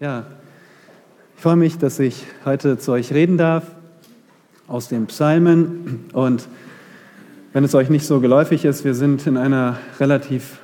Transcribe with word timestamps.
Ja, 0.00 0.26
ich 1.34 1.42
freue 1.42 1.56
mich, 1.56 1.76
dass 1.76 1.98
ich 1.98 2.24
heute 2.44 2.78
zu 2.78 2.92
euch 2.92 3.12
reden 3.12 3.36
darf 3.36 3.64
aus 4.68 4.86
den 4.86 5.06
Psalmen. 5.06 6.04
Und 6.12 6.46
wenn 7.52 7.64
es 7.64 7.74
euch 7.74 7.90
nicht 7.90 8.06
so 8.06 8.20
geläufig 8.20 8.64
ist, 8.64 8.84
wir 8.84 8.94
sind 8.94 9.26
in 9.26 9.36
einer 9.36 9.76
relativ 9.98 10.60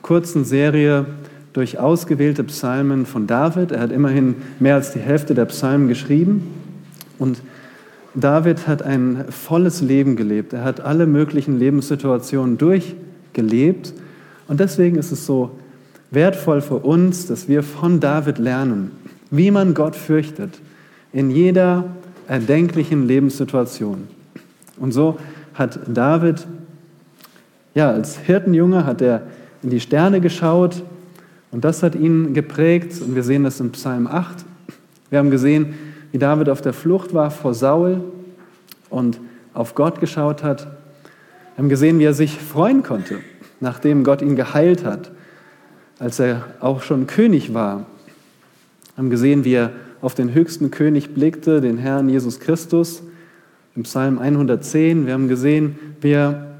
kurzen 0.00 0.44
Serie 0.44 1.06
durch 1.54 1.80
ausgewählte 1.80 2.44
Psalmen 2.44 3.04
von 3.04 3.26
David. 3.26 3.72
Er 3.72 3.80
hat 3.80 3.90
immerhin 3.90 4.36
mehr 4.60 4.76
als 4.76 4.92
die 4.92 5.00
Hälfte 5.00 5.34
der 5.34 5.46
Psalmen 5.46 5.88
geschrieben. 5.88 6.46
Und 7.18 7.42
David 8.14 8.68
hat 8.68 8.82
ein 8.82 9.24
volles 9.30 9.80
Leben 9.80 10.14
gelebt. 10.14 10.52
Er 10.52 10.62
hat 10.62 10.82
alle 10.82 11.06
möglichen 11.06 11.58
Lebenssituationen 11.58 12.58
durchgelebt. 12.58 13.92
Und 14.46 14.60
deswegen 14.60 14.98
ist 14.98 15.10
es 15.10 15.26
so 15.26 15.58
wertvoll 16.10 16.60
für 16.60 16.76
uns, 16.76 17.26
dass 17.26 17.48
wir 17.48 17.62
von 17.62 18.00
David 18.00 18.38
lernen, 18.38 18.92
wie 19.30 19.50
man 19.50 19.74
Gott 19.74 19.96
fürchtet 19.96 20.58
in 21.12 21.30
jeder 21.30 21.84
erdenklichen 22.26 23.06
Lebenssituation. 23.06 24.08
Und 24.78 24.92
so 24.92 25.18
hat 25.54 25.80
David, 25.86 26.46
ja, 27.74 27.90
als 27.90 28.18
Hirtenjunge 28.18 28.84
hat 28.84 29.02
er 29.02 29.22
in 29.62 29.70
die 29.70 29.80
Sterne 29.80 30.20
geschaut 30.20 30.82
und 31.50 31.64
das 31.64 31.82
hat 31.82 31.94
ihn 31.94 32.34
geprägt 32.34 33.00
und 33.00 33.14
wir 33.14 33.22
sehen 33.22 33.44
das 33.44 33.60
in 33.60 33.72
Psalm 33.72 34.06
8. 34.06 34.44
Wir 35.10 35.18
haben 35.18 35.30
gesehen, 35.30 35.74
wie 36.12 36.18
David 36.18 36.48
auf 36.48 36.60
der 36.60 36.72
Flucht 36.72 37.14
war 37.14 37.30
vor 37.30 37.54
Saul 37.54 38.02
und 38.90 39.20
auf 39.54 39.74
Gott 39.74 40.00
geschaut 40.00 40.42
hat. 40.42 40.64
Wir 40.64 41.64
haben 41.64 41.68
gesehen, 41.68 41.98
wie 41.98 42.04
er 42.04 42.14
sich 42.14 42.38
freuen 42.38 42.82
konnte, 42.82 43.18
nachdem 43.60 44.04
Gott 44.04 44.22
ihn 44.22 44.36
geheilt 44.36 44.84
hat 44.84 45.10
als 45.98 46.18
er 46.18 46.44
auch 46.60 46.82
schon 46.82 47.06
König 47.06 47.54
war. 47.54 47.86
Haben 48.96 49.10
gesehen, 49.10 49.44
wie 49.44 49.54
er 49.54 49.72
auf 50.00 50.14
den 50.14 50.32
höchsten 50.32 50.70
König 50.70 51.14
blickte, 51.14 51.60
den 51.60 51.78
Herrn 51.78 52.08
Jesus 52.08 52.40
Christus, 52.40 53.02
im 53.74 53.82
Psalm 53.82 54.18
110. 54.18 55.06
Wir 55.06 55.14
haben 55.14 55.28
gesehen, 55.28 55.78
wie 56.00 56.12
er 56.12 56.58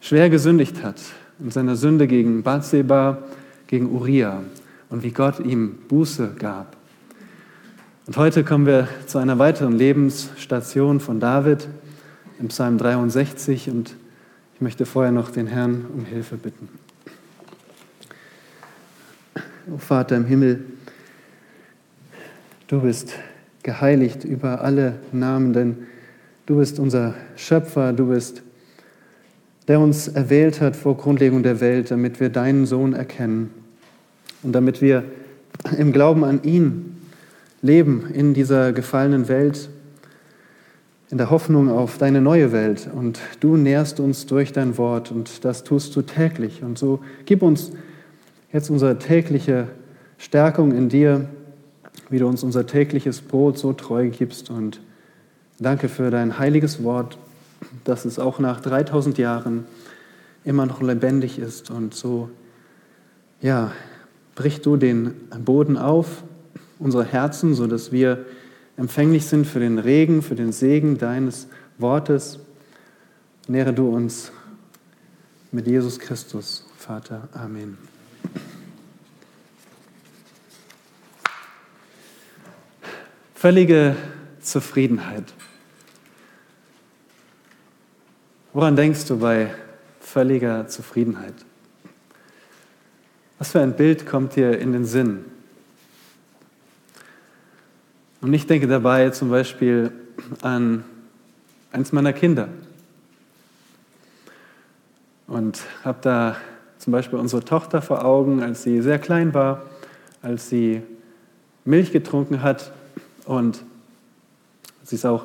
schwer 0.00 0.30
gesündigt 0.30 0.82
hat 0.82 1.00
in 1.38 1.50
seiner 1.50 1.76
Sünde 1.76 2.06
gegen 2.06 2.42
Bathseba, 2.42 3.18
gegen 3.66 3.90
Uriah 3.90 4.42
und 4.90 5.02
wie 5.02 5.10
Gott 5.10 5.40
ihm 5.40 5.78
Buße 5.88 6.34
gab. 6.38 6.76
Und 8.06 8.16
heute 8.16 8.42
kommen 8.42 8.66
wir 8.66 8.88
zu 9.06 9.18
einer 9.18 9.38
weiteren 9.38 9.72
Lebensstation 9.72 11.00
von 11.00 11.20
David 11.20 11.68
im 12.40 12.48
Psalm 12.48 12.76
63 12.78 13.70
und 13.70 13.94
ich 14.54 14.60
möchte 14.60 14.84
vorher 14.84 15.12
noch 15.12 15.30
den 15.30 15.46
Herrn 15.46 15.86
um 15.94 16.04
Hilfe 16.04 16.36
bitten. 16.36 16.68
O 19.72 19.78
Vater 19.78 20.16
im 20.16 20.26
Himmel, 20.26 20.64
du 22.68 22.80
bist 22.80 23.14
geheiligt 23.62 24.24
über 24.24 24.62
alle 24.62 25.00
Namen, 25.12 25.52
denn 25.52 25.76
du 26.46 26.58
bist 26.58 26.78
unser 26.78 27.14
Schöpfer, 27.36 27.92
du 27.92 28.06
bist 28.06 28.42
der 29.70 29.78
uns 29.78 30.08
erwählt 30.08 30.60
hat 30.60 30.74
vor 30.74 30.96
Grundlegung 30.96 31.44
der 31.44 31.60
Welt, 31.60 31.92
damit 31.92 32.18
wir 32.18 32.28
deinen 32.28 32.66
Sohn 32.66 32.92
erkennen 32.92 33.50
und 34.42 34.52
damit 34.52 34.82
wir 34.82 35.04
im 35.78 35.92
Glauben 35.92 36.24
an 36.24 36.42
ihn 36.42 36.96
leben 37.62 38.10
in 38.12 38.34
dieser 38.34 38.72
gefallenen 38.72 39.28
Welt, 39.28 39.68
in 41.10 41.18
der 41.18 41.30
Hoffnung 41.30 41.68
auf 41.68 41.98
deine 41.98 42.20
neue 42.20 42.50
Welt. 42.50 42.90
Und 42.92 43.20
du 43.38 43.56
nährst 43.56 44.00
uns 44.00 44.26
durch 44.26 44.52
dein 44.52 44.76
Wort 44.76 45.12
und 45.12 45.44
das 45.44 45.62
tust 45.62 45.94
du 45.94 46.02
täglich. 46.02 46.64
Und 46.64 46.76
so 46.76 46.98
gib 47.24 47.40
uns 47.40 47.70
jetzt 48.52 48.70
unsere 48.70 48.98
tägliche 48.98 49.68
Stärkung 50.18 50.72
in 50.72 50.88
dir, 50.88 51.28
wie 52.08 52.18
du 52.18 52.26
uns 52.26 52.42
unser 52.42 52.66
tägliches 52.66 53.20
Brot 53.20 53.58
so 53.58 53.72
treu 53.72 54.08
gibst. 54.10 54.50
Und 54.50 54.80
danke 55.58 55.88
für 55.88 56.10
dein 56.10 56.38
heiliges 56.38 56.82
Wort, 56.82 57.18
dass 57.84 58.04
es 58.04 58.18
auch 58.18 58.38
nach 58.38 58.60
3000 58.60 59.18
Jahren 59.18 59.64
immer 60.44 60.66
noch 60.66 60.82
lebendig 60.82 61.38
ist. 61.38 61.70
Und 61.70 61.94
so, 61.94 62.30
ja, 63.40 63.72
brich 64.34 64.62
du 64.62 64.76
den 64.76 65.14
Boden 65.44 65.76
auf, 65.76 66.22
unsere 66.78 67.04
Herzen, 67.04 67.54
sodass 67.54 67.92
wir 67.92 68.24
empfänglich 68.76 69.26
sind 69.26 69.46
für 69.46 69.60
den 69.60 69.78
Regen, 69.78 70.22
für 70.22 70.34
den 70.34 70.52
Segen 70.52 70.98
deines 70.98 71.46
Wortes. 71.78 72.40
Nähre 73.48 73.72
du 73.72 73.88
uns 73.88 74.32
mit 75.52 75.66
Jesus 75.66 75.98
Christus, 75.98 76.66
Vater. 76.76 77.28
Amen. 77.32 77.89
Völlige 83.40 83.96
Zufriedenheit. 84.42 85.32
Woran 88.52 88.76
denkst 88.76 89.06
du 89.06 89.18
bei 89.18 89.54
völliger 89.98 90.68
Zufriedenheit? 90.68 91.32
Was 93.38 93.52
für 93.52 93.60
ein 93.60 93.76
Bild 93.76 94.04
kommt 94.04 94.36
dir 94.36 94.58
in 94.58 94.74
den 94.74 94.84
Sinn? 94.84 95.24
Und 98.20 98.34
ich 98.34 98.46
denke 98.46 98.66
dabei 98.66 99.08
zum 99.08 99.30
Beispiel 99.30 99.90
an 100.42 100.84
eins 101.72 101.92
meiner 101.92 102.12
Kinder. 102.12 102.50
Und 105.26 105.62
habe 105.82 105.98
da 106.02 106.36
zum 106.76 106.92
Beispiel 106.92 107.18
unsere 107.18 107.42
Tochter 107.42 107.80
vor 107.80 108.04
Augen, 108.04 108.42
als 108.42 108.64
sie 108.64 108.82
sehr 108.82 108.98
klein 108.98 109.32
war, 109.32 109.62
als 110.20 110.50
sie 110.50 110.82
Milch 111.64 111.90
getrunken 111.90 112.42
hat 112.42 112.72
und 113.26 113.62
sie 114.82 114.96
ist 114.96 115.06
auch 115.06 115.24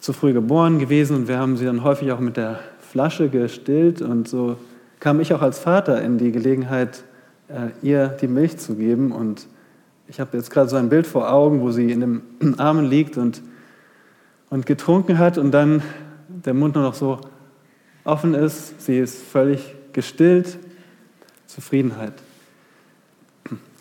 zu 0.00 0.12
früh 0.12 0.32
geboren 0.32 0.78
gewesen 0.78 1.16
und 1.16 1.28
wir 1.28 1.38
haben 1.38 1.56
sie 1.56 1.66
dann 1.66 1.84
häufig 1.84 2.10
auch 2.10 2.20
mit 2.20 2.36
der 2.36 2.60
Flasche 2.90 3.28
gestillt. 3.28 4.02
Und 4.02 4.28
so 4.28 4.56
kam 4.98 5.20
ich 5.20 5.32
auch 5.32 5.42
als 5.42 5.58
Vater 5.58 6.02
in 6.02 6.18
die 6.18 6.32
Gelegenheit, 6.32 7.04
äh, 7.48 7.68
ihr 7.86 8.08
die 8.08 8.26
Milch 8.26 8.58
zu 8.58 8.74
geben. 8.74 9.12
Und 9.12 9.46
ich 10.08 10.18
habe 10.18 10.36
jetzt 10.36 10.50
gerade 10.50 10.68
so 10.68 10.76
ein 10.76 10.88
Bild 10.88 11.06
vor 11.06 11.32
Augen, 11.32 11.60
wo 11.60 11.70
sie 11.70 11.92
in 11.92 12.00
den 12.00 12.22
Armen 12.58 12.86
liegt 12.86 13.16
und, 13.16 13.42
und 14.48 14.66
getrunken 14.66 15.18
hat 15.18 15.38
und 15.38 15.52
dann 15.52 15.82
der 16.28 16.54
Mund 16.54 16.74
nur 16.74 16.84
noch 16.84 16.94
so 16.94 17.20
offen 18.04 18.34
ist, 18.34 18.80
sie 18.80 18.98
ist 18.98 19.22
völlig 19.22 19.74
gestillt, 19.92 20.58
Zufriedenheit. 21.46 22.14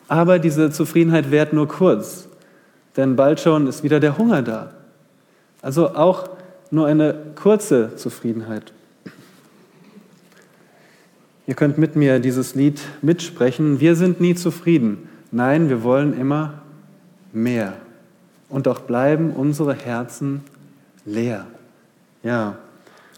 Aber 0.07 0.39
diese 0.39 0.71
Zufriedenheit 0.71 1.31
währt 1.31 1.53
nur 1.53 1.67
kurz 1.67 2.28
denn 2.99 3.15
bald 3.15 3.39
schon 3.39 3.65
ist 3.67 3.81
wieder 3.81 4.01
der 4.01 4.17
Hunger 4.17 4.41
da. 4.41 4.73
Also 5.61 5.95
auch 5.95 6.29
nur 6.69 6.85
eine 6.85 7.15
kurze 7.35 7.95
Zufriedenheit. 7.95 8.73
Ihr 11.47 11.55
könnt 11.55 11.77
mit 11.77 11.95
mir 11.95 12.19
dieses 12.19 12.55
Lied 12.55 12.81
mitsprechen. 13.01 13.79
Wir 13.79 13.95
sind 13.95 14.19
nie 14.19 14.35
zufrieden. 14.35 15.09
Nein, 15.31 15.69
wir 15.69 15.81
wollen 15.81 16.19
immer 16.19 16.55
mehr. 17.31 17.73
Und 18.49 18.67
doch 18.67 18.81
bleiben 18.81 19.31
unsere 19.31 19.73
Herzen 19.73 20.43
leer. 21.05 21.47
Ja, 22.21 22.57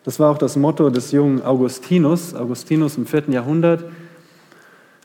das 0.04 0.20
war 0.20 0.30
auch 0.30 0.38
das 0.38 0.56
Motto 0.56 0.90
des 0.92 1.12
jungen 1.12 1.42
Augustinus, 1.42 2.36
Augustinus 2.36 2.98
im 2.98 3.08
vierten 3.08 3.34
Jahrhundert. 3.34 3.84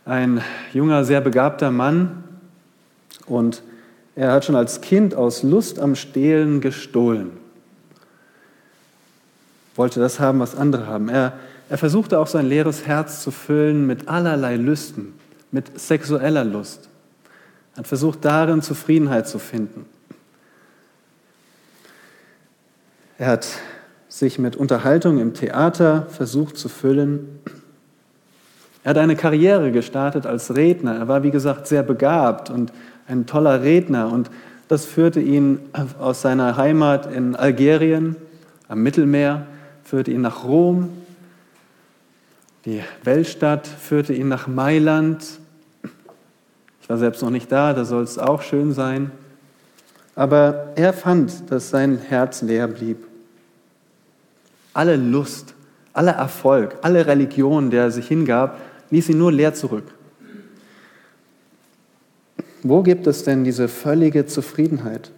Ein 0.04 0.42
junger, 0.72 1.04
sehr 1.04 1.20
begabter 1.20 1.70
Mann. 1.70 2.24
Und 3.26 3.62
er 4.16 4.32
hat 4.32 4.46
schon 4.46 4.56
als 4.56 4.80
Kind 4.80 5.14
aus 5.14 5.42
Lust 5.42 5.78
am 5.78 5.94
Stehlen 5.94 6.62
gestohlen. 6.62 7.32
Wollte 9.76 10.00
das 10.00 10.18
haben, 10.18 10.40
was 10.40 10.56
andere 10.56 10.86
haben. 10.86 11.10
Er, 11.10 11.34
er 11.68 11.76
versuchte 11.76 12.18
auch 12.18 12.26
sein 12.26 12.46
leeres 12.46 12.86
Herz 12.86 13.22
zu 13.22 13.30
füllen 13.30 13.86
mit 13.86 14.08
allerlei 14.08 14.56
Lüsten, 14.56 15.12
mit 15.52 15.78
sexueller 15.78 16.44
Lust. 16.44 16.88
Er 17.74 17.80
hat 17.80 17.86
versucht, 17.86 18.24
darin 18.24 18.62
Zufriedenheit 18.62 19.28
zu 19.28 19.38
finden. 19.38 19.84
Er 23.18 23.28
hat 23.28 23.46
sich 24.08 24.38
mit 24.38 24.56
Unterhaltung 24.56 25.18
im 25.18 25.34
Theater 25.34 26.06
versucht 26.08 26.56
zu 26.56 26.70
füllen. 26.70 27.40
Er 28.82 28.90
hat 28.90 28.98
eine 28.98 29.16
Karriere 29.16 29.72
gestartet 29.72 30.24
als 30.24 30.54
Redner. 30.54 30.96
Er 30.96 31.08
war, 31.08 31.22
wie 31.22 31.30
gesagt, 31.30 31.66
sehr 31.66 31.82
begabt 31.82 32.48
und 32.48 32.72
ein 33.08 33.26
toller 33.26 33.62
Redner 33.62 34.12
und 34.12 34.30
das 34.68 34.84
führte 34.84 35.20
ihn 35.20 35.60
aus 35.98 36.22
seiner 36.22 36.56
Heimat 36.56 37.12
in 37.12 37.36
Algerien 37.36 38.16
am 38.68 38.82
Mittelmeer, 38.82 39.46
führte 39.84 40.10
ihn 40.10 40.22
nach 40.22 40.44
Rom, 40.44 40.90
die 42.64 42.82
Weltstadt 43.04 43.68
führte 43.68 44.12
ihn 44.12 44.28
nach 44.28 44.48
Mailand. 44.48 45.24
Ich 46.82 46.88
war 46.88 46.98
selbst 46.98 47.22
noch 47.22 47.30
nicht 47.30 47.50
da, 47.52 47.72
da 47.72 47.84
soll 47.84 48.02
es 48.02 48.18
auch 48.18 48.42
schön 48.42 48.72
sein. 48.72 49.12
Aber 50.16 50.72
er 50.74 50.92
fand, 50.92 51.50
dass 51.50 51.70
sein 51.70 51.98
Herz 51.98 52.42
leer 52.42 52.66
blieb. 52.66 53.06
Alle 54.74 54.96
Lust, 54.96 55.54
aller 55.92 56.12
Erfolg, 56.12 56.76
alle 56.82 57.06
Religion, 57.06 57.70
der 57.70 57.84
er 57.84 57.90
sich 57.92 58.08
hingab, 58.08 58.58
ließ 58.90 59.10
ihn 59.10 59.18
nur 59.18 59.30
leer 59.30 59.54
zurück. 59.54 59.84
Wo 62.68 62.82
gibt 62.82 63.06
es 63.06 63.24
denn 63.24 63.44
diese 63.44 63.68
völlige 63.68 64.26
Zufriedenheit? 64.26 65.12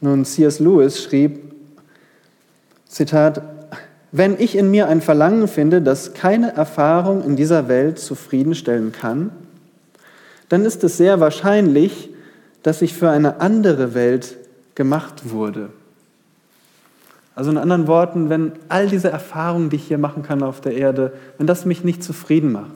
Nun, 0.00 0.24
C.S. 0.24 0.60
Lewis 0.60 1.02
schrieb, 1.02 1.54
Zitat, 2.86 3.42
wenn 4.12 4.38
ich 4.38 4.56
in 4.56 4.70
mir 4.70 4.88
ein 4.88 5.00
Verlangen 5.00 5.48
finde, 5.48 5.82
das 5.82 6.14
keine 6.14 6.54
Erfahrung 6.54 7.24
in 7.24 7.36
dieser 7.36 7.68
Welt 7.68 7.98
zufriedenstellen 7.98 8.92
kann, 8.92 9.30
dann 10.48 10.64
ist 10.64 10.84
es 10.84 10.96
sehr 10.96 11.20
wahrscheinlich, 11.20 12.10
dass 12.62 12.82
ich 12.82 12.94
für 12.94 13.10
eine 13.10 13.40
andere 13.40 13.94
Welt 13.94 14.36
gemacht 14.74 15.30
wurde. 15.30 15.70
Also 17.36 17.50
in 17.50 17.58
anderen 17.58 17.86
Worten, 17.86 18.30
wenn 18.30 18.52
all 18.68 18.88
diese 18.88 19.10
Erfahrungen, 19.10 19.68
die 19.68 19.76
ich 19.76 19.86
hier 19.86 19.98
machen 19.98 20.22
kann 20.22 20.42
auf 20.42 20.62
der 20.62 20.74
Erde, 20.74 21.12
wenn 21.36 21.46
das 21.46 21.66
mich 21.66 21.84
nicht 21.84 22.02
zufrieden 22.02 22.50
macht, 22.50 22.72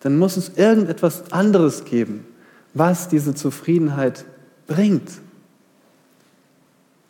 dann 0.00 0.18
muss 0.18 0.36
es 0.36 0.50
irgendetwas 0.50 1.32
anderes 1.32 1.84
geben, 1.86 2.26
was 2.74 3.08
diese 3.08 3.34
Zufriedenheit 3.34 4.26
bringt. 4.66 5.10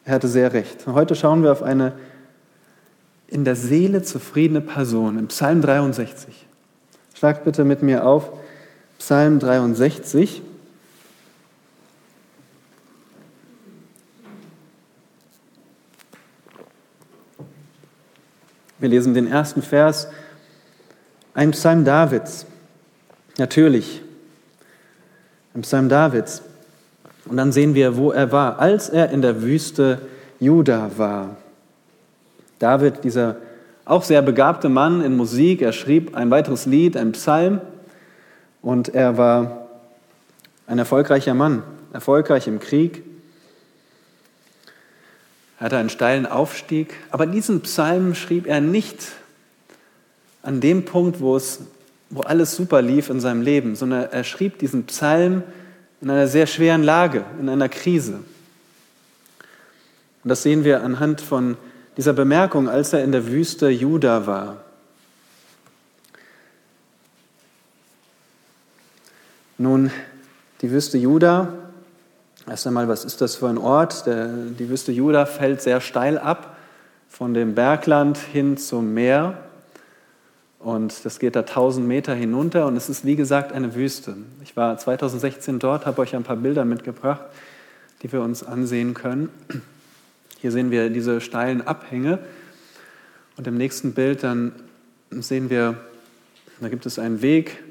Er 0.04 0.14
hatte 0.14 0.28
sehr 0.28 0.52
recht. 0.52 0.86
Heute 0.86 1.16
schauen 1.16 1.42
wir 1.42 1.52
auf 1.52 1.62
eine 1.62 1.92
in 3.26 3.44
der 3.44 3.56
Seele 3.56 4.02
zufriedene 4.02 4.60
Person 4.60 5.18
im 5.18 5.28
Psalm 5.28 5.62
63. 5.62 6.46
Schlagt 7.14 7.44
bitte 7.44 7.64
mit 7.64 7.82
mir 7.82 8.06
auf 8.06 8.30
Psalm 8.98 9.40
63. 9.40 10.42
Wir 18.80 18.88
lesen 18.88 19.12
den 19.12 19.26
ersten 19.26 19.60
Vers, 19.60 20.08
ein 21.34 21.50
Psalm 21.50 21.84
Davids. 21.84 22.46
Natürlich, 23.36 24.02
ein 25.54 25.60
Psalm 25.62 25.88
Davids. 25.88 26.42
Und 27.26 27.36
dann 27.36 27.52
sehen 27.52 27.74
wir, 27.74 27.96
wo 27.96 28.10
er 28.10 28.32
war, 28.32 28.58
als 28.58 28.88
er 28.88 29.10
in 29.10 29.20
der 29.20 29.42
Wüste 29.42 30.00
Juda 30.40 30.90
war. 30.96 31.36
David, 32.58 33.04
dieser 33.04 33.36
auch 33.84 34.02
sehr 34.02 34.22
begabte 34.22 34.68
Mann 34.68 35.02
in 35.02 35.16
Musik, 35.16 35.62
er 35.62 35.72
schrieb 35.72 36.16
ein 36.16 36.30
weiteres 36.30 36.64
Lied, 36.64 36.96
ein 36.96 37.12
Psalm, 37.12 37.60
und 38.62 38.94
er 38.94 39.16
war 39.18 39.68
ein 40.66 40.78
erfolgreicher 40.78 41.34
Mann, 41.34 41.62
erfolgreich 41.92 42.46
im 42.46 42.60
Krieg. 42.60 43.02
Er 45.60 45.66
hatte 45.66 45.76
einen 45.76 45.90
steilen 45.90 46.24
Aufstieg, 46.24 46.94
aber 47.10 47.26
diesen 47.26 47.60
Psalm 47.60 48.14
schrieb 48.14 48.46
er 48.46 48.62
nicht 48.62 49.08
an 50.42 50.62
dem 50.62 50.86
Punkt, 50.86 51.20
wo, 51.20 51.36
es, 51.36 51.60
wo 52.08 52.22
alles 52.22 52.56
super 52.56 52.80
lief 52.80 53.10
in 53.10 53.20
seinem 53.20 53.42
Leben, 53.42 53.76
sondern 53.76 54.10
er 54.10 54.24
schrieb 54.24 54.58
diesen 54.58 54.86
Psalm 54.86 55.42
in 56.00 56.08
einer 56.08 56.26
sehr 56.28 56.46
schweren 56.46 56.82
Lage, 56.82 57.26
in 57.38 57.50
einer 57.50 57.68
Krise. 57.68 58.20
Und 60.24 60.30
das 60.30 60.42
sehen 60.42 60.64
wir 60.64 60.82
anhand 60.82 61.20
von 61.20 61.58
dieser 61.98 62.14
Bemerkung, 62.14 62.70
als 62.70 62.94
er 62.94 63.04
in 63.04 63.12
der 63.12 63.26
Wüste 63.26 63.68
Juda 63.68 64.26
war. 64.26 64.64
Nun, 69.58 69.90
die 70.62 70.70
Wüste 70.70 70.96
Juda, 70.96 71.69
erst 72.50 72.66
einmal, 72.66 72.88
was 72.88 73.04
ist 73.04 73.20
das 73.20 73.36
für 73.36 73.48
ein 73.48 73.58
Ort? 73.58 74.06
Der, 74.06 74.26
die 74.26 74.68
Wüste 74.68 74.90
Juda 74.90 75.24
fällt 75.24 75.62
sehr 75.62 75.80
steil 75.80 76.18
ab 76.18 76.56
von 77.08 77.32
dem 77.32 77.54
Bergland 77.54 78.18
hin 78.18 78.56
zum 78.56 78.92
Meer. 78.92 79.38
Und 80.58 81.04
das 81.04 81.20
geht 81.20 81.36
da 81.36 81.40
1000 81.40 81.86
Meter 81.86 82.12
hinunter 82.12 82.66
und 82.66 82.76
es 82.76 82.90
ist 82.90 83.06
wie 83.06 83.16
gesagt 83.16 83.52
eine 83.52 83.74
Wüste. 83.74 84.16
Ich 84.42 84.56
war 84.56 84.76
2016 84.76 85.58
dort, 85.58 85.86
habe 85.86 86.02
euch 86.02 86.14
ein 86.14 86.24
paar 86.24 86.36
Bilder 86.36 86.64
mitgebracht, 86.64 87.22
die 88.02 88.12
wir 88.12 88.20
uns 88.20 88.42
ansehen 88.42 88.92
können. 88.92 89.30
Hier 90.38 90.52
sehen 90.52 90.70
wir 90.70 90.90
diese 90.90 91.20
steilen 91.20 91.66
Abhänge 91.66 92.18
und 93.36 93.46
im 93.46 93.56
nächsten 93.56 93.94
Bild 93.94 94.22
dann 94.22 94.52
sehen 95.10 95.50
wir, 95.50 95.76
da 96.60 96.68
gibt 96.68 96.84
es 96.84 96.98
einen 96.98 97.22
Weg, 97.22 97.62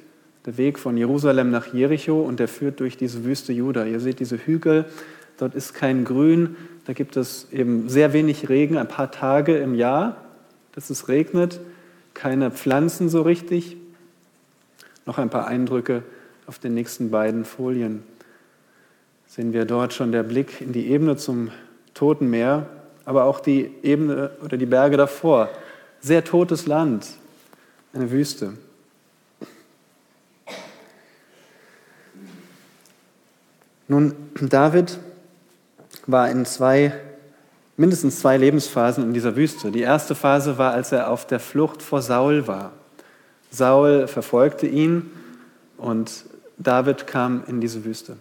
der 0.49 0.57
Weg 0.57 0.79
von 0.79 0.97
Jerusalem 0.97 1.51
nach 1.51 1.75
Jericho 1.75 2.21
und 2.21 2.39
der 2.39 2.47
führt 2.47 2.79
durch 2.79 2.97
diese 2.97 3.23
Wüste 3.23 3.53
Juda. 3.53 3.85
Ihr 3.85 3.99
seht 3.99 4.19
diese 4.19 4.35
Hügel, 4.35 4.85
dort 5.37 5.53
ist 5.53 5.75
kein 5.75 6.05
Grün, 6.05 6.55
da 6.87 6.93
gibt 6.93 7.17
es 7.17 7.49
eben 7.51 7.87
sehr 7.87 8.13
wenig 8.13 8.49
Regen, 8.49 8.75
ein 8.75 8.87
paar 8.87 9.11
Tage 9.11 9.55
im 9.57 9.75
Jahr, 9.75 10.17
dass 10.71 10.89
es 10.89 11.07
regnet, 11.07 11.59
keine 12.15 12.49
Pflanzen 12.49 13.09
so 13.09 13.21
richtig. 13.21 13.77
Noch 15.05 15.19
ein 15.19 15.29
paar 15.29 15.45
Eindrücke 15.45 16.01
auf 16.47 16.57
den 16.57 16.73
nächsten 16.73 17.11
beiden 17.11 17.45
Folien. 17.45 18.01
Sehen 19.27 19.53
wir 19.53 19.65
dort 19.65 19.93
schon 19.93 20.11
der 20.11 20.23
Blick 20.23 20.61
in 20.61 20.73
die 20.73 20.87
Ebene 20.87 21.15
zum 21.15 21.51
Toten 21.93 22.27
Meer, 22.27 22.65
aber 23.05 23.25
auch 23.25 23.39
die 23.39 23.69
Ebene 23.83 24.31
oder 24.43 24.57
die 24.57 24.65
Berge 24.65 24.97
davor. 24.97 25.49
Sehr 25.99 26.23
totes 26.23 26.65
Land, 26.65 27.05
eine 27.93 28.09
Wüste. 28.09 28.53
Nun, 33.89 34.13
David 34.39 34.99
war 36.05 36.29
in 36.29 36.45
zwei, 36.45 36.93
mindestens 37.75 38.19
zwei 38.19 38.37
Lebensphasen 38.37 39.03
in 39.03 39.13
dieser 39.15 39.35
Wüste. 39.35 39.71
Die 39.71 39.81
erste 39.81 40.13
Phase 40.13 40.59
war, 40.59 40.73
als 40.73 40.91
er 40.91 41.09
auf 41.09 41.25
der 41.25 41.39
Flucht 41.39 41.81
vor 41.81 42.03
Saul 42.03 42.47
war. 42.47 42.71
Saul 43.49 44.07
verfolgte 44.07 44.67
ihn 44.67 45.09
und 45.77 46.25
David 46.59 47.07
kam 47.07 47.43
in 47.47 47.61
diese 47.61 47.83
Wüste. 47.83 48.17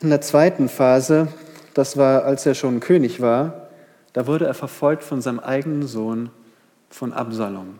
In 0.00 0.08
der 0.08 0.22
zweiten 0.22 0.70
Phase, 0.70 1.28
das 1.74 1.98
war, 1.98 2.24
als 2.24 2.46
er 2.46 2.54
schon 2.54 2.80
König 2.80 3.20
war, 3.20 3.68
da 4.14 4.26
wurde 4.26 4.46
er 4.46 4.54
verfolgt 4.54 5.02
von 5.02 5.20
seinem 5.20 5.40
eigenen 5.40 5.86
Sohn, 5.86 6.30
von 6.88 7.12
Absalom. 7.12 7.78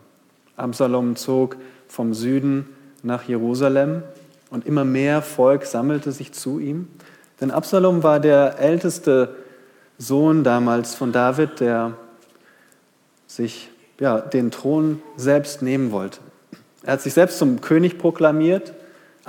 Absalom 0.57 1.15
zog 1.15 1.55
vom 1.87 2.13
Süden 2.13 2.69
nach 3.01 3.23
Jerusalem 3.23 4.03
und 4.49 4.65
immer 4.65 4.85
mehr 4.85 5.21
Volk 5.21 5.65
sammelte 5.65 6.11
sich 6.11 6.31
zu 6.31 6.59
ihm. 6.59 6.87
Denn 7.41 7.51
Absalom 7.51 8.03
war 8.03 8.19
der 8.19 8.59
älteste 8.59 9.35
Sohn 9.97 10.43
damals 10.43 10.95
von 10.95 11.11
David, 11.11 11.59
der 11.59 11.93
sich 13.27 13.69
ja, 13.99 14.19
den 14.19 14.51
Thron 14.51 15.01
selbst 15.15 15.61
nehmen 15.61 15.91
wollte. 15.91 16.19
Er 16.83 16.93
hat 16.93 17.01
sich 17.01 17.13
selbst 17.13 17.37
zum 17.37 17.61
König 17.61 17.97
proklamiert 17.97 18.73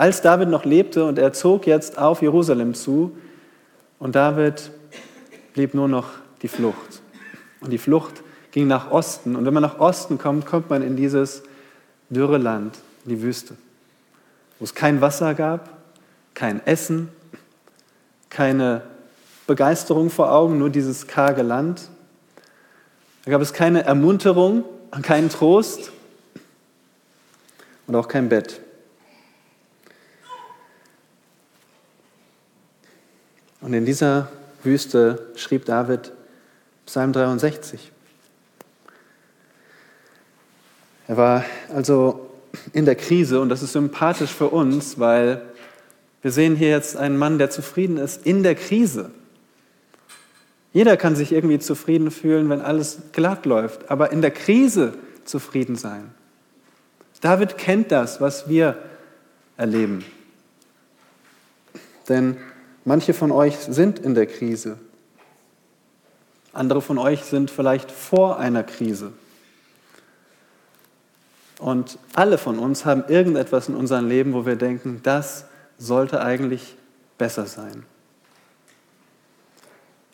als 0.00 0.22
David 0.22 0.48
noch 0.48 0.64
lebte 0.64 1.04
und 1.04 1.18
er 1.18 1.34
zog 1.34 1.66
jetzt 1.66 1.98
auf 1.98 2.22
Jerusalem 2.22 2.72
zu 2.72 3.16
und 3.98 4.14
David 4.14 4.70
blieb 5.52 5.74
nur 5.74 5.88
noch 5.88 6.08
die 6.40 6.48
Flucht. 6.48 7.02
Und 7.60 7.70
die 7.70 7.78
Flucht 7.78 8.22
ging 8.50 8.66
nach 8.66 8.90
Osten. 8.90 9.36
Und 9.36 9.44
wenn 9.44 9.52
man 9.52 9.62
nach 9.62 9.78
Osten 9.78 10.16
kommt, 10.16 10.46
kommt 10.46 10.70
man 10.70 10.80
in 10.80 10.96
dieses 10.96 11.42
dürre 12.08 12.38
Land, 12.38 12.78
die 13.04 13.20
Wüste, 13.20 13.56
wo 14.60 14.64
es 14.64 14.74
kein 14.74 15.00
Wasser 15.00 15.34
gab, 15.34 15.70
kein 16.34 16.64
Essen, 16.66 17.08
keine 18.28 18.82
Begeisterung 19.46 20.10
vor 20.10 20.30
Augen, 20.30 20.58
nur 20.58 20.70
dieses 20.70 21.08
karge 21.08 21.42
Land. 21.42 21.88
Da 23.24 23.32
gab 23.32 23.40
es 23.40 23.52
keine 23.52 23.82
Ermunterung, 23.82 24.64
keinen 25.02 25.30
Trost 25.30 25.90
und 27.86 27.96
auch 27.96 28.06
kein 28.06 28.28
Bett. 28.28 28.60
Und 33.62 33.72
in 33.72 33.84
dieser 33.84 34.30
Wüste 34.62 35.32
schrieb 35.36 35.64
David 35.64 36.12
Psalm 36.86 37.12
63. 37.12 37.90
Er 41.08 41.16
war 41.16 41.44
also 41.74 42.29
in 42.72 42.84
der 42.84 42.96
Krise 42.96 43.40
und 43.40 43.48
das 43.48 43.62
ist 43.62 43.72
sympathisch 43.72 44.30
für 44.30 44.48
uns, 44.48 44.98
weil 44.98 45.42
wir 46.22 46.32
sehen 46.32 46.56
hier 46.56 46.70
jetzt 46.70 46.96
einen 46.96 47.16
Mann, 47.16 47.38
der 47.38 47.50
zufrieden 47.50 47.96
ist 47.96 48.26
in 48.26 48.42
der 48.42 48.54
Krise. 48.54 49.10
Jeder 50.72 50.96
kann 50.96 51.16
sich 51.16 51.32
irgendwie 51.32 51.58
zufrieden 51.58 52.10
fühlen, 52.10 52.48
wenn 52.48 52.60
alles 52.60 52.98
glatt 53.12 53.46
läuft, 53.46 53.90
aber 53.90 54.12
in 54.12 54.22
der 54.22 54.30
Krise 54.30 54.94
zufrieden 55.24 55.76
sein. 55.76 56.14
David 57.20 57.58
kennt 57.58 57.90
das, 57.92 58.20
was 58.20 58.48
wir 58.48 58.76
erleben. 59.56 60.04
Denn 62.08 62.36
Manche 62.84 63.12
von 63.12 63.30
euch 63.30 63.56
sind 63.56 63.98
in 63.98 64.14
der 64.14 64.26
Krise. 64.26 64.78
Andere 66.52 66.80
von 66.80 66.98
euch 66.98 67.22
sind 67.24 67.50
vielleicht 67.50 67.92
vor 67.92 68.38
einer 68.38 68.64
Krise. 68.64 69.12
Und 71.60 71.98
alle 72.14 72.38
von 72.38 72.58
uns 72.58 72.86
haben 72.86 73.04
irgendetwas 73.06 73.68
in 73.68 73.76
unserem 73.76 74.08
Leben, 74.08 74.32
wo 74.32 74.46
wir 74.46 74.56
denken, 74.56 75.00
das 75.02 75.44
sollte 75.78 76.22
eigentlich 76.22 76.74
besser 77.18 77.44
sein. 77.44 77.84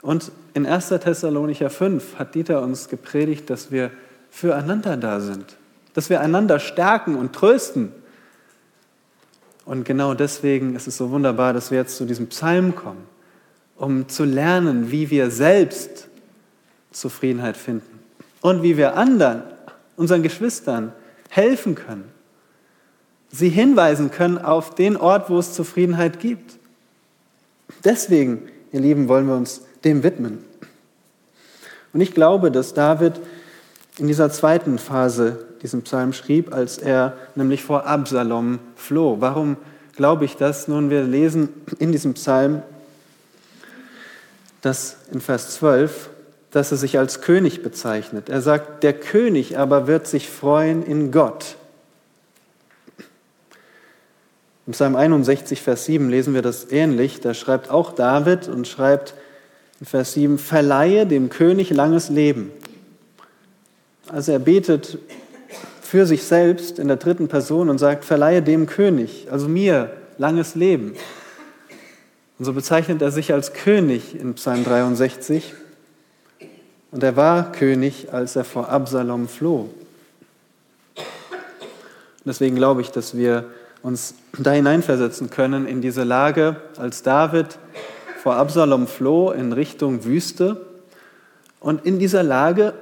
Und 0.02 0.32
in 0.54 0.66
1. 0.66 0.88
Thessalonicher 0.88 1.70
5 1.70 2.16
hat 2.18 2.34
Dieter 2.34 2.62
uns 2.62 2.88
gepredigt, 2.88 3.48
dass 3.48 3.70
wir 3.70 3.92
füreinander 4.30 4.96
da 4.96 5.20
sind, 5.20 5.56
dass 5.94 6.10
wir 6.10 6.20
einander 6.20 6.58
stärken 6.58 7.14
und 7.14 7.32
trösten. 7.32 7.92
Und 9.64 9.84
genau 9.84 10.14
deswegen 10.14 10.74
ist 10.74 10.88
es 10.88 10.96
so 10.96 11.10
wunderbar, 11.10 11.52
dass 11.52 11.70
wir 11.70 11.78
jetzt 11.78 11.96
zu 11.96 12.06
diesem 12.06 12.26
Psalm 12.26 12.74
kommen, 12.74 13.06
um 13.76 14.08
zu 14.08 14.24
lernen, 14.24 14.90
wie 14.90 15.10
wir 15.10 15.30
selbst 15.30 16.08
Zufriedenheit 16.90 17.56
finden 17.56 18.00
und 18.40 18.64
wie 18.64 18.76
wir 18.76 18.96
anderen, 18.96 19.42
unseren 19.96 20.22
Geschwistern 20.22 20.92
helfen 21.28 21.74
können, 21.74 22.10
sie 23.30 23.48
hinweisen 23.48 24.10
können 24.10 24.38
auf 24.38 24.74
den 24.74 24.96
Ort, 24.96 25.30
wo 25.30 25.38
es 25.38 25.52
Zufriedenheit 25.52 26.20
gibt. 26.20 26.58
Deswegen, 27.84 28.48
ihr 28.72 28.80
Lieben, 28.80 29.08
wollen 29.08 29.26
wir 29.26 29.36
uns 29.36 29.62
dem 29.84 30.02
widmen. 30.02 30.44
Und 31.92 32.00
ich 32.00 32.12
glaube, 32.12 32.50
dass 32.50 32.74
David 32.74 33.20
in 33.98 34.06
dieser 34.06 34.30
zweiten 34.30 34.78
Phase 34.78 35.46
diesen 35.62 35.82
Psalm 35.82 36.12
schrieb, 36.12 36.52
als 36.52 36.78
er 36.78 37.16
nämlich 37.34 37.64
vor 37.64 37.86
Absalom 37.86 38.58
floh. 38.76 39.16
Warum 39.20 39.56
glaube 39.94 40.26
ich 40.26 40.36
das? 40.36 40.68
Nun, 40.68 40.90
wir 40.90 41.02
lesen 41.02 41.48
in 41.78 41.92
diesem 41.92 42.14
Psalm, 42.14 42.62
dass 44.60 44.96
in 45.12 45.20
Vers 45.20 45.54
12, 45.54 46.10
dass 46.56 46.72
er 46.72 46.78
sich 46.78 46.98
als 46.98 47.20
König 47.20 47.62
bezeichnet. 47.62 48.30
Er 48.30 48.40
sagt, 48.40 48.82
der 48.82 48.94
König 48.94 49.58
aber 49.58 49.86
wird 49.86 50.06
sich 50.06 50.30
freuen 50.30 50.82
in 50.82 51.12
Gott. 51.12 51.56
Im 54.66 54.72
Psalm 54.72 54.96
61, 54.96 55.60
Vers 55.60 55.84
7 55.84 56.08
lesen 56.08 56.32
wir 56.32 56.40
das 56.40 56.72
ähnlich. 56.72 57.20
Da 57.20 57.34
schreibt 57.34 57.70
auch 57.70 57.92
David 57.92 58.48
und 58.48 58.66
schreibt 58.66 59.12
in 59.80 59.86
Vers 59.86 60.14
7, 60.14 60.38
verleihe 60.38 61.06
dem 61.06 61.28
König 61.28 61.68
langes 61.68 62.08
Leben. 62.08 62.50
Also 64.08 64.32
er 64.32 64.38
betet 64.38 64.96
für 65.82 66.06
sich 66.06 66.22
selbst 66.22 66.78
in 66.78 66.88
der 66.88 66.96
dritten 66.96 67.28
Person 67.28 67.68
und 67.68 67.76
sagt, 67.76 68.06
verleihe 68.06 68.40
dem 68.40 68.64
König, 68.64 69.28
also 69.30 69.46
mir, 69.46 69.90
langes 70.16 70.54
Leben. 70.54 70.94
Und 72.38 72.46
so 72.46 72.54
bezeichnet 72.54 73.02
er 73.02 73.10
sich 73.10 73.34
als 73.34 73.52
König 73.52 74.18
in 74.18 74.32
Psalm 74.36 74.64
63. 74.64 75.52
Und 76.96 77.02
er 77.02 77.14
war 77.14 77.52
König, 77.52 78.14
als 78.14 78.36
er 78.36 78.44
vor 78.44 78.70
Absalom 78.70 79.28
floh. 79.28 79.68
Und 80.94 81.04
deswegen 82.24 82.56
glaube 82.56 82.80
ich, 82.80 82.90
dass 82.90 83.14
wir 83.14 83.50
uns 83.82 84.14
da 84.38 84.52
hineinversetzen 84.52 85.28
können 85.28 85.66
in 85.66 85.82
diese 85.82 86.04
Lage, 86.04 86.56
als 86.78 87.02
David 87.02 87.58
vor 88.22 88.36
Absalom 88.36 88.86
floh 88.86 89.30
in 89.30 89.52
Richtung 89.52 90.06
Wüste. 90.06 90.64
Und 91.60 91.84
in 91.84 91.98
dieser 91.98 92.22
Lage, 92.22 92.72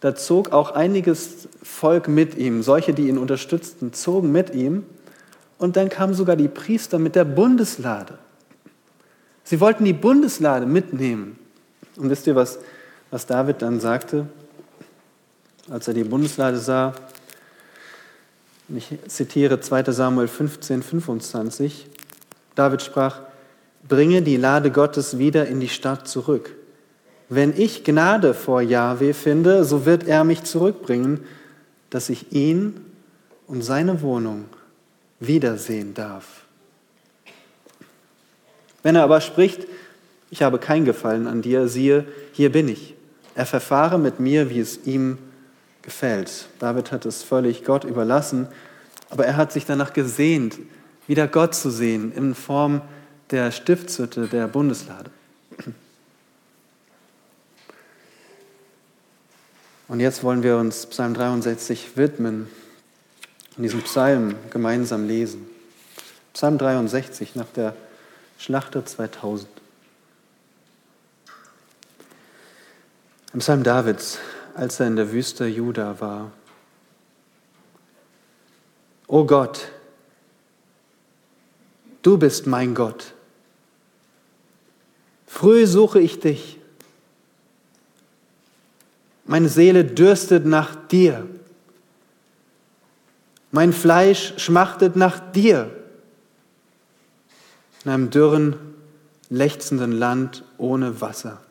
da 0.00 0.16
zog 0.16 0.52
auch 0.52 0.72
einiges 0.72 1.46
Volk 1.62 2.08
mit 2.08 2.36
ihm, 2.36 2.64
solche, 2.64 2.94
die 2.94 3.06
ihn 3.06 3.18
unterstützten, 3.18 3.92
zogen 3.92 4.32
mit 4.32 4.52
ihm. 4.52 4.84
Und 5.58 5.76
dann 5.76 5.88
kamen 5.88 6.14
sogar 6.14 6.34
die 6.34 6.48
Priester 6.48 6.98
mit 6.98 7.14
der 7.14 7.24
Bundeslade. 7.24 8.18
Sie 9.44 9.60
wollten 9.60 9.84
die 9.84 9.92
Bundeslade 9.92 10.66
mitnehmen. 10.66 11.38
Und 11.96 12.10
wisst 12.10 12.26
ihr, 12.26 12.34
was, 12.34 12.58
was 13.14 13.26
David 13.26 13.62
dann 13.62 13.78
sagte, 13.78 14.26
als 15.70 15.86
er 15.86 15.94
die 15.94 16.02
Bundeslade 16.02 16.58
sah? 16.58 16.94
Ich 18.68 18.88
zitiere 19.06 19.60
2 19.60 19.84
Samuel 19.92 20.26
15, 20.26 20.82
25. 20.82 21.86
David 22.56 22.82
sprach, 22.82 23.20
bringe 23.88 24.20
die 24.20 24.36
Lade 24.36 24.72
Gottes 24.72 25.16
wieder 25.16 25.46
in 25.46 25.60
die 25.60 25.68
Stadt 25.68 26.08
zurück. 26.08 26.56
Wenn 27.28 27.56
ich 27.56 27.84
Gnade 27.84 28.34
vor 28.34 28.60
Jahwe 28.60 29.14
finde, 29.14 29.64
so 29.64 29.86
wird 29.86 30.08
er 30.08 30.24
mich 30.24 30.42
zurückbringen, 30.42 31.20
dass 31.90 32.08
ich 32.08 32.32
ihn 32.32 32.84
und 33.46 33.62
seine 33.62 34.02
Wohnung 34.02 34.46
wiedersehen 35.20 35.94
darf. 35.94 36.42
Wenn 38.82 38.96
er 38.96 39.04
aber 39.04 39.20
spricht, 39.20 39.68
ich 40.32 40.42
habe 40.42 40.58
kein 40.58 40.84
Gefallen 40.84 41.28
an 41.28 41.42
dir, 41.42 41.68
siehe, 41.68 42.06
hier 42.32 42.50
bin 42.50 42.66
ich. 42.66 42.93
Er 43.34 43.46
verfahre 43.46 43.98
mit 43.98 44.20
mir, 44.20 44.50
wie 44.50 44.60
es 44.60 44.86
ihm 44.86 45.18
gefällt. 45.82 46.46
David 46.58 46.92
hat 46.92 47.04
es 47.04 47.22
völlig 47.22 47.64
Gott 47.64 47.84
überlassen, 47.84 48.48
aber 49.10 49.26
er 49.26 49.36
hat 49.36 49.52
sich 49.52 49.66
danach 49.66 49.92
gesehnt, 49.92 50.58
wieder 51.06 51.28
Gott 51.28 51.54
zu 51.54 51.70
sehen 51.70 52.12
in 52.12 52.34
Form 52.34 52.80
der 53.30 53.50
Stiftshütte 53.50 54.26
der 54.28 54.48
Bundeslade. 54.48 55.10
Und 59.86 60.00
jetzt 60.00 60.24
wollen 60.24 60.42
wir 60.42 60.56
uns 60.56 60.86
Psalm 60.86 61.12
63 61.14 61.96
widmen 61.96 62.48
und 63.56 63.62
diesen 63.62 63.82
Psalm 63.82 64.34
gemeinsam 64.50 65.06
lesen. 65.06 65.46
Psalm 66.32 66.56
63 66.58 67.34
nach 67.34 67.48
der 67.54 67.76
Schlachter 68.38 68.84
2000. 68.86 69.46
Im 73.34 73.40
Psalm 73.40 73.64
Davids 73.64 74.20
als 74.54 74.78
er 74.78 74.86
in 74.86 74.94
der 74.94 75.10
Wüste 75.10 75.46
Juda 75.46 75.98
war. 75.98 76.30
O 79.08 79.26
Gott, 79.26 79.72
du 82.02 82.16
bist 82.16 82.46
mein 82.46 82.76
Gott. 82.76 83.12
Früh 85.26 85.66
suche 85.66 85.98
ich 85.98 86.20
dich. 86.20 86.60
Meine 89.24 89.48
Seele 89.48 89.84
dürstet 89.84 90.46
nach 90.46 90.76
dir. 90.86 91.26
Mein 93.50 93.72
Fleisch 93.72 94.34
schmachtet 94.36 94.94
nach 94.94 95.32
dir. 95.32 95.74
In 97.84 97.90
einem 97.90 98.10
dürren, 98.10 98.54
lechzenden 99.28 99.90
Land 99.90 100.44
ohne 100.56 101.00
Wasser 101.00 101.43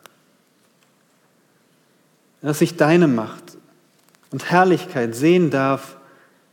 dass 2.43 2.61
ich 2.61 2.75
deine 2.75 3.07
Macht 3.07 3.57
und 4.29 4.51
Herrlichkeit 4.51 5.15
sehen 5.15 5.49
darf, 5.49 5.97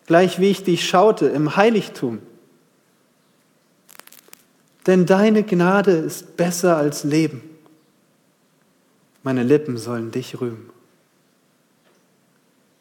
gleich 0.06 0.40
wie 0.40 0.50
ich 0.50 0.64
dich 0.64 0.88
schaute 0.88 1.26
im 1.26 1.56
Heiligtum. 1.56 2.20
Denn 4.87 5.04
deine 5.04 5.42
Gnade 5.42 5.92
ist 5.92 6.37
besser 6.37 6.76
als 6.76 7.04
Leben. 7.04 7.42
Meine 9.23 9.42
Lippen 9.42 9.76
sollen 9.76 10.11
dich 10.11 10.40
rühmen. 10.40 10.70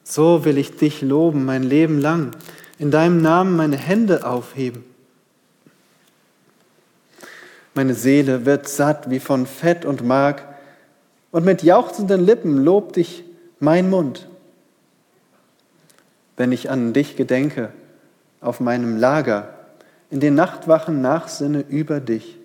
So 0.03 0.45
will 0.45 0.57
ich 0.57 0.77
dich 0.77 1.01
loben 1.01 1.45
mein 1.45 1.63
Leben 1.63 1.99
lang, 1.99 2.31
in 2.77 2.91
deinem 2.91 3.21
Namen 3.21 3.55
meine 3.55 3.77
Hände 3.77 4.25
aufheben. 4.25 4.83
Meine 7.73 7.93
Seele 7.93 8.45
wird 8.45 8.67
satt 8.67 9.09
wie 9.09 9.19
von 9.19 9.45
Fett 9.45 9.85
und 9.85 10.03
Mark, 10.03 10.49
und 11.31 11.45
mit 11.45 11.63
jauchzenden 11.63 12.25
Lippen 12.25 12.63
lobt 12.63 12.95
dich 12.95 13.24
mein 13.59 13.89
Mund. 13.89 14.27
Wenn 16.38 16.51
ich 16.51 16.69
an 16.69 16.93
dich 16.93 17.15
gedenke, 17.15 17.71
auf 18.41 18.59
meinem 18.59 18.98
Lager, 18.98 19.53
in 20.09 20.19
den 20.19 20.36
Nachtwachen 20.36 21.01
nachsinne 21.01 21.63
über 21.67 22.00
dich. 22.00 22.38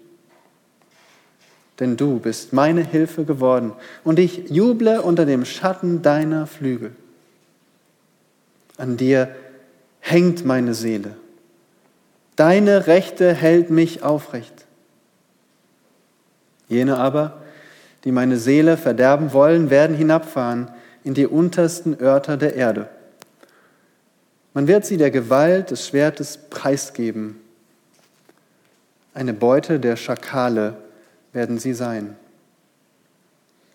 Denn 1.81 1.97
du 1.97 2.19
bist 2.19 2.53
meine 2.53 2.83
Hilfe 2.83 3.25
geworden 3.25 3.73
und 4.05 4.19
ich 4.19 4.50
juble 4.50 5.00
unter 5.00 5.25
dem 5.25 5.45
Schatten 5.45 6.03
deiner 6.03 6.47
Flügel. 6.47 6.93
An 8.76 8.97
dir 8.97 9.35
hängt 10.00 10.45
meine 10.45 10.75
Seele. 10.75 11.17
Deine 12.37 12.87
Rechte 12.87 13.33
hält 13.33 13.71
mich 13.71 14.03
aufrecht. 14.03 14.67
Jene 16.69 16.97
aber, 16.99 17.44
die 18.05 18.13
meine 18.13 18.37
Seele 18.37 18.77
verderben 18.77 19.33
wollen, 19.33 19.71
werden 19.71 19.97
hinabfahren 19.97 20.71
in 21.03 21.15
die 21.15 21.27
untersten 21.27 22.01
Örter 22.01 22.37
der 22.37 22.55
Erde. 22.55 22.89
Man 24.53 24.69
wird 24.69 24.87
sie 24.87 24.97
der 24.97 25.11
Gewalt 25.11 25.71
des 25.71 25.89
Schwertes 25.89 26.39
preisgeben. 26.39 27.41
Eine 29.13 29.33
Beute 29.33 29.81
der 29.81 29.97
Schakale 29.97 30.77
werden 31.33 31.59
sie 31.59 31.75
sein. 31.75 32.17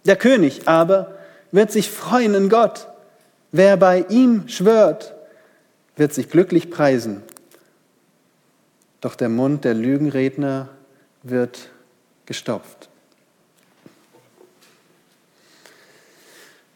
Der 0.06 0.16
König 0.16 0.68
aber 0.68 1.18
wird 1.52 1.72
sich 1.72 1.90
freuen 1.90 2.34
in 2.34 2.50
Gott. 2.50 2.88
Wer 3.52 3.78
bei 3.78 4.06
ihm 4.10 4.48
schwört, 4.48 5.16
wird 5.96 6.14
sich 6.14 6.30
glücklich 6.30 6.70
preisen. 6.70 7.24
Doch 9.02 9.16
der 9.16 9.30
Mund 9.30 9.66
der 9.66 9.74
Lügenredner 9.74 10.70
wird 11.24 11.70
gestopft. 12.26 12.88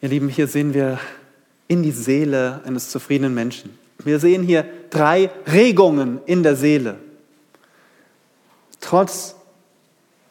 Ihr 0.03 0.09
Lieben, 0.09 0.27
hier 0.27 0.49
sehen 0.49 0.73
wir 0.73 0.99
in 1.69 1.81
die 1.81 1.93
Seele 1.93 2.59
eines 2.65 2.89
zufriedenen 2.89 3.33
Menschen. 3.33 3.79
Wir 3.99 4.19
sehen 4.19 4.43
hier 4.43 4.65
drei 4.89 5.29
Regungen 5.47 6.19
in 6.25 6.43
der 6.43 6.57
Seele. 6.57 6.97
Trotz 8.81 9.35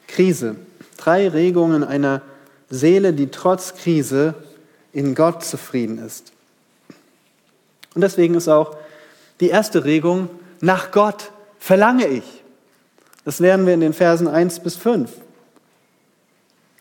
Krise. 0.08 0.56
Drei 0.98 1.26
Regungen 1.26 1.84
einer 1.84 2.20
Seele, 2.68 3.14
die 3.14 3.28
trotz 3.28 3.72
Krise 3.72 4.34
in 4.92 5.14
Gott 5.14 5.42
zufrieden 5.42 5.96
ist. 5.96 6.32
Und 7.94 8.02
deswegen 8.02 8.34
ist 8.34 8.48
auch 8.48 8.76
die 9.40 9.48
erste 9.48 9.86
Regung, 9.86 10.28
nach 10.60 10.90
Gott 10.90 11.32
verlange 11.58 12.08
ich. 12.08 12.44
Das 13.24 13.38
lernen 13.38 13.64
wir 13.64 13.72
in 13.72 13.80
den 13.80 13.94
Versen 13.94 14.28
1 14.28 14.60
bis 14.60 14.76
5. 14.76 15.10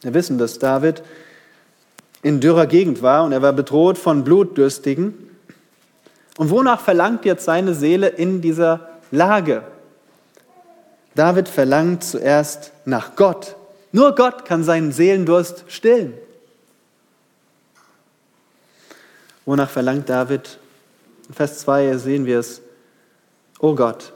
Wir 0.02 0.14
wissen, 0.14 0.38
dass 0.38 0.60
David 0.60 1.02
in 2.24 2.40
dürrer 2.40 2.68
Gegend 2.68 3.02
war 3.02 3.24
und 3.24 3.32
er 3.32 3.42
war 3.42 3.54
bedroht 3.54 3.98
von 3.98 4.24
Blutdürstigen. 4.24 5.30
Und 6.38 6.50
wonach 6.50 6.82
verlangt 6.82 7.26
jetzt 7.26 7.46
seine 7.46 7.74
Seele 7.74 8.08
in 8.08 8.42
dieser 8.42 8.90
Lage? 9.12 9.64
David 11.16 11.50
verlangt 11.50 12.04
zuerst 12.04 12.72
nach 12.86 13.16
Gott. 13.16 13.56
Nur 13.92 14.16
Gott 14.16 14.46
kann 14.46 14.64
seinen 14.64 14.92
Seelendurst 14.92 15.66
stillen. 15.68 16.14
Wonach 19.46 19.70
verlangt 19.70 20.10
David? 20.10 20.58
In 21.28 21.34
Vers 21.34 21.60
2 21.60 21.98
sehen 21.98 22.26
wir 22.26 22.40
es. 22.40 22.62
O 23.60 23.76
Gott, 23.76 24.14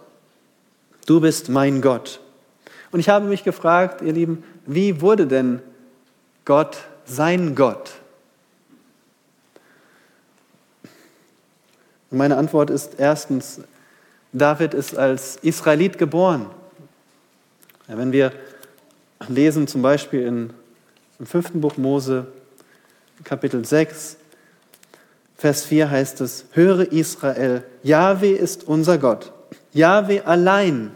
du 1.06 1.20
bist 1.20 1.50
mein 1.50 1.82
Gott. 1.82 2.20
Und 2.92 3.00
ich 3.00 3.10
habe 3.10 3.26
mich 3.26 3.44
gefragt, 3.44 4.02
ihr 4.02 4.14
Lieben, 4.14 4.44
wie 4.66 5.02
wurde 5.02 5.28
denn 5.28 5.62
Gott 6.46 6.78
sein 7.06 7.56
Gott? 7.56 7.94
Und 12.12 12.18
meine 12.18 12.38
Antwort 12.38 12.70
ist 12.70 12.94
erstens, 12.98 13.62
David 14.32 14.74
ist 14.74 14.98
als 14.98 15.38
Israelit 15.38 15.98
geboren. 15.98 16.48
Ja, 17.88 17.98
wenn 17.98 18.12
wir 18.12 18.32
lesen 19.28 19.68
zum 19.68 19.82
Beispiel 19.82 20.22
in, 20.24 20.50
im 21.20 21.26
fünften 21.26 21.62
Buch 21.62 21.78
Mose, 21.78 22.28
Kapitel 23.24 23.64
6, 23.64 24.18
Vers 25.38 25.66
4 25.66 25.90
heißt 25.90 26.22
es, 26.22 26.46
höre 26.52 26.92
Israel, 26.92 27.64
Jahwe 27.84 28.30
ist 28.30 28.66
unser 28.68 28.98
Gott, 28.98 29.32
Jahwe 29.74 30.26
allein. 30.26 30.92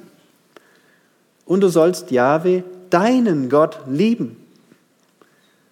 Und 1.46 1.62
du 1.62 1.68
sollst 1.70 2.12
Jahwe, 2.12 2.64
deinen 2.90 3.50
Gott, 3.50 3.80
lieben. 3.88 4.39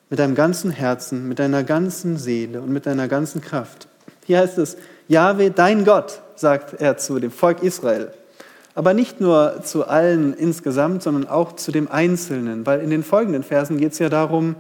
Mit 0.10 0.20
deinem 0.20 0.36
ganzen 0.36 0.72
Herzen, 0.72 1.28
mit 1.28 1.40
deiner 1.40 1.64
ganzen 1.64 2.18
Seele 2.18 2.62
und 2.62 2.70
mit 2.70 2.86
deiner 2.86 3.08
ganzen 3.08 3.42
Kraft. 3.42 3.88
Hier 4.26 4.40
heißt 4.40 4.58
es, 4.58 4.78
Jahwe, 5.08 5.52
dein 5.52 5.86
Gott, 5.86 6.22
sagt 6.36 6.80
er 6.82 6.98
zu 6.98 7.20
dem 7.20 7.32
Volk 7.32 7.64
Israel. 7.64 8.12
Aber 8.76 8.94
nicht 8.94 9.20
nur 9.20 9.62
zu 9.64 9.88
allen 9.88 10.34
insgesamt, 10.34 11.02
sondern 11.02 11.28
auch 11.28 11.54
zu 11.54 11.72
dem 11.72 11.90
Einzelnen, 11.90 12.66
weil 12.66 12.82
in 12.82 12.90
den 12.90 13.04
folgenden 13.04 13.44
Versen 13.44 13.78
geht 13.78 13.94
es 13.94 14.00
ja 14.00 14.10
darum, 14.10 14.56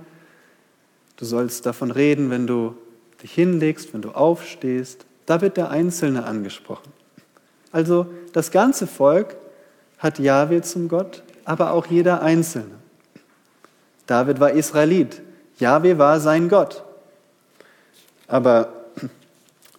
du 1.17 1.25
sollst 1.25 1.65
davon 1.65 1.91
reden, 1.91 2.29
wenn 2.29 2.47
du 2.47 2.75
dich 3.21 3.31
hinlegst, 3.33 3.93
wenn 3.93 4.01
du 4.01 4.11
aufstehst. 4.11 5.05
Da 5.25 5.41
wird 5.41 5.57
der 5.57 5.69
Einzelne 5.69 6.23
angesprochen. 6.25 6.91
Also 7.71 8.07
das 8.33 8.51
ganze 8.51 8.87
Volk 8.87 9.35
hat 9.97 10.19
Jahwe 10.19 10.61
zum 10.61 10.87
Gott, 10.87 11.23
aber 11.45 11.71
auch 11.71 11.85
jeder 11.85 12.21
Einzelne. 12.21 12.75
David 14.05 14.39
war 14.39 14.51
Israelit, 14.51 15.21
Jahwe 15.59 15.97
war 15.97 16.19
sein 16.19 16.49
Gott. 16.49 16.83
Aber 18.27 18.73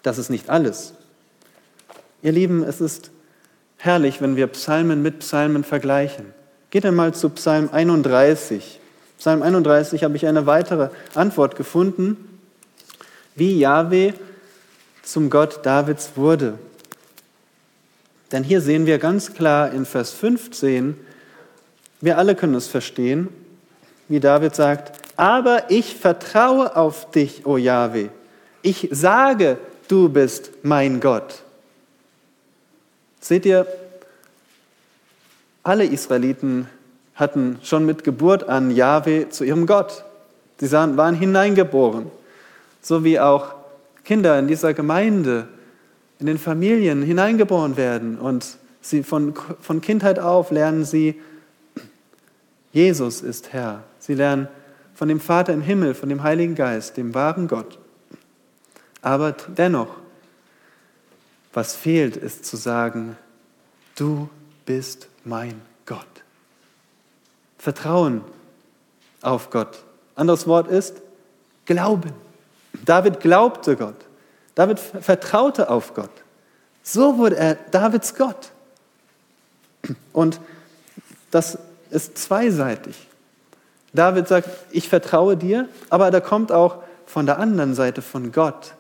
das 0.03 0.19
ist 0.19 0.31
nicht 0.31 0.49
alles. 0.49 0.95
Ihr 2.23 2.33
Lieben, 2.33 2.65
es 2.65 2.81
ist 2.81 3.11
herrlich, 3.77 4.21
wenn 4.21 4.37
wir 4.37 4.47
Psalmen 4.49 5.03
mit 5.03 5.21
Psalmen 5.21 5.65
vergleichen. 5.65 6.35
Geht 6.71 6.85
einmal 6.85 7.15
zu 7.15 7.31
Psalm 7.31 7.71
31. 7.73 8.81
Psalm 9.19 9.43
31 9.43 10.05
habe 10.05 10.17
ich 10.17 10.27
eine 10.27 10.47
weitere 10.47 10.91
Antwort 11.15 11.57
gefunden, 11.57 12.41
wie 13.35 13.59
Yahweh 13.59 14.13
zum 15.03 15.31
Gott 15.31 15.65
Davids 15.65 16.13
wurde. 16.17 16.59
Denn 18.33 18.45
hier 18.45 18.61
sehen 18.61 18.87
wir 18.87 18.99
ganz 18.99 19.33
klar 19.33 19.73
in 19.73 19.87
Vers 19.87 20.13
15, 20.13 20.97
wir 22.01 22.19
alle 22.19 22.37
können 22.37 22.55
es 22.55 22.69
verstehen, 22.69 23.29
wie 24.09 24.21
David 24.21 24.55
sagt, 24.55 24.98
aber 25.19 25.69
ich 25.69 25.97
vertraue 25.97 26.77
auf 26.77 27.11
dich, 27.11 27.45
o 27.45 27.57
Yahweh. 27.57 28.09
Ich 28.63 28.89
sage, 28.93 29.59
du 29.89 30.09
bist 30.09 30.53
mein 30.63 31.01
Gott. 31.01 31.43
Seht 33.21 33.45
ihr, 33.45 33.67
alle 35.65 35.85
Israeliten 35.85 36.69
hatten 37.17 37.59
schon 37.65 37.85
mit 37.85 38.05
Geburt 38.05 38.49
an 38.49 38.71
Jahwe 38.71 39.29
zu 39.29 39.43
ihrem 39.43 39.67
Gott. 39.67 40.05
Sie 40.59 40.71
waren 40.71 41.17
hineingeboren, 41.17 42.13
so 42.81 43.03
wie 43.03 43.19
auch 43.19 43.55
Kinder 44.05 44.39
in 44.39 44.47
dieser 44.47 44.73
Gemeinde, 44.73 45.49
in 46.21 46.27
den 46.27 46.39
Familien 46.39 47.03
hineingeboren 47.03 47.77
werden. 47.77 48.21
Und 48.21 48.57
sie 48.81 49.03
von, 49.03 49.35
von 49.61 49.81
Kindheit 49.81 50.21
auf 50.21 50.53
lernen 50.53 50.85
sie, 50.85 51.21
Jesus 52.73 53.21
ist 53.21 53.53
Herr. 53.53 53.83
Sie 53.99 54.15
lernen 54.15 54.47
von 54.99 55.07
dem 55.07 55.21
Vater 55.21 55.53
im 55.53 55.63
Himmel, 55.63 55.95
von 55.95 56.09
dem 56.09 56.25
Heiligen 56.25 56.57
Geist, 56.57 56.97
dem 56.97 57.15
wahren 57.15 57.47
Gott. 57.47 57.79
Aber 59.01 59.31
dennoch, 59.31 59.95
was 61.53 61.77
fehlt, 61.77 62.17
ist 62.17 62.45
zu 62.45 62.57
sagen, 62.57 63.17
du 63.95 64.29
bist 64.67 65.07
mein 65.25 65.63
Gott. 65.87 66.05
Vertrauen 67.59 68.23
auf 69.23 69.51
Gott. 69.51 69.85
Anderes 70.17 70.49
Wort 70.49 70.67
ist 70.67 71.01
Glauben. 71.65 72.13
David 72.85 73.21
glaubte 73.21 73.77
Gott. 73.77 74.05
David 74.57 74.81
vertraute 74.81 75.71
auf 75.71 75.95
Gott. 75.95 76.11
So 76.83 77.19
wurde 77.19 77.37
er 77.37 77.55
Davids 77.55 78.17
Gott. 78.17 78.51
Und 80.13 80.41
das 81.31 81.57
ist 81.91 82.19
zweiseitig. 82.19 83.08
David 83.99 84.29
sagt, 84.29 84.49
ich 84.71 84.89
vertraue 84.89 85.37
dir, 85.37 85.69
aber 85.91 86.11
da 86.11 86.21
kommt 86.21 86.53
auch 86.53 86.79
von 87.07 87.27
der 87.27 87.39
anderen 87.39 87.75
Seite 87.75 88.01
von 88.01 88.31
Gott 88.33 88.75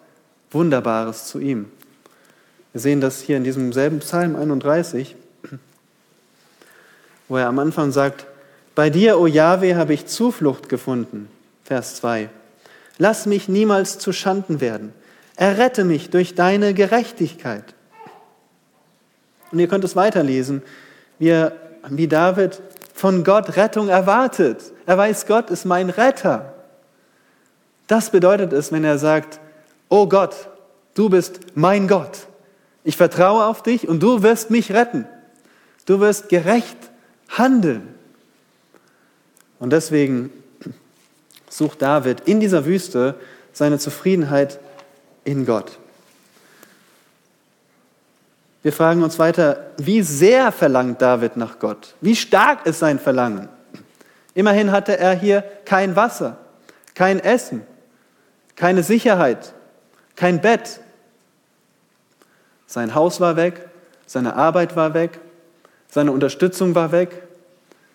Wunderbares 0.50 1.26
zu 1.26 1.40
ihm. 1.40 1.70
Wir 2.72 2.80
sehen 2.80 3.00
das 3.00 3.20
hier 3.20 3.36
in 3.36 3.44
diesem 3.44 3.72
selben 3.72 3.98
Psalm 3.98 4.36
31, 4.36 5.16
wo 7.28 7.36
er 7.36 7.48
am 7.48 7.58
Anfang 7.58 7.90
sagt, 7.90 8.26
bei 8.74 8.90
dir, 8.90 9.18
o 9.18 9.26
Jahwe, 9.26 9.74
habe 9.74 9.92
ich 9.92 10.06
Zuflucht 10.06 10.68
gefunden. 10.68 11.28
Vers 11.64 11.96
2. 11.96 12.30
Lass 12.98 13.26
mich 13.26 13.48
niemals 13.48 13.98
zu 13.98 14.12
Schanden 14.12 14.60
werden. 14.60 14.92
Errette 15.34 15.84
mich 15.84 16.10
durch 16.10 16.36
deine 16.36 16.74
Gerechtigkeit. 16.74 17.64
Und 19.50 19.58
ihr 19.58 19.66
könnt 19.66 19.82
es 19.82 19.96
weiterlesen, 19.96 20.62
wie, 21.18 21.46
wie 21.88 22.06
David 22.06 22.60
von 22.98 23.22
Gott 23.22 23.56
Rettung 23.56 23.88
erwartet. 23.88 24.72
Er 24.84 24.98
weiß, 24.98 25.26
Gott 25.26 25.50
ist 25.50 25.64
mein 25.64 25.88
Retter. 25.88 26.52
Das 27.86 28.10
bedeutet 28.10 28.52
es, 28.52 28.72
wenn 28.72 28.82
er 28.82 28.98
sagt, 28.98 29.38
oh 29.88 30.08
Gott, 30.08 30.48
du 30.94 31.08
bist 31.08 31.38
mein 31.54 31.86
Gott. 31.86 32.26
Ich 32.82 32.96
vertraue 32.96 33.44
auf 33.44 33.62
dich 33.62 33.86
und 33.86 34.02
du 34.02 34.24
wirst 34.24 34.50
mich 34.50 34.72
retten. 34.72 35.06
Du 35.86 36.00
wirst 36.00 36.28
gerecht 36.28 36.76
handeln. 37.28 37.94
Und 39.60 39.72
deswegen 39.72 40.32
sucht 41.48 41.82
David 41.82 42.22
in 42.26 42.40
dieser 42.40 42.66
Wüste 42.66 43.14
seine 43.52 43.78
Zufriedenheit 43.78 44.58
in 45.22 45.46
Gott. 45.46 45.78
Wir 48.68 48.74
fragen 48.74 49.02
uns 49.02 49.18
weiter, 49.18 49.70
wie 49.78 50.02
sehr 50.02 50.52
verlangt 50.52 51.00
David 51.00 51.38
nach 51.38 51.58
Gott? 51.58 51.94
Wie 52.02 52.14
stark 52.14 52.66
ist 52.66 52.80
sein 52.80 52.98
Verlangen? 52.98 53.48
Immerhin 54.34 54.72
hatte 54.72 54.98
er 54.98 55.14
hier 55.14 55.42
kein 55.64 55.96
Wasser, 55.96 56.36
kein 56.94 57.18
Essen, 57.18 57.62
keine 58.56 58.82
Sicherheit, 58.82 59.54
kein 60.16 60.42
Bett. 60.42 60.80
Sein 62.66 62.94
Haus 62.94 63.22
war 63.22 63.36
weg, 63.36 63.70
seine 64.04 64.36
Arbeit 64.36 64.76
war 64.76 64.92
weg, 64.92 65.18
seine 65.88 66.12
Unterstützung 66.12 66.74
war 66.74 66.92
weg, 66.92 67.22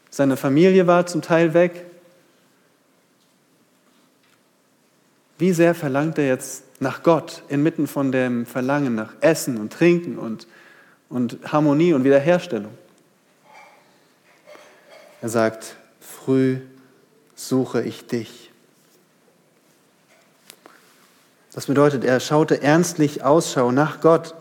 seine 0.09 0.38
Familie 0.38 0.88
war 0.88 1.05
zum 1.05 1.21
Teil 1.21 1.53
weg. 1.53 1.86
Wie 5.38 5.53
sehr 5.53 5.75
verlangt 5.75 6.17
er 6.17 6.25
jetzt 6.25 6.63
nach 6.79 7.03
Gott 7.03 7.43
inmitten 7.47 7.86
von 7.86 8.12
dem 8.12 8.47
Verlangen 8.47 8.95
nach 8.95 9.13
Essen 9.21 9.57
und 9.57 9.71
Trinken 9.71 10.17
und, 10.17 10.47
und 11.13 11.38
Harmonie 11.45 11.93
und 11.93 12.04
Wiederherstellung? 12.04 12.76
Er 15.21 15.30
sagt, 15.30 15.76
früh 16.02 16.60
suche 17.36 17.84
ich 17.84 18.08
dich. 18.08 18.49
Das 21.54 21.67
bedeutet, 21.67 22.04
er 22.04 22.19
schaute 22.19 22.63
ernstlich 22.63 23.23
Ausschau 23.23 23.71
nach 23.71 24.02
Gott. 24.02 24.34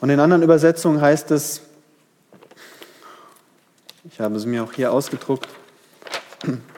Und 0.00 0.10
in 0.10 0.20
anderen 0.20 0.44
Übersetzungen 0.44 1.00
heißt 1.00 1.32
es, 1.32 1.62
ich 4.08 4.20
habe 4.20 4.36
es 4.36 4.46
mir 4.46 4.62
auch 4.62 4.72
hier 4.72 4.92
ausgedruckt, 4.92 5.48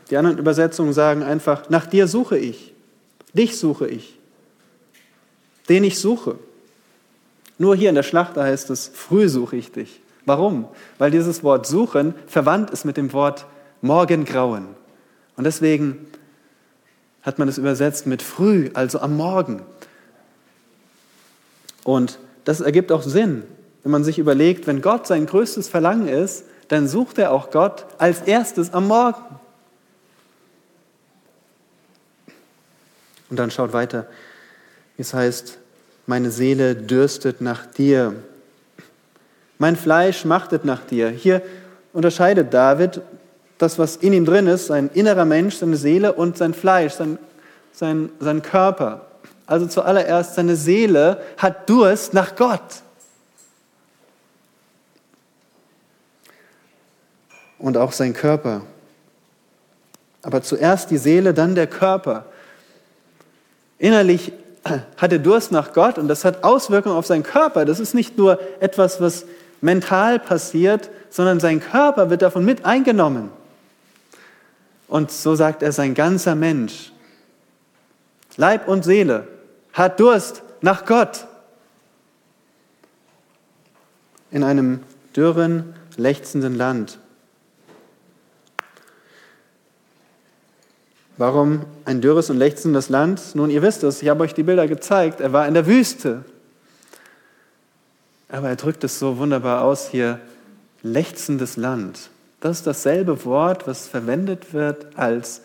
die 0.08 0.16
anderen 0.16 0.38
Übersetzungen 0.38 0.94
sagen 0.94 1.22
einfach, 1.22 1.68
nach 1.68 1.84
dir 1.84 2.08
suche 2.08 2.38
ich, 2.38 2.72
dich 3.34 3.58
suche 3.58 3.86
ich. 3.86 4.18
den 5.68 5.84
ich 5.84 5.98
suche. 5.98 6.38
Nur 7.58 7.74
hier 7.74 7.88
in 7.88 7.96
der 7.96 8.04
Schlachter 8.04 8.44
heißt 8.44 8.70
es, 8.70 8.88
früh 8.94 9.28
suche 9.28 9.56
ich 9.56 9.72
dich. 9.72 10.00
Warum? 10.24 10.68
Weil 10.98 11.10
dieses 11.10 11.42
Wort 11.42 11.66
suchen 11.66 12.14
verwandt 12.26 12.70
ist 12.70 12.84
mit 12.84 12.96
dem 12.96 13.12
Wort 13.12 13.46
Morgengrauen. 13.82 14.68
Und 15.36 15.44
deswegen 15.44 16.06
hat 17.22 17.38
man 17.38 17.48
es 17.48 17.58
übersetzt 17.58 18.06
mit 18.06 18.22
früh, 18.22 18.70
also 18.74 19.00
am 19.00 19.16
Morgen. 19.16 19.62
Und 21.84 22.18
das 22.44 22.60
ergibt 22.60 22.92
auch 22.92 23.02
Sinn, 23.02 23.44
wenn 23.82 23.92
man 23.92 24.04
sich 24.04 24.18
überlegt, 24.18 24.66
wenn 24.66 24.82
Gott 24.82 25.06
sein 25.06 25.26
größtes 25.26 25.68
Verlangen 25.68 26.08
ist, 26.08 26.44
dann 26.68 26.86
sucht 26.86 27.18
er 27.18 27.32
auch 27.32 27.50
Gott 27.50 27.86
als 27.98 28.20
erstes 28.22 28.72
am 28.72 28.86
Morgen. 28.86 29.38
Und 33.30 33.38
dann 33.38 33.50
schaut 33.50 33.72
weiter, 33.72 34.06
es 34.96 35.14
heißt, 35.14 35.58
meine 36.08 36.30
Seele 36.30 36.74
dürstet 36.74 37.42
nach 37.42 37.66
dir. 37.66 38.14
Mein 39.58 39.76
Fleisch 39.76 40.24
machtet 40.24 40.64
nach 40.64 40.82
dir. 40.84 41.10
Hier 41.10 41.42
unterscheidet 41.92 42.52
David 42.54 43.02
das, 43.58 43.78
was 43.78 43.96
in 43.96 44.14
ihm 44.14 44.24
drin 44.24 44.46
ist, 44.46 44.68
sein 44.68 44.88
innerer 44.94 45.26
Mensch, 45.26 45.56
seine 45.56 45.76
Seele 45.76 46.14
und 46.14 46.38
sein 46.38 46.54
Fleisch, 46.54 46.94
sein, 46.94 47.18
sein, 47.72 48.08
sein 48.20 48.40
Körper. 48.40 49.06
Also 49.46 49.66
zuallererst, 49.66 50.34
seine 50.34 50.56
Seele 50.56 51.20
hat 51.36 51.68
Durst 51.68 52.14
nach 52.14 52.36
Gott. 52.36 52.82
Und 57.58 57.76
auch 57.76 57.92
sein 57.92 58.14
Körper. 58.14 58.62
Aber 60.22 60.40
zuerst 60.40 60.90
die 60.90 60.98
Seele, 60.98 61.34
dann 61.34 61.54
der 61.54 61.66
Körper. 61.66 62.24
Innerlich 63.78 64.32
hat 64.64 65.12
er 65.12 65.18
Durst 65.18 65.52
nach 65.52 65.72
Gott 65.72 65.98
und 65.98 66.08
das 66.08 66.24
hat 66.24 66.44
Auswirkungen 66.44 66.96
auf 66.96 67.06
seinen 67.06 67.22
Körper. 67.22 67.64
Das 67.64 67.80
ist 67.80 67.94
nicht 67.94 68.18
nur 68.18 68.38
etwas, 68.60 69.00
was 69.00 69.24
mental 69.60 70.18
passiert, 70.18 70.90
sondern 71.10 71.40
sein 71.40 71.60
Körper 71.60 72.10
wird 72.10 72.22
davon 72.22 72.44
mit 72.44 72.64
eingenommen. 72.64 73.30
Und 74.88 75.10
so 75.10 75.34
sagt 75.34 75.62
er, 75.62 75.72
sein 75.72 75.94
ganzer 75.94 76.34
Mensch, 76.34 76.92
Leib 78.36 78.68
und 78.68 78.84
Seele, 78.84 79.26
hat 79.72 80.00
Durst 80.00 80.42
nach 80.60 80.84
Gott. 80.84 81.26
In 84.30 84.44
einem 84.44 84.82
dürren, 85.16 85.74
lechzenden 85.96 86.54
Land. 86.54 86.98
Warum 91.18 91.64
ein 91.84 92.00
dürres 92.00 92.30
und 92.30 92.38
lechzendes 92.38 92.88
Land? 92.90 93.34
Nun, 93.34 93.50
ihr 93.50 93.60
wisst 93.60 93.82
es, 93.82 94.02
ich 94.02 94.08
habe 94.08 94.22
euch 94.22 94.34
die 94.34 94.44
Bilder 94.44 94.68
gezeigt. 94.68 95.20
Er 95.20 95.32
war 95.32 95.48
in 95.48 95.54
der 95.54 95.66
Wüste. 95.66 96.24
Aber 98.28 98.48
er 98.48 98.56
drückt 98.56 98.84
es 98.84 99.00
so 99.00 99.18
wunderbar 99.18 99.64
aus 99.64 99.88
hier, 99.88 100.20
lechzendes 100.82 101.56
Land. 101.56 102.10
Das 102.40 102.58
ist 102.58 102.68
dasselbe 102.68 103.24
Wort, 103.24 103.66
was 103.66 103.88
verwendet 103.88 104.52
wird, 104.52 104.96
als 104.96 105.42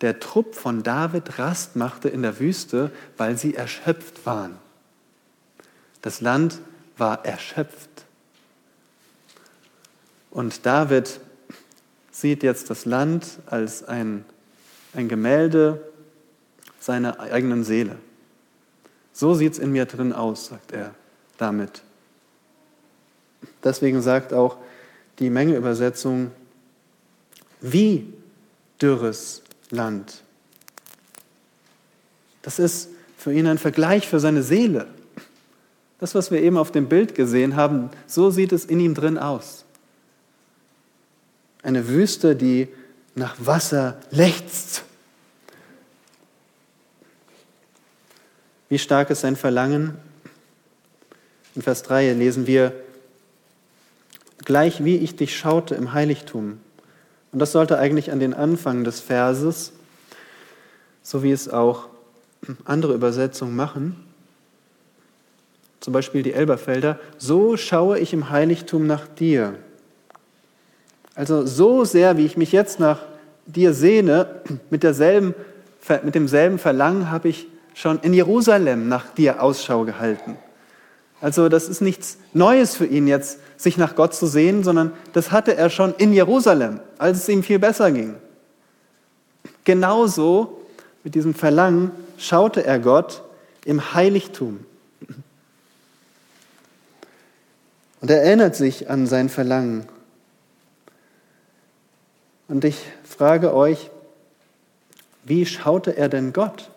der 0.00 0.20
Trupp 0.20 0.54
von 0.54 0.82
David 0.82 1.38
Rast 1.38 1.76
machte 1.76 2.08
in 2.08 2.22
der 2.22 2.40
Wüste, 2.40 2.90
weil 3.18 3.36
sie 3.36 3.54
erschöpft 3.54 4.24
waren. 4.24 4.56
Das 6.00 6.22
Land 6.22 6.60
war 6.96 7.26
erschöpft. 7.26 7.90
Und 10.30 10.64
David 10.64 11.20
sieht 12.10 12.42
jetzt 12.42 12.70
das 12.70 12.86
Land 12.86 13.26
als 13.44 13.84
ein 13.84 14.24
ein 14.94 15.08
Gemälde 15.08 15.80
seiner 16.78 17.20
eigenen 17.20 17.64
Seele. 17.64 17.96
So 19.12 19.34
sieht 19.34 19.54
es 19.54 19.58
in 19.58 19.72
mir 19.72 19.86
drin 19.86 20.12
aus, 20.12 20.46
sagt 20.46 20.72
er 20.72 20.94
damit. 21.38 21.82
Deswegen 23.62 24.02
sagt 24.02 24.32
auch 24.32 24.56
die 25.18 25.30
Mengeübersetzung, 25.30 26.30
wie 27.60 28.12
dürres 28.80 29.42
Land. 29.70 30.22
Das 32.42 32.58
ist 32.58 32.88
für 33.16 33.32
ihn 33.32 33.46
ein 33.46 33.58
Vergleich 33.58 34.08
für 34.08 34.18
seine 34.18 34.42
Seele. 34.42 34.86
Das, 35.98 36.14
was 36.14 36.30
wir 36.30 36.40
eben 36.40 36.56
auf 36.56 36.72
dem 36.72 36.88
Bild 36.88 37.14
gesehen 37.14 37.56
haben, 37.56 37.90
so 38.06 38.30
sieht 38.30 38.52
es 38.52 38.64
in 38.64 38.80
ihm 38.80 38.94
drin 38.94 39.18
aus. 39.18 39.66
Eine 41.62 41.88
Wüste, 41.88 42.34
die 42.34 42.68
nach 43.20 43.36
Wasser 43.38 43.98
lechzt. 44.10 44.82
Wie 48.68 48.78
stark 48.78 49.10
ist 49.10 49.20
sein 49.20 49.36
Verlangen? 49.36 49.96
In 51.54 51.62
Vers 51.62 51.82
3 51.82 52.12
lesen 52.14 52.46
wir, 52.46 52.72
gleich 54.38 54.84
wie 54.84 54.96
ich 54.96 55.16
dich 55.16 55.36
schaute 55.36 55.74
im 55.74 55.92
Heiligtum. 55.92 56.60
Und 57.32 57.38
das 57.38 57.52
sollte 57.52 57.78
eigentlich 57.78 58.10
an 58.10 58.20
den 58.20 58.34
Anfang 58.34 58.84
des 58.84 59.00
Verses, 59.00 59.72
so 61.02 61.22
wie 61.22 61.30
es 61.30 61.48
auch 61.48 61.88
andere 62.64 62.94
Übersetzungen 62.94 63.54
machen, 63.54 64.02
zum 65.80 65.92
Beispiel 65.92 66.22
die 66.22 66.32
Elberfelder, 66.32 66.98
so 67.18 67.56
schaue 67.56 67.98
ich 67.98 68.12
im 68.12 68.30
Heiligtum 68.30 68.86
nach 68.86 69.06
dir. 69.08 69.54
Also 71.14 71.44
so 71.44 71.84
sehr, 71.84 72.16
wie 72.16 72.24
ich 72.24 72.36
mich 72.36 72.52
jetzt 72.52 72.80
nach 72.80 73.09
dir 73.52 73.74
sehne, 73.74 74.42
mit, 74.70 74.82
derselben, 74.82 75.34
mit 76.02 76.14
demselben 76.14 76.58
Verlangen 76.58 77.10
habe 77.10 77.28
ich 77.28 77.46
schon 77.74 78.00
in 78.00 78.12
Jerusalem 78.12 78.88
nach 78.88 79.12
dir 79.14 79.42
Ausschau 79.42 79.84
gehalten. 79.84 80.36
Also 81.20 81.48
das 81.48 81.68
ist 81.68 81.80
nichts 81.82 82.18
Neues 82.32 82.76
für 82.76 82.86
ihn 82.86 83.06
jetzt, 83.06 83.38
sich 83.56 83.76
nach 83.76 83.94
Gott 83.94 84.14
zu 84.14 84.26
sehen, 84.26 84.64
sondern 84.64 84.92
das 85.12 85.32
hatte 85.32 85.54
er 85.56 85.68
schon 85.68 85.94
in 85.94 86.12
Jerusalem, 86.12 86.80
als 86.98 87.18
es 87.18 87.28
ihm 87.28 87.42
viel 87.42 87.58
besser 87.58 87.90
ging. 87.90 88.14
Genauso 89.64 90.62
mit 91.04 91.14
diesem 91.14 91.34
Verlangen 91.34 91.90
schaute 92.16 92.64
er 92.64 92.78
Gott 92.78 93.22
im 93.64 93.94
Heiligtum. 93.94 94.64
Und 98.00 98.10
er 98.10 98.22
erinnert 98.22 98.56
sich 98.56 98.88
an 98.88 99.06
sein 99.06 99.28
Verlangen 99.28 99.86
und 102.50 102.64
ich 102.64 102.84
frage 103.04 103.54
euch, 103.54 103.90
wie 105.22 105.46
schaute 105.46 105.96
er 105.96 106.08
denn 106.08 106.32
Gott? 106.32 106.68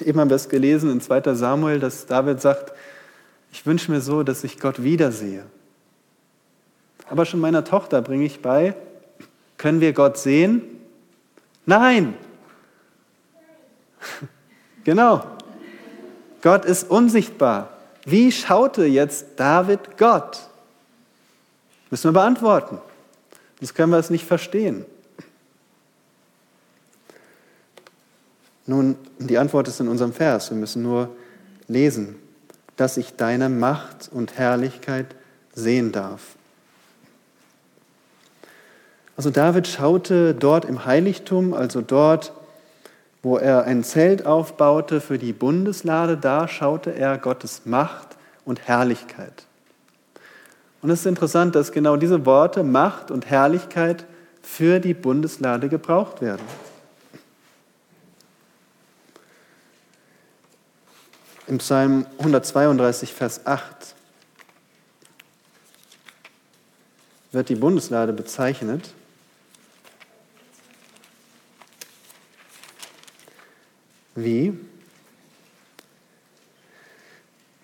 Eben 0.00 0.20
haben 0.20 0.30
wir 0.30 0.36
es 0.36 0.48
gelesen 0.48 0.92
in 0.92 1.00
2 1.00 1.34
Samuel, 1.34 1.80
dass 1.80 2.06
David 2.06 2.40
sagt, 2.40 2.72
ich 3.52 3.66
wünsche 3.66 3.90
mir 3.90 4.00
so, 4.00 4.22
dass 4.22 4.44
ich 4.44 4.60
Gott 4.60 4.84
wiedersehe. 4.84 5.44
Aber 7.08 7.26
schon 7.26 7.40
meiner 7.40 7.64
Tochter 7.64 8.00
bringe 8.00 8.24
ich 8.24 8.40
bei, 8.40 8.76
können 9.58 9.80
wir 9.80 9.92
Gott 9.92 10.16
sehen? 10.16 10.62
Nein. 11.66 12.14
Genau. 14.82 15.22
Gott 16.40 16.64
ist 16.64 16.90
unsichtbar. 16.90 17.68
Wie 18.06 18.32
schaute 18.32 18.86
jetzt 18.86 19.26
David 19.36 19.98
Gott? 19.98 20.48
Müssen 21.90 22.08
wir 22.08 22.12
beantworten. 22.12 22.78
Sonst 23.60 23.74
können 23.74 23.92
wir 23.92 23.98
es 23.98 24.10
nicht 24.10 24.24
verstehen. 24.24 24.86
Nun, 28.66 28.96
die 29.18 29.38
Antwort 29.38 29.68
ist 29.68 29.80
in 29.80 29.88
unserem 29.88 30.12
Vers. 30.12 30.50
Wir 30.50 30.56
müssen 30.56 30.82
nur 30.82 31.14
lesen, 31.68 32.16
dass 32.76 32.96
ich 32.96 33.16
deine 33.16 33.48
Macht 33.48 34.08
und 34.12 34.38
Herrlichkeit 34.38 35.06
sehen 35.52 35.92
darf. 35.92 36.36
Also 39.16 39.30
David 39.30 39.66
schaute 39.66 40.34
dort 40.34 40.64
im 40.64 40.86
Heiligtum, 40.86 41.52
also 41.52 41.82
dort, 41.82 42.32
wo 43.22 43.36
er 43.36 43.64
ein 43.64 43.84
Zelt 43.84 44.24
aufbaute 44.24 45.02
für 45.02 45.18
die 45.18 45.34
Bundeslade, 45.34 46.16
da 46.16 46.48
schaute 46.48 46.94
er 46.94 47.18
Gottes 47.18 47.62
Macht 47.66 48.16
und 48.46 48.66
Herrlichkeit. 48.66 49.46
Und 50.82 50.90
es 50.90 51.00
ist 51.00 51.06
interessant, 51.06 51.54
dass 51.54 51.72
genau 51.72 51.96
diese 51.96 52.24
Worte 52.24 52.62
Macht 52.62 53.10
und 53.10 53.26
Herrlichkeit 53.26 54.06
für 54.42 54.80
die 54.80 54.94
Bundeslade 54.94 55.68
gebraucht 55.68 56.22
werden. 56.22 56.42
Im 61.46 61.58
Psalm 61.58 62.06
132, 62.18 63.12
Vers 63.12 63.44
8 63.44 63.94
wird 67.32 67.48
die 67.48 67.56
Bundeslade 67.56 68.12
bezeichnet. 68.12 68.90
Wie? 74.14 74.58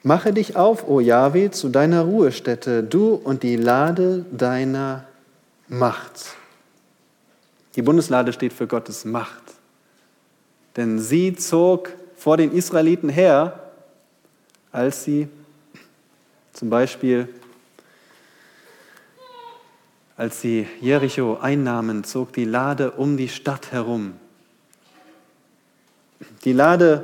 Mache 0.06 0.32
dich 0.32 0.54
auf, 0.54 0.86
o 0.86 1.00
Jahwe, 1.00 1.50
zu 1.50 1.68
deiner 1.68 2.02
Ruhestätte, 2.02 2.84
du 2.84 3.14
und 3.14 3.42
die 3.42 3.56
Lade 3.56 4.24
deiner 4.30 5.04
Macht. 5.66 6.36
Die 7.74 7.82
Bundeslade 7.82 8.32
steht 8.32 8.52
für 8.52 8.68
Gottes 8.68 9.04
Macht. 9.04 9.42
Denn 10.76 11.00
sie 11.00 11.34
zog 11.34 11.90
vor 12.16 12.36
den 12.36 12.52
Israeliten 12.52 13.08
her, 13.08 13.58
als 14.70 15.02
sie 15.02 15.26
zum 16.52 16.70
Beispiel, 16.70 17.28
als 20.16 20.40
sie 20.40 20.68
Jericho 20.80 21.38
einnahmen, 21.42 22.04
zog 22.04 22.32
die 22.32 22.44
Lade 22.44 22.92
um 22.92 23.16
die 23.16 23.28
Stadt 23.28 23.72
herum. 23.72 24.12
Die 26.44 26.52
Lade 26.52 27.02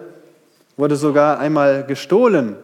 wurde 0.76 0.94
sogar 0.94 1.40
einmal 1.40 1.84
gestohlen. 1.84 2.54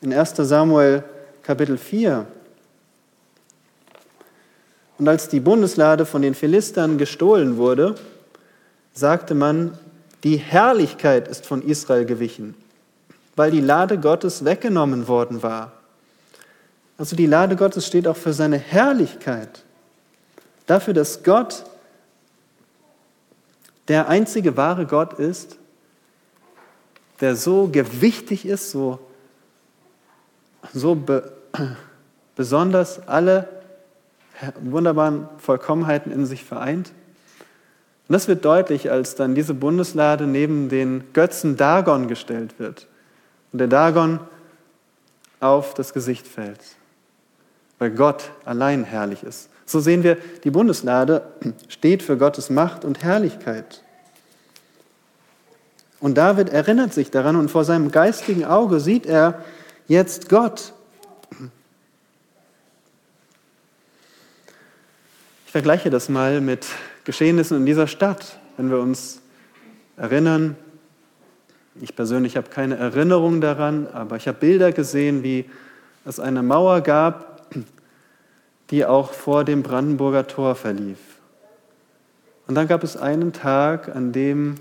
In 0.00 0.12
1 0.12 0.34
Samuel 0.36 1.02
Kapitel 1.42 1.76
4. 1.76 2.24
Und 4.98 5.08
als 5.08 5.28
die 5.28 5.40
Bundeslade 5.40 6.06
von 6.06 6.22
den 6.22 6.34
Philistern 6.34 6.98
gestohlen 6.98 7.56
wurde, 7.56 7.96
sagte 8.92 9.34
man, 9.34 9.76
die 10.22 10.36
Herrlichkeit 10.36 11.26
ist 11.26 11.46
von 11.46 11.62
Israel 11.62 12.04
gewichen, 12.04 12.54
weil 13.34 13.50
die 13.50 13.60
Lade 13.60 13.98
Gottes 13.98 14.44
weggenommen 14.44 15.08
worden 15.08 15.42
war. 15.42 15.72
Also 16.96 17.16
die 17.16 17.26
Lade 17.26 17.56
Gottes 17.56 17.84
steht 17.84 18.06
auch 18.06 18.16
für 18.16 18.32
seine 18.32 18.58
Herrlichkeit, 18.58 19.64
dafür, 20.66 20.94
dass 20.94 21.24
Gott 21.24 21.64
der 23.88 24.08
einzige 24.08 24.56
wahre 24.56 24.86
Gott 24.86 25.14
ist, 25.14 25.56
der 27.20 27.34
so 27.34 27.66
gewichtig 27.66 28.46
ist, 28.46 28.70
so, 28.70 29.00
so 30.72 30.94
be, 30.94 31.32
besonders 32.36 33.06
alle 33.08 33.48
wunderbaren 34.60 35.28
Vollkommenheiten 35.38 36.12
in 36.12 36.26
sich 36.26 36.44
vereint. 36.44 36.92
Und 38.08 38.12
das 38.12 38.28
wird 38.28 38.44
deutlich, 38.44 38.90
als 38.90 39.16
dann 39.16 39.34
diese 39.34 39.54
Bundeslade 39.54 40.26
neben 40.26 40.68
den 40.68 41.04
Götzen 41.12 41.56
Dagon 41.56 42.08
gestellt 42.08 42.58
wird 42.58 42.86
und 43.52 43.58
der 43.58 43.68
Dagon 43.68 44.20
auf 45.40 45.74
das 45.74 45.92
Gesicht 45.92 46.26
fällt, 46.26 46.60
weil 47.78 47.90
Gott 47.90 48.30
allein 48.44 48.84
herrlich 48.84 49.22
ist. 49.22 49.50
So 49.66 49.80
sehen 49.80 50.02
wir, 50.02 50.16
die 50.44 50.50
Bundeslade 50.50 51.22
steht 51.68 52.02
für 52.02 52.16
Gottes 52.16 52.50
Macht 52.50 52.84
und 52.84 53.02
Herrlichkeit. 53.02 53.82
Und 56.00 56.16
David 56.16 56.50
erinnert 56.50 56.94
sich 56.94 57.10
daran 57.10 57.36
und 57.36 57.50
vor 57.50 57.64
seinem 57.64 57.90
geistigen 57.90 58.44
Auge 58.44 58.80
sieht 58.80 59.04
er 59.04 59.44
jetzt 59.88 60.28
Gott. 60.28 60.72
Ich 65.46 65.52
vergleiche 65.52 65.90
das 65.90 66.08
mal 66.08 66.40
mit 66.40 66.66
Geschehnissen 67.04 67.56
in 67.56 67.66
dieser 67.66 67.86
Stadt, 67.86 68.38
wenn 68.58 68.70
wir 68.70 68.78
uns 68.78 69.20
erinnern. 69.96 70.56
Ich 71.80 71.96
persönlich 71.96 72.36
habe 72.36 72.50
keine 72.50 72.76
Erinnerung 72.76 73.40
daran, 73.40 73.86
aber 73.88 74.16
ich 74.16 74.28
habe 74.28 74.38
Bilder 74.38 74.72
gesehen, 74.72 75.22
wie 75.22 75.48
es 76.04 76.20
eine 76.20 76.42
Mauer 76.42 76.82
gab, 76.82 77.46
die 78.70 78.84
auch 78.84 79.12
vor 79.12 79.44
dem 79.44 79.62
Brandenburger 79.62 80.26
Tor 80.26 80.54
verlief. 80.54 80.98
Und 82.46 82.54
dann 82.54 82.68
gab 82.68 82.82
es 82.82 82.96
einen 82.96 83.32
Tag, 83.32 83.94
an 83.94 84.12
dem 84.12 84.56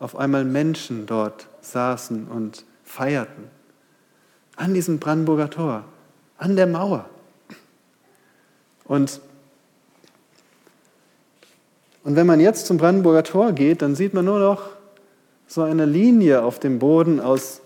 auf 0.00 0.16
einmal 0.16 0.44
Menschen 0.44 1.06
dort 1.06 1.46
saßen 1.60 2.26
und 2.26 2.64
feierten. 2.84 3.44
An 4.56 4.74
diesem 4.74 4.98
Brandenburger 4.98 5.50
Tor, 5.50 5.84
an 6.38 6.56
der 6.56 6.66
Mauer. 6.66 7.06
Und 8.84 9.20
und 12.04 12.16
wenn 12.16 12.26
man 12.26 12.38
jetzt 12.38 12.66
zum 12.66 12.76
Brandenburger 12.76 13.24
Tor 13.24 13.52
geht, 13.52 13.80
dann 13.80 13.94
sieht 13.94 14.12
man 14.12 14.26
nur 14.26 14.38
noch 14.38 14.68
so 15.46 15.62
eine 15.62 15.86
Linie 15.86 16.42
auf 16.42 16.60
dem 16.60 16.78
Boden 16.78 17.18
aus 17.18 17.62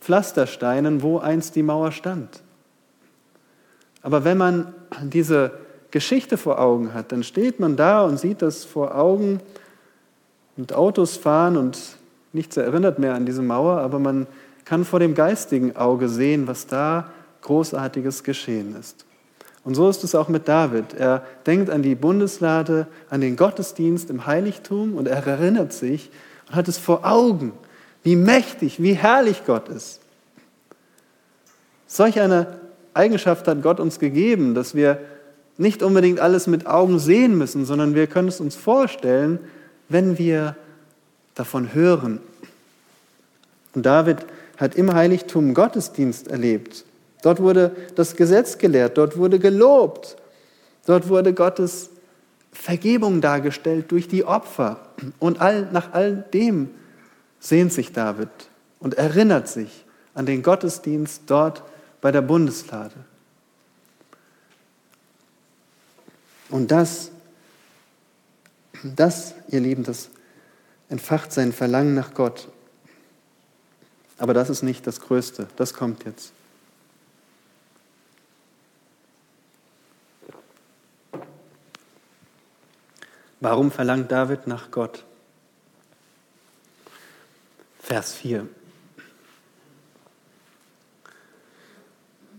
Pflastersteinen, 0.00 1.02
wo 1.02 1.18
einst 1.18 1.56
die 1.56 1.62
Mauer 1.62 1.90
stand. 1.90 2.42
Aber 4.02 4.24
wenn 4.24 4.36
man 4.36 4.74
diese 5.02 5.52
Geschichte 5.90 6.36
vor 6.36 6.60
Augen 6.60 6.92
hat, 6.92 7.12
dann 7.12 7.22
steht 7.22 7.60
man 7.60 7.76
da 7.76 8.04
und 8.04 8.20
sieht 8.20 8.42
das 8.42 8.64
vor 8.64 8.94
Augen 8.94 9.40
und 10.58 10.74
Autos 10.74 11.16
fahren 11.16 11.56
und 11.56 11.78
nichts 12.34 12.58
erinnert 12.58 12.98
mehr 12.98 13.14
an 13.14 13.24
diese 13.24 13.42
Mauer, 13.42 13.78
aber 13.78 13.98
man 13.98 14.26
kann 14.68 14.84
vor 14.84 15.00
dem 15.00 15.14
geistigen 15.14 15.76
Auge 15.76 16.10
sehen, 16.10 16.46
was 16.46 16.66
da 16.66 17.10
Großartiges 17.40 18.22
geschehen 18.22 18.76
ist. 18.78 19.06
Und 19.64 19.74
so 19.74 19.88
ist 19.88 20.04
es 20.04 20.14
auch 20.14 20.28
mit 20.28 20.46
David. 20.46 20.92
Er 20.92 21.24
denkt 21.46 21.70
an 21.70 21.82
die 21.82 21.94
Bundeslade, 21.94 22.86
an 23.08 23.22
den 23.22 23.36
Gottesdienst 23.36 24.10
im 24.10 24.26
Heiligtum 24.26 24.94
und 24.94 25.08
er 25.08 25.26
erinnert 25.26 25.72
sich 25.72 26.10
und 26.48 26.54
hat 26.54 26.68
es 26.68 26.76
vor 26.76 27.06
Augen, 27.06 27.52
wie 28.02 28.14
mächtig, 28.14 28.82
wie 28.82 28.92
herrlich 28.92 29.46
Gott 29.46 29.70
ist. 29.70 30.00
Solch 31.86 32.20
eine 32.20 32.58
Eigenschaft 32.92 33.48
hat 33.48 33.62
Gott 33.62 33.80
uns 33.80 33.98
gegeben, 33.98 34.54
dass 34.54 34.74
wir 34.74 35.00
nicht 35.56 35.82
unbedingt 35.82 36.20
alles 36.20 36.46
mit 36.46 36.66
Augen 36.66 36.98
sehen 36.98 37.38
müssen, 37.38 37.64
sondern 37.64 37.94
wir 37.94 38.06
können 38.06 38.28
es 38.28 38.38
uns 38.38 38.54
vorstellen, 38.54 39.38
wenn 39.88 40.18
wir 40.18 40.56
davon 41.34 41.72
hören. 41.72 42.20
Und 43.74 43.86
David 43.86 44.26
hat 44.58 44.74
im 44.74 44.92
Heiligtum 44.92 45.54
Gottesdienst 45.54 46.28
erlebt. 46.28 46.84
Dort 47.22 47.40
wurde 47.40 47.74
das 47.94 48.16
Gesetz 48.16 48.58
gelehrt, 48.58 48.98
dort 48.98 49.16
wurde 49.16 49.38
gelobt, 49.38 50.16
dort 50.86 51.08
wurde 51.08 51.32
Gottes 51.32 51.90
Vergebung 52.52 53.20
dargestellt 53.20 53.90
durch 53.90 54.08
die 54.08 54.24
Opfer. 54.24 54.80
Und 55.18 55.40
all, 55.40 55.68
nach 55.72 55.92
all 55.92 56.24
dem 56.34 56.70
sehnt 57.40 57.72
sich 57.72 57.92
David 57.92 58.28
und 58.80 58.94
erinnert 58.94 59.48
sich 59.48 59.84
an 60.14 60.26
den 60.26 60.42
Gottesdienst 60.42 61.22
dort 61.26 61.62
bei 62.00 62.10
der 62.10 62.22
Bundeslade. 62.22 62.94
Und 66.50 66.70
das, 66.70 67.10
das, 68.82 69.34
ihr 69.48 69.60
Lieben, 69.60 69.84
das 69.84 70.08
entfacht 70.88 71.32
sein 71.32 71.52
Verlangen 71.52 71.94
nach 71.94 72.14
Gott. 72.14 72.48
Aber 74.18 74.34
das 74.34 74.50
ist 74.50 74.62
nicht 74.62 74.86
das 74.86 75.00
Größte, 75.00 75.46
das 75.56 75.74
kommt 75.74 76.04
jetzt. 76.04 76.32
Warum 83.40 83.70
verlangt 83.70 84.10
David 84.10 84.48
nach 84.48 84.70
Gott? 84.72 85.04
Vers 87.80 88.12
4. 88.12 88.48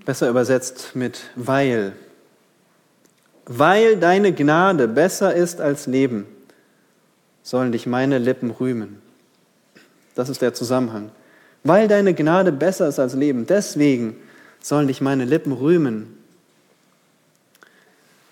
Besser 0.05 0.29
übersetzt 0.29 0.95
mit 0.95 1.21
weil. 1.35 1.93
Weil 3.45 3.97
deine 3.97 4.33
Gnade 4.33 4.87
besser 4.87 5.33
ist 5.33 5.61
als 5.61 5.87
Leben, 5.87 6.27
sollen 7.41 7.71
dich 7.71 7.87
meine 7.87 8.17
Lippen 8.17 8.51
rühmen. 8.51 9.01
Das 10.15 10.29
ist 10.29 10.41
der 10.41 10.53
Zusammenhang. 10.53 11.11
Weil 11.63 11.87
deine 11.87 12.13
Gnade 12.13 12.51
besser 12.51 12.87
ist 12.87 12.99
als 12.99 13.13
Leben, 13.13 13.45
deswegen 13.45 14.15
sollen 14.61 14.87
dich 14.87 15.01
meine 15.01 15.25
Lippen 15.25 15.51
rühmen. 15.51 16.17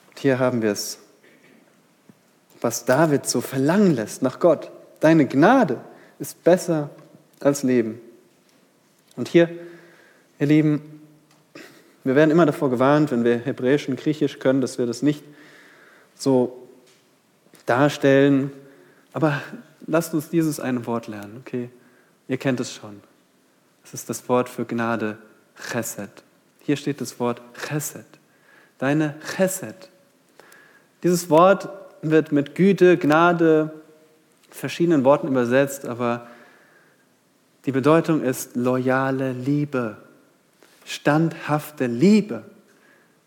Und 0.10 0.20
hier 0.20 0.40
haben 0.40 0.62
wir 0.62 0.72
es 0.72 1.00
was 2.62 2.86
David 2.86 3.28
so 3.28 3.42
verlangen 3.42 3.96
lässt 3.96 4.22
nach 4.22 4.40
Gott. 4.40 4.72
Deine 5.00 5.28
Gnade 5.28 5.80
ist 6.20 6.44
besser 6.44 6.90
als 7.40 7.64
Leben. 7.64 8.00
Und 9.16 9.28
hier, 9.28 9.50
ihr 10.40 10.48
Lieben, 10.48 11.02
wir 12.04 12.16
werden 12.16 12.32
immer 12.32 12.46
davor 12.46 12.70
gewarnt, 12.70 13.12
wenn 13.12 13.24
wir 13.24 13.38
Hebräisch 13.38 13.88
und 13.90 14.00
Griechisch 14.00 14.40
können, 14.40 14.62
dass 14.62 14.78
wir 14.78 14.86
das 14.86 15.02
nicht 15.02 15.24
so 16.16 16.68
darstellen. 17.66 18.52
Aber 19.14 19.42
lasst 19.86 20.14
uns 20.14 20.30
dieses 20.30 20.60
eine 20.60 20.86
Wort 20.86 21.08
lernen, 21.08 21.44
okay? 21.46 21.70
Ihr 22.28 22.38
kennt 22.38 22.60
es 22.60 22.74
schon. 22.74 23.02
Es 23.88 23.94
ist 23.94 24.10
das 24.10 24.28
Wort 24.28 24.50
für 24.50 24.66
Gnade, 24.66 25.18
Chesed. 25.72 26.10
Hier 26.60 26.76
steht 26.76 27.00
das 27.00 27.22
Wort 27.22 27.42
Chesed. 27.70 28.04
Deine 28.80 29.16
Chesed. 29.38 29.90
Dieses 31.04 31.30
Wort 31.30 31.70
wird 32.02 32.34
mit 32.34 32.54
Güte, 32.54 32.98
Gnade, 32.98 33.72
verschiedenen 34.50 35.06
Worten 35.06 35.30
übersetzt, 35.30 35.86
aber 35.86 36.28
die 37.66 37.72
Bedeutung 37.72 38.24
ist 38.24 38.58
loyale 38.58 39.32
Liebe, 39.32 39.96
standhafte 40.84 41.86
Liebe. 41.86 42.44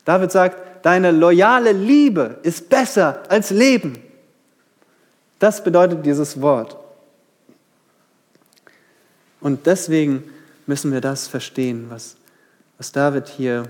David 0.05 0.31
sagt, 0.31 0.85
deine 0.85 1.11
loyale 1.11 1.73
Liebe 1.73 2.39
ist 2.43 2.69
besser 2.69 3.23
als 3.31 3.49
Leben. 3.49 3.95
Das 5.39 5.65
bedeutet 5.65 6.05
dieses 6.05 6.43
Wort. 6.43 6.77
Und 9.41 9.65
deswegen 9.65 10.31
müssen 10.67 10.93
wir 10.93 11.01
das 11.01 11.29
verstehen, 11.29 11.87
was, 11.89 12.17
was 12.79 12.93
David 12.93 13.29
hier 13.29 13.65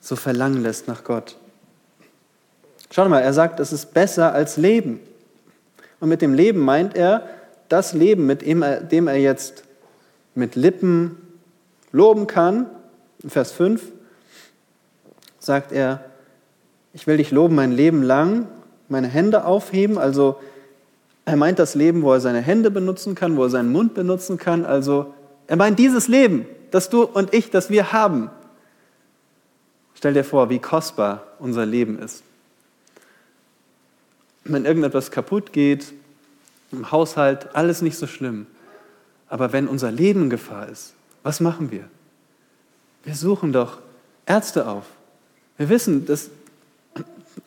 so 0.00 0.16
verlangen 0.16 0.62
lässt 0.62 0.88
nach 0.88 1.04
Gott. 1.04 1.36
Schau 2.90 3.08
mal, 3.08 3.20
er 3.20 3.32
sagt, 3.32 3.60
es 3.60 3.72
ist 3.72 3.94
besser 3.94 4.32
als 4.32 4.56
Leben. 4.56 5.00
Und 6.00 6.08
mit 6.08 6.22
dem 6.22 6.34
Leben 6.34 6.60
meint 6.60 6.96
er 6.96 7.28
das 7.68 7.92
Leben, 7.92 8.26
mit 8.26 8.42
dem 8.42 8.62
er, 8.62 8.80
dem 8.80 9.06
er 9.06 9.16
jetzt 9.16 9.64
mit 10.34 10.56
Lippen 10.56 11.16
loben 11.92 12.26
kann. 12.26 12.66
In 13.22 13.30
Vers 13.30 13.52
5 13.52 13.82
sagt 15.38 15.72
er, 15.72 16.04
ich 16.92 17.06
will 17.06 17.18
dich 17.18 17.30
loben 17.30 17.54
mein 17.54 17.70
Leben 17.70 18.02
lang, 18.02 18.48
meine 18.88 19.06
Hände 19.06 19.44
aufheben. 19.44 19.98
Also 19.98 20.40
er 21.24 21.36
meint 21.36 21.58
das 21.58 21.74
Leben, 21.76 22.02
wo 22.02 22.12
er 22.12 22.20
seine 22.20 22.40
Hände 22.40 22.70
benutzen 22.70 23.14
kann, 23.14 23.36
wo 23.36 23.44
er 23.44 23.50
seinen 23.50 23.70
Mund 23.70 23.94
benutzen 23.94 24.38
kann. 24.38 24.64
Also 24.64 25.14
er 25.50 25.56
meint 25.56 25.80
dieses 25.80 26.06
Leben, 26.06 26.46
das 26.70 26.90
du 26.90 27.02
und 27.02 27.34
ich, 27.34 27.50
das 27.50 27.70
wir 27.70 27.90
haben. 27.90 28.30
Stell 29.94 30.14
dir 30.14 30.22
vor, 30.22 30.48
wie 30.48 30.60
kostbar 30.60 31.26
unser 31.40 31.66
Leben 31.66 31.98
ist. 31.98 32.22
Wenn 34.44 34.64
irgendetwas 34.64 35.10
kaputt 35.10 35.52
geht, 35.52 35.92
im 36.70 36.92
Haushalt, 36.92 37.52
alles 37.56 37.82
nicht 37.82 37.98
so 37.98 38.06
schlimm. 38.06 38.46
Aber 39.28 39.52
wenn 39.52 39.66
unser 39.66 39.90
Leben 39.90 40.22
in 40.22 40.30
Gefahr 40.30 40.68
ist, 40.68 40.94
was 41.24 41.40
machen 41.40 41.72
wir? 41.72 41.88
Wir 43.02 43.16
suchen 43.16 43.52
doch 43.52 43.78
Ärzte 44.26 44.68
auf. 44.68 44.84
Wir 45.56 45.68
wissen, 45.68 46.06
dass 46.06 46.30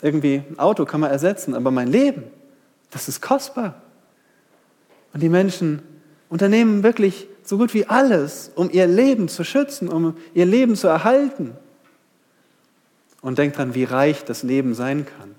irgendwie 0.01 0.43
ein 0.49 0.59
Auto 0.59 0.83
kann 0.83 0.99
man 0.99 1.09
ersetzen, 1.09 1.55
aber 1.55 1.71
mein 1.71 1.87
Leben, 1.87 2.23
das 2.91 3.07
ist 3.07 3.21
kostbar. 3.21 3.81
Und 5.13 5.23
die 5.23 5.29
Menschen 5.29 5.81
unternehmen 6.27 6.83
wirklich 6.83 7.29
so 7.43 7.57
gut 7.57 7.73
wie 7.73 7.85
alles, 7.85 8.51
um 8.55 8.69
ihr 8.71 8.87
Leben 8.87 9.27
zu 9.27 9.43
schützen, 9.43 9.89
um 9.89 10.15
ihr 10.33 10.45
Leben 10.45 10.75
zu 10.75 10.87
erhalten. 10.87 11.55
Und 13.21 13.37
denkt 13.37 13.57
dran, 13.57 13.73
wie 13.73 13.83
reich 13.83 14.25
das 14.25 14.43
Leben 14.43 14.73
sein 14.73 15.05
kann. 15.05 15.35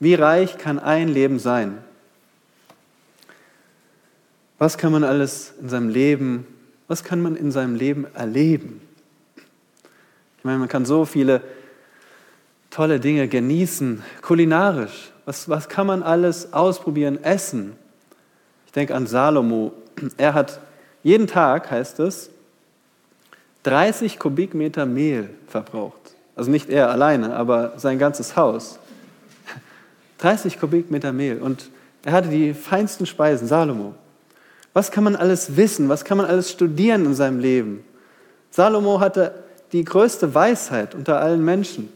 Wie 0.00 0.14
reich 0.14 0.58
kann 0.58 0.78
ein 0.78 1.08
Leben 1.08 1.38
sein? 1.38 1.78
Was 4.58 4.78
kann 4.78 4.92
man 4.92 5.04
alles 5.04 5.54
in 5.60 5.68
seinem 5.68 5.88
Leben, 5.88 6.46
was 6.88 7.04
kann 7.04 7.20
man 7.20 7.36
in 7.36 7.50
seinem 7.50 7.74
Leben 7.74 8.06
erleben? 8.14 8.80
Ich 10.38 10.44
meine, 10.44 10.58
man 10.58 10.68
kann 10.68 10.84
so 10.84 11.04
viele 11.04 11.42
tolle 12.70 12.98
Dinge 12.98 13.28
genießen, 13.28 14.02
kulinarisch. 14.22 15.12
Was, 15.24 15.48
was 15.48 15.68
kann 15.68 15.86
man 15.86 16.02
alles 16.02 16.52
ausprobieren, 16.52 17.22
essen? 17.22 17.76
Ich 18.66 18.72
denke 18.72 18.94
an 18.94 19.06
Salomo. 19.06 19.72
Er 20.16 20.34
hat 20.34 20.60
jeden 21.02 21.26
Tag, 21.26 21.70
heißt 21.70 22.00
es, 22.00 22.30
30 23.64 24.18
Kubikmeter 24.18 24.86
Mehl 24.86 25.30
verbraucht. 25.46 26.14
Also 26.34 26.50
nicht 26.50 26.68
er 26.70 26.90
alleine, 26.90 27.34
aber 27.36 27.74
sein 27.76 27.98
ganzes 27.98 28.36
Haus. 28.36 28.78
30 30.18 30.58
Kubikmeter 30.58 31.12
Mehl. 31.12 31.40
Und 31.40 31.70
er 32.04 32.12
hatte 32.12 32.28
die 32.28 32.54
feinsten 32.54 33.06
Speisen, 33.06 33.46
Salomo. 33.46 33.94
Was 34.72 34.90
kann 34.90 35.04
man 35.04 35.16
alles 35.16 35.56
wissen? 35.56 35.88
Was 35.88 36.04
kann 36.04 36.16
man 36.16 36.26
alles 36.26 36.50
studieren 36.50 37.04
in 37.04 37.14
seinem 37.14 37.38
Leben? 37.38 37.84
Salomo 38.50 39.00
hatte 39.00 39.34
die 39.72 39.84
größte 39.84 40.34
Weisheit 40.34 40.94
unter 40.94 41.20
allen 41.20 41.44
Menschen. 41.44 41.92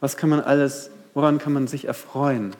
Was 0.00 0.16
kann 0.16 0.28
man 0.28 0.40
alles, 0.40 0.90
woran 1.14 1.38
kann 1.38 1.52
man 1.52 1.66
sich 1.66 1.86
erfreuen? 1.86 2.54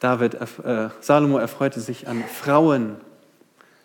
David, 0.00 0.34
äh, 0.34 0.88
Salomo 1.00 1.38
erfreute 1.38 1.80
sich 1.80 2.08
an 2.08 2.24
Frauen. 2.24 2.96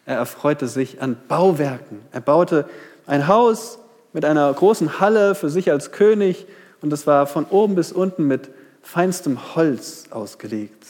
Er 0.06 0.17
erfreute 0.17 0.67
sich 0.67 1.01
an 1.01 1.17
Bauwerken. 1.28 2.01
Er 2.12 2.21
baute 2.21 2.67
ein 3.06 3.28
Haus 3.28 3.80
mit 4.13 4.23
einer 4.23 4.51
großen 4.51 4.99
Halle 4.99 5.36
für 5.36 5.49
sich 5.49 5.71
als 5.71 5.91
König 5.91 6.47
und 6.82 6.93
es 6.93 7.06
war 7.06 7.28
von 7.28 7.45
oben 7.45 7.75
bis 7.75 7.91
unten 7.91 8.28
mit 8.28 8.49
feinstem 8.82 9.56
Holz 9.56 10.06
ausgelegt. 10.12 10.86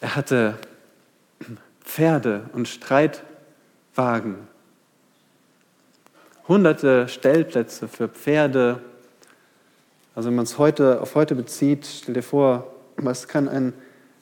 Er 0.00 0.16
hatte 0.16 0.58
Pferde 1.84 2.50
und 2.52 2.66
Streitwagen, 2.68 4.48
hunderte 6.48 7.08
Stellplätze 7.08 7.86
für 7.86 8.08
Pferde. 8.08 8.80
Also 10.14 10.28
wenn 10.28 10.36
man 10.36 10.44
es 10.44 10.58
heute 10.58 11.00
auf 11.00 11.14
heute 11.14 11.34
bezieht, 11.34 11.86
stell 11.86 12.14
dir 12.14 12.22
vor, 12.22 12.66
was 12.96 13.28
kann 13.28 13.48
ein 13.48 13.72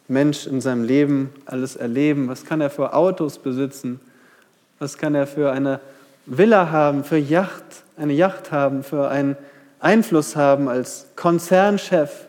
Mensch 0.09 0.47
in 0.47 0.61
seinem 0.61 0.85
Leben 0.85 1.33
alles 1.47 1.77
erleben? 1.77 2.29
Was 2.29 2.45
kann 2.45 2.61
er 2.61 2.71
für 2.71 2.95
Autos 2.95 3.39
besitzen? 3.39 4.01
Was 4.79 4.99
kann 4.99 5.15
er 5.15 5.27
für 5.27 5.53
eine 5.53 5.81
Villa 6.27 6.71
haben, 6.71 7.05
für 7.05 7.19
Yacht, 7.19 7.85
eine 7.97 8.13
Yacht 8.13 8.53
haben, 8.53 8.83
für 8.83 9.09
einen 9.09 9.37
Einfluss 9.79 10.37
haben 10.37 10.69
als 10.69 11.07
Konzernchef? 11.17 12.27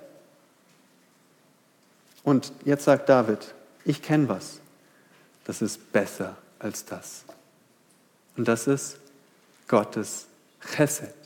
Und 2.23 2.51
jetzt 2.65 2.85
sagt 2.85 3.09
David, 3.09 3.39
ich 3.85 4.01
kenne 4.01 4.29
was. 4.29 4.59
Das 5.45 5.61
ist 5.61 5.91
besser 5.91 6.37
als 6.59 6.85
das. 6.85 7.23
Und 8.37 8.47
das 8.47 8.67
ist 8.67 8.97
Gottes 9.67 10.27
Chesed. 10.75 11.20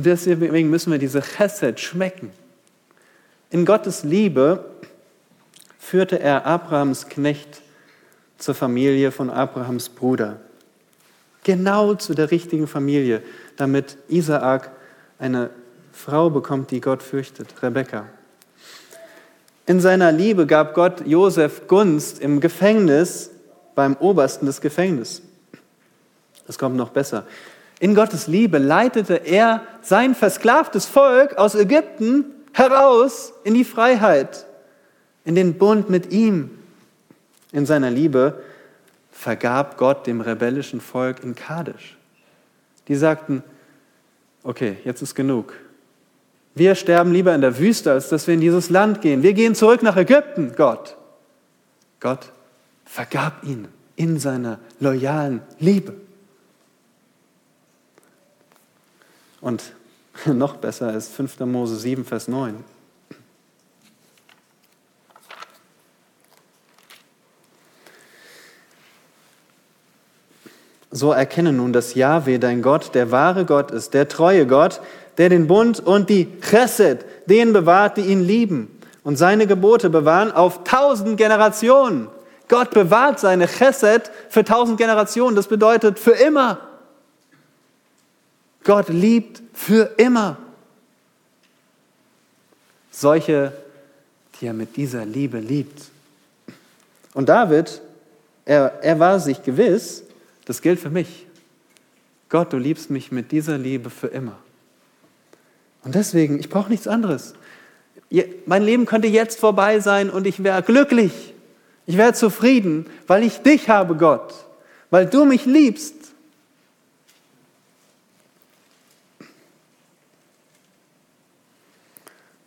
Und 0.00 0.06
deswegen 0.06 0.70
müssen 0.70 0.92
wir 0.92 0.98
diese 0.98 1.20
Chesed 1.20 1.78
schmecken. 1.78 2.30
In 3.50 3.66
Gottes 3.66 4.02
Liebe 4.02 4.64
führte 5.78 6.18
er 6.18 6.46
Abrahams 6.46 7.08
Knecht 7.08 7.60
zur 8.38 8.54
Familie 8.54 9.12
von 9.12 9.28
Abrahams 9.28 9.90
Bruder. 9.90 10.40
Genau 11.44 11.92
zu 11.96 12.14
der 12.14 12.30
richtigen 12.30 12.66
Familie, 12.66 13.22
damit 13.58 13.98
Isaak 14.08 14.70
eine 15.18 15.50
Frau 15.92 16.30
bekommt, 16.30 16.70
die 16.70 16.80
Gott 16.80 17.02
fürchtet, 17.02 17.62
Rebekka. 17.62 18.06
In 19.66 19.80
seiner 19.80 20.12
Liebe 20.12 20.46
gab 20.46 20.72
Gott 20.72 21.06
Josef 21.06 21.66
Gunst 21.66 22.20
im 22.20 22.40
Gefängnis 22.40 23.32
beim 23.74 23.96
Obersten 23.96 24.46
des 24.46 24.62
Gefängnisses. 24.62 25.20
Es 26.48 26.58
kommt 26.58 26.76
noch 26.76 26.88
besser. 26.88 27.26
In 27.80 27.94
Gottes 27.94 28.26
Liebe 28.26 28.58
leitete 28.58 29.14
er 29.14 29.62
sein 29.80 30.14
versklavtes 30.14 30.84
Volk 30.84 31.38
aus 31.38 31.54
Ägypten 31.54 32.26
heraus 32.52 33.32
in 33.42 33.54
die 33.54 33.64
Freiheit, 33.64 34.44
in 35.24 35.34
den 35.34 35.54
Bund 35.54 35.88
mit 35.88 36.12
ihm. 36.12 36.50
In 37.52 37.64
seiner 37.64 37.90
Liebe 37.90 38.42
vergab 39.10 39.78
Gott 39.78 40.06
dem 40.06 40.20
rebellischen 40.20 40.82
Volk 40.82 41.24
in 41.24 41.34
Kadesh. 41.34 41.96
Die 42.86 42.96
sagten, 42.96 43.42
okay, 44.44 44.76
jetzt 44.84 45.00
ist 45.00 45.14
genug. 45.14 45.54
Wir 46.54 46.74
sterben 46.74 47.12
lieber 47.12 47.34
in 47.34 47.40
der 47.40 47.58
Wüste, 47.58 47.92
als 47.92 48.10
dass 48.10 48.26
wir 48.26 48.34
in 48.34 48.40
dieses 48.42 48.68
Land 48.68 49.00
gehen. 49.00 49.22
Wir 49.22 49.32
gehen 49.32 49.54
zurück 49.54 49.82
nach 49.82 49.96
Ägypten, 49.96 50.52
Gott. 50.54 50.96
Gott 51.98 52.30
vergab 52.84 53.42
ihnen 53.42 53.68
in 53.96 54.18
seiner 54.18 54.58
loyalen 54.80 55.40
Liebe. 55.58 55.94
Und 59.40 59.72
noch 60.26 60.56
besser 60.56 60.94
ist 60.94 61.12
5. 61.12 61.40
Mose 61.40 61.76
7, 61.76 62.04
Vers 62.04 62.28
9. 62.28 62.64
So 70.92 71.12
erkenne 71.12 71.52
nun, 71.52 71.72
dass 71.72 71.94
Yahweh, 71.94 72.38
dein 72.38 72.62
Gott, 72.62 72.94
der 72.94 73.12
wahre 73.12 73.44
Gott 73.44 73.70
ist, 73.70 73.94
der 73.94 74.08
treue 74.08 74.46
Gott, 74.46 74.80
der 75.18 75.28
den 75.28 75.46
Bund 75.46 75.78
und 75.78 76.10
die 76.10 76.26
Chesed, 76.40 77.04
den 77.26 77.52
bewahrt, 77.52 77.96
die 77.96 78.02
ihn 78.02 78.20
lieben 78.20 78.76
und 79.04 79.16
seine 79.16 79.46
Gebote 79.46 79.88
bewahren 79.88 80.32
auf 80.32 80.64
tausend 80.64 81.16
Generationen. 81.16 82.08
Gott 82.48 82.70
bewahrt 82.70 83.20
seine 83.20 83.46
Chesed 83.46 84.10
für 84.28 84.44
tausend 84.44 84.78
Generationen. 84.78 85.36
Das 85.36 85.46
bedeutet 85.46 86.00
für 86.00 86.12
immer. 86.12 86.58
Gott 88.64 88.88
liebt 88.88 89.42
für 89.54 89.94
immer. 89.96 90.36
Solche, 92.90 93.52
die 94.40 94.46
er 94.46 94.52
mit 94.52 94.76
dieser 94.76 95.04
Liebe 95.04 95.38
liebt. 95.38 95.90
Und 97.14 97.28
David, 97.28 97.80
er, 98.44 98.82
er 98.82 98.98
war 98.98 99.20
sich 99.20 99.42
gewiss, 99.42 100.04
das 100.44 100.60
gilt 100.62 100.80
für 100.80 100.90
mich. 100.90 101.26
Gott, 102.28 102.52
du 102.52 102.56
liebst 102.56 102.90
mich 102.90 103.10
mit 103.10 103.32
dieser 103.32 103.58
Liebe 103.58 103.90
für 103.90 104.06
immer. 104.08 104.38
Und 105.82 105.94
deswegen, 105.94 106.38
ich 106.38 106.48
brauche 106.48 106.70
nichts 106.70 106.86
anderes. 106.86 107.34
Mein 108.46 108.62
Leben 108.62 108.86
könnte 108.86 109.08
jetzt 109.08 109.38
vorbei 109.38 109.80
sein 109.80 110.10
und 110.10 110.26
ich 110.26 110.42
wäre 110.42 110.62
glücklich. 110.62 111.34
Ich 111.86 111.96
wäre 111.96 112.12
zufrieden, 112.12 112.86
weil 113.06 113.24
ich 113.24 113.38
dich 113.38 113.68
habe, 113.68 113.96
Gott, 113.96 114.34
weil 114.90 115.06
du 115.06 115.24
mich 115.24 115.46
liebst. 115.46 115.94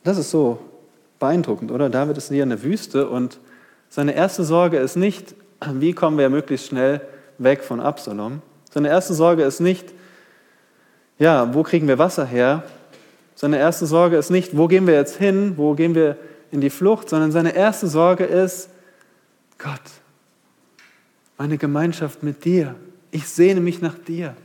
Das 0.03 0.17
ist 0.17 0.31
so 0.31 0.59
beeindruckend, 1.19 1.71
oder? 1.71 1.89
David 1.89 2.17
ist 2.17 2.29
hier 2.29 2.43
in 2.43 2.49
der 2.49 2.63
Wüste 2.63 3.07
und 3.07 3.39
seine 3.89 4.13
erste 4.15 4.43
Sorge 4.43 4.77
ist 4.77 4.95
nicht, 4.95 5.35
wie 5.71 5.93
kommen 5.93 6.17
wir 6.17 6.29
möglichst 6.29 6.67
schnell 6.67 7.01
weg 7.37 7.63
von 7.63 7.79
Absalom. 7.79 8.41
Seine 8.73 8.89
erste 8.89 9.13
Sorge 9.13 9.43
ist 9.43 9.59
nicht, 9.59 9.93
ja, 11.19 11.53
wo 11.53 11.63
kriegen 11.63 11.87
wir 11.87 11.99
Wasser 11.99 12.25
her? 12.25 12.63
Seine 13.35 13.57
erste 13.59 13.85
Sorge 13.85 14.17
ist 14.17 14.29
nicht, 14.29 14.57
wo 14.57 14.67
gehen 14.67 14.87
wir 14.87 14.95
jetzt 14.95 15.17
hin, 15.17 15.53
wo 15.57 15.73
gehen 15.73 15.95
wir 15.95 16.17
in 16.51 16.59
die 16.59 16.69
Flucht, 16.69 17.09
sondern 17.09 17.31
seine 17.31 17.55
erste 17.55 17.87
Sorge 17.87 18.25
ist, 18.25 18.69
Gott, 19.57 19.81
meine 21.37 21.57
Gemeinschaft 21.57 22.23
mit 22.23 22.45
dir. 22.45 22.75
Ich 23.11 23.27
sehne 23.27 23.61
mich 23.61 23.81
nach 23.81 23.97
dir. 23.97 24.35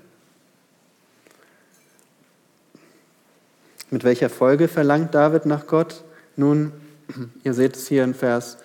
Mit 3.90 4.04
welcher 4.04 4.28
Folge 4.28 4.68
verlangt 4.68 5.14
David 5.14 5.46
nach 5.46 5.66
Gott? 5.66 6.04
Nun, 6.36 6.72
ihr 7.44 7.54
seht 7.54 7.76
es 7.76 7.88
hier 7.88 8.04
in 8.04 8.14
Vers, 8.14 8.58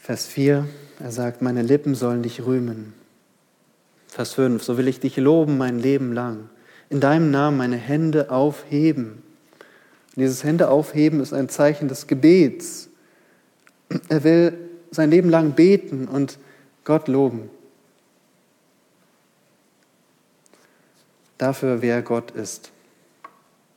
Vers 0.00 0.26
4. 0.26 0.66
Er 0.98 1.12
sagt, 1.12 1.42
meine 1.42 1.62
Lippen 1.62 1.94
sollen 1.94 2.24
dich 2.24 2.44
rühmen. 2.44 2.92
Vers 4.08 4.34
5. 4.34 4.62
So 4.62 4.76
will 4.76 4.88
ich 4.88 4.98
dich 4.98 5.16
loben 5.16 5.56
mein 5.56 5.78
Leben 5.78 6.12
lang. 6.12 6.50
In 6.90 6.98
deinem 6.98 7.30
Namen 7.30 7.56
meine 7.56 7.76
Hände 7.76 8.30
aufheben. 8.30 9.22
Und 10.14 10.20
dieses 10.20 10.42
Hände 10.42 10.68
aufheben 10.68 11.20
ist 11.20 11.32
ein 11.32 11.48
Zeichen 11.48 11.86
des 11.86 12.08
Gebets. 12.08 12.88
Er 14.08 14.24
will 14.24 14.58
sein 14.90 15.10
Leben 15.10 15.30
lang 15.30 15.52
beten 15.52 16.08
und 16.08 16.38
Gott 16.84 17.06
loben. 17.06 17.48
Dafür, 21.38 21.80
wer 21.80 22.02
Gott 22.02 22.32
ist. 22.32 22.71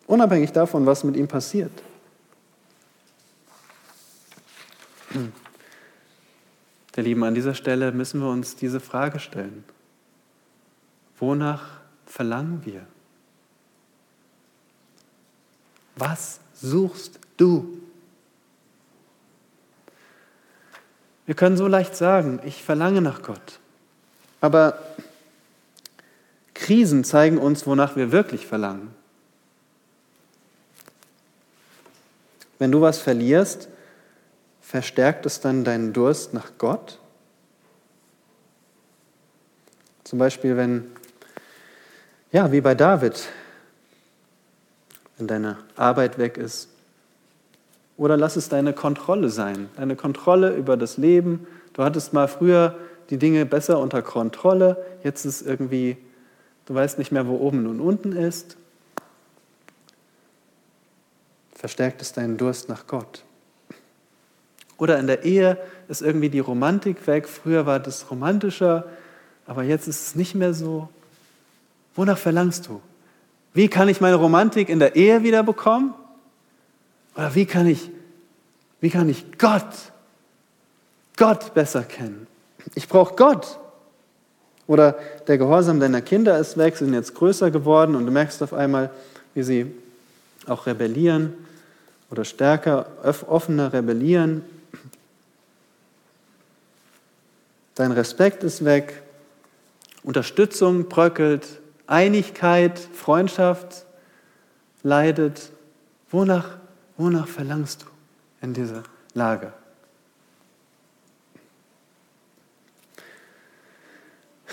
Unabhängig 0.07 0.51
davon, 0.51 0.85
was 0.85 1.03
mit 1.03 1.15
ihm 1.15 1.27
passiert. 1.27 1.71
Der 6.95 7.03
Lieben, 7.03 7.23
an 7.23 7.35
dieser 7.35 7.55
Stelle 7.55 7.91
müssen 7.91 8.21
wir 8.21 8.29
uns 8.29 8.55
diese 8.55 8.79
Frage 8.79 9.19
stellen. 9.19 9.63
Wonach 11.17 11.79
verlangen 12.05 12.61
wir? 12.65 12.85
Was 15.95 16.39
suchst 16.53 17.19
du? 17.37 17.81
Wir 21.25 21.35
können 21.35 21.57
so 21.57 21.67
leicht 21.67 21.95
sagen, 21.95 22.39
ich 22.45 22.63
verlange 22.63 23.01
nach 23.01 23.23
Gott. 23.23 23.59
Aber 24.41 24.77
Krisen 26.53 27.03
zeigen 27.03 27.37
uns, 27.37 27.65
wonach 27.65 27.95
wir 27.95 28.11
wirklich 28.11 28.45
verlangen. 28.45 28.93
Wenn 32.59 32.71
du 32.71 32.81
was 32.81 32.99
verlierst, 32.99 33.69
verstärkt 34.61 35.25
es 35.25 35.39
dann 35.39 35.63
deinen 35.63 35.93
Durst 35.93 36.33
nach 36.33 36.51
Gott? 36.57 36.99
Zum 40.03 40.19
Beispiel, 40.19 40.55
wenn, 40.55 40.91
ja, 42.31 42.51
wie 42.51 42.61
bei 42.61 42.75
David, 42.75 43.27
wenn 45.17 45.27
deine 45.27 45.57
Arbeit 45.75 46.17
weg 46.17 46.37
ist. 46.37 46.69
Oder 47.97 48.17
lass 48.17 48.35
es 48.35 48.49
deine 48.49 48.73
Kontrolle 48.73 49.29
sein, 49.29 49.69
deine 49.77 49.95
Kontrolle 49.95 50.53
über 50.55 50.77
das 50.77 50.97
Leben. 50.97 51.47
Du 51.73 51.83
hattest 51.83 52.13
mal 52.13 52.27
früher 52.27 52.75
die 53.09 53.17
Dinge 53.17 53.45
besser 53.45 53.79
unter 53.79 54.01
Kontrolle, 54.01 54.83
jetzt 55.03 55.25
ist 55.25 55.41
irgendwie, 55.41 55.97
du 56.65 56.73
weißt 56.73 56.97
nicht 56.97 57.11
mehr, 57.11 57.27
wo 57.27 57.37
oben 57.37 57.67
und 57.67 57.79
unten 57.79 58.11
ist. 58.11 58.57
Verstärkt 61.65 61.99
es 62.03 62.13
deinen 62.13 62.37
Durst 62.37 62.69
nach 62.69 62.85
Gott. 62.85 63.23
Oder 64.77 64.99
in 64.99 65.07
der 65.07 65.23
Ehe 65.23 65.57
ist 65.87 66.03
irgendwie 66.03 66.29
die 66.29 66.37
Romantik 66.37 67.07
weg. 67.07 67.27
Früher 67.27 67.65
war 67.65 67.79
das 67.79 68.11
romantischer, 68.11 68.85
aber 69.47 69.63
jetzt 69.63 69.87
ist 69.87 70.09
es 70.09 70.15
nicht 70.15 70.35
mehr 70.35 70.53
so. 70.53 70.89
Wonach 71.95 72.19
verlangst 72.19 72.67
du? 72.67 72.81
Wie 73.55 73.67
kann 73.67 73.89
ich 73.89 73.99
meine 73.99 74.17
Romantik 74.17 74.69
in 74.69 74.77
der 74.77 74.95
Ehe 74.95 75.23
wieder 75.23 75.41
bekommen? 75.41 75.95
Oder 77.15 77.33
wie 77.33 77.47
kann 77.47 77.65
ich, 77.65 77.89
wie 78.79 78.91
kann 78.91 79.09
ich 79.09 79.25
Gott, 79.39 79.91
Gott 81.17 81.55
besser 81.55 81.81
kennen? 81.81 82.27
Ich 82.75 82.87
brauche 82.87 83.15
Gott. 83.15 83.57
Oder 84.67 84.99
der 85.27 85.39
Gehorsam 85.39 85.79
deiner 85.79 86.03
Kinder 86.03 86.37
ist 86.37 86.57
weg, 86.57 86.77
sind 86.77 86.93
jetzt 86.93 87.15
größer 87.15 87.49
geworden 87.49 87.95
und 87.95 88.05
du 88.05 88.11
merkst 88.11 88.43
auf 88.43 88.53
einmal, 88.53 88.91
wie 89.33 89.41
sie 89.41 89.73
auch 90.45 90.67
rebellieren 90.67 91.33
oder 92.09 92.25
stärker, 92.25 92.87
offener 93.27 93.73
rebellieren. 93.73 94.43
Dein 97.75 97.91
Respekt 97.91 98.43
ist 98.43 98.63
weg, 98.63 99.01
Unterstützung 100.03 100.87
bröckelt, 100.87 101.59
Einigkeit, 101.87 102.79
Freundschaft 102.79 103.85
leidet. 104.83 105.51
Wonach, 106.11 106.57
wonach 106.97 107.27
verlangst 107.27 107.83
du 107.83 107.87
in 108.41 108.53
dieser 108.53 108.83
Lage? 109.13 109.51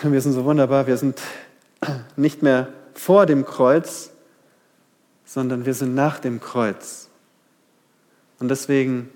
Wir 0.02 0.20
sind 0.20 0.32
so 0.32 0.44
wunderbar, 0.44 0.88
wir 0.88 0.96
sind 0.96 1.20
nicht 2.16 2.42
mehr 2.42 2.72
vor 2.94 3.24
dem 3.26 3.44
Kreuz, 3.44 4.10
sondern 5.24 5.64
wir 5.64 5.74
sind 5.74 5.94
nach 5.94 6.18
dem 6.18 6.40
Kreuz. 6.40 7.08
Und 8.42 8.48
deswegen 8.48 9.08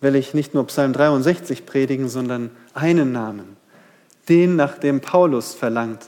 will 0.00 0.16
ich 0.16 0.32
nicht 0.32 0.54
nur 0.54 0.66
Psalm 0.68 0.94
63 0.94 1.66
predigen, 1.66 2.08
sondern 2.08 2.50
einen 2.72 3.12
Namen, 3.12 3.58
den 4.30 4.56
nach 4.56 4.78
dem 4.78 5.02
Paulus 5.02 5.52
verlangte. 5.52 6.06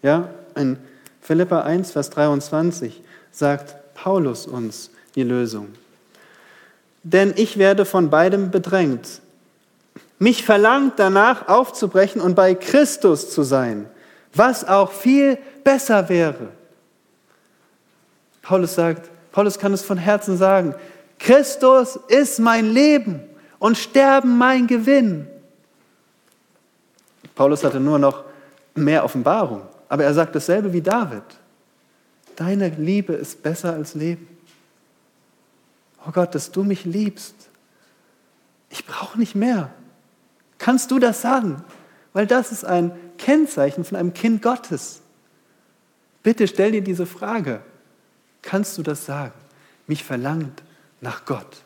Ja, 0.00 0.30
in 0.56 0.78
Philippa 1.20 1.60
1, 1.60 1.90
Vers 1.90 2.08
23 2.08 3.02
sagt 3.32 3.74
Paulus 3.92 4.46
uns 4.46 4.92
die 5.14 5.24
Lösung. 5.24 5.68
Denn 7.02 7.34
ich 7.36 7.58
werde 7.58 7.84
von 7.84 8.08
beidem 8.08 8.50
bedrängt. 8.50 9.20
Mich 10.18 10.42
verlangt 10.42 10.94
danach 10.96 11.48
aufzubrechen 11.48 12.22
und 12.22 12.34
bei 12.34 12.54
Christus 12.54 13.30
zu 13.30 13.42
sein, 13.42 13.84
was 14.32 14.66
auch 14.66 14.90
viel 14.90 15.36
besser 15.64 16.08
wäre. 16.08 16.48
Paulus 18.40 18.74
sagt, 18.74 19.10
Paulus 19.32 19.58
kann 19.58 19.74
es 19.74 19.82
von 19.82 19.98
Herzen 19.98 20.38
sagen, 20.38 20.74
Christus 21.20 21.96
ist 22.08 22.38
mein 22.38 22.72
Leben 22.72 23.20
und 23.58 23.76
Sterben 23.76 24.38
mein 24.38 24.66
Gewinn. 24.66 25.28
Paulus 27.34 27.62
hatte 27.62 27.78
nur 27.78 27.98
noch 27.98 28.24
mehr 28.74 29.04
Offenbarung. 29.04 29.62
Aber 29.88 30.04
er 30.04 30.14
sagt 30.14 30.34
dasselbe 30.34 30.72
wie 30.72 30.80
David. 30.80 31.22
Deine 32.36 32.70
Liebe 32.70 33.12
ist 33.12 33.42
besser 33.42 33.74
als 33.74 33.94
Leben. 33.94 34.26
Oh 36.06 36.10
Gott, 36.10 36.34
dass 36.34 36.50
du 36.50 36.64
mich 36.64 36.86
liebst. 36.86 37.34
Ich 38.70 38.86
brauche 38.86 39.18
nicht 39.18 39.34
mehr. 39.34 39.70
Kannst 40.56 40.90
du 40.90 40.98
das 40.98 41.20
sagen? 41.20 41.62
Weil 42.14 42.26
das 42.26 42.50
ist 42.50 42.64
ein 42.64 42.92
Kennzeichen 43.18 43.84
von 43.84 43.98
einem 43.98 44.14
Kind 44.14 44.40
Gottes. 44.40 45.02
Bitte 46.22 46.48
stell 46.48 46.72
dir 46.72 46.82
diese 46.82 47.04
Frage. 47.04 47.60
Kannst 48.40 48.78
du 48.78 48.82
das 48.82 49.04
sagen? 49.04 49.34
Mich 49.86 50.02
verlangt 50.02 50.62
nach 51.00 51.24
Gott. 51.24 51.62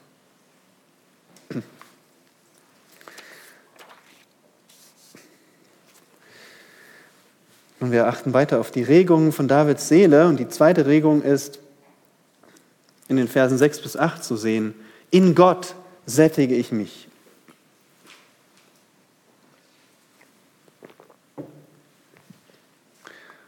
Und 7.84 7.92
wir 7.92 8.06
achten 8.06 8.32
weiter 8.32 8.60
auf 8.60 8.70
die 8.70 8.82
Regungen 8.82 9.30
von 9.30 9.46
Davids 9.46 9.88
Seele. 9.88 10.26
Und 10.26 10.40
die 10.40 10.48
zweite 10.48 10.86
Regung 10.86 11.20
ist 11.20 11.58
in 13.08 13.16
den 13.16 13.28
Versen 13.28 13.58
6 13.58 13.80
bis 13.80 13.96
8 13.96 14.24
zu 14.24 14.36
sehen. 14.36 14.74
In 15.10 15.34
Gott 15.34 15.74
sättige 16.06 16.54
ich 16.54 16.72
mich. 16.72 17.08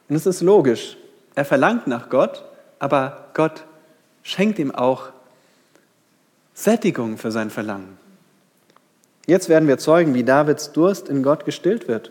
Und 0.08 0.16
es 0.16 0.26
ist 0.26 0.42
logisch. 0.42 0.98
Er 1.34 1.46
verlangt 1.46 1.86
nach 1.86 2.10
Gott, 2.10 2.44
aber 2.78 3.30
Gott 3.32 3.64
schenkt 4.22 4.58
ihm 4.58 4.70
auch 4.70 5.12
Sättigung 6.56 7.18
für 7.18 7.30
sein 7.30 7.50
Verlangen. 7.50 7.98
Jetzt 9.26 9.50
werden 9.50 9.68
wir 9.68 9.76
zeugen, 9.76 10.14
wie 10.14 10.24
Davids 10.24 10.72
Durst 10.72 11.08
in 11.08 11.22
Gott 11.22 11.44
gestillt 11.44 11.86
wird. 11.86 12.10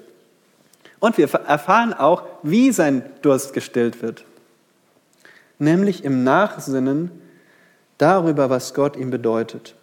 Und 0.99 1.17
wir 1.17 1.33
erfahren 1.33 1.93
auch, 1.93 2.23
wie 2.43 2.71
sein 2.71 3.03
Durst 3.23 3.53
gestillt 3.53 4.03
wird. 4.03 4.23
Nämlich 5.57 6.03
im 6.03 6.23
Nachsinnen 6.23 7.09
darüber, 7.97 8.51
was 8.51 8.75
Gott 8.75 8.95
ihm 8.95 9.09
bedeutet. 9.09 9.73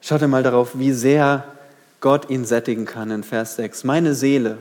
Schaut 0.00 0.22
mal 0.28 0.42
darauf, 0.44 0.78
wie 0.78 0.92
sehr 0.92 1.44
Gott 2.00 2.30
ihn 2.30 2.44
sättigen 2.44 2.84
kann 2.84 3.10
in 3.10 3.24
Vers 3.24 3.56
6. 3.56 3.82
Meine 3.82 4.14
Seele 4.14 4.58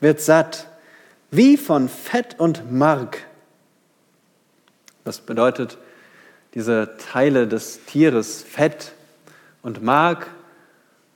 wird 0.00 0.22
satt, 0.22 0.68
wie 1.30 1.58
von 1.58 1.90
Fett 1.90 2.40
und 2.40 2.72
Mark. 2.72 3.26
Das 5.04 5.18
bedeutet, 5.18 5.78
diese 6.54 6.96
Teile 7.12 7.48
des 7.48 7.84
Tieres, 7.86 8.42
Fett 8.42 8.92
und 9.62 9.82
Mark, 9.82 10.26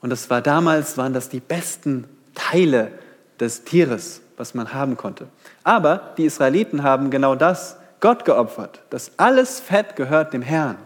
und 0.01 0.11
das 0.11 0.31
war 0.31 0.41
damals, 0.41 0.97
waren 0.99 1.13
das 1.13 1.29
die 1.29 1.41
besten 1.41 2.05
Teile 2.35 2.93
des 3.41 3.65
Tieres, 3.65 4.21
was 4.37 4.55
man 4.55 4.73
haben 4.73 4.97
konnte. 4.97 5.27
Aber 5.65 6.15
die 6.17 6.25
Israeliten 6.25 6.83
haben 6.83 7.11
genau 7.11 7.35
das 7.35 7.77
Gott 8.01 8.25
geopfert. 8.25 8.83
Das 8.91 9.13
alles 9.17 9.59
Fett 9.59 9.97
gehört 9.97 10.33
dem 10.33 10.43
Herrn, 10.43 10.77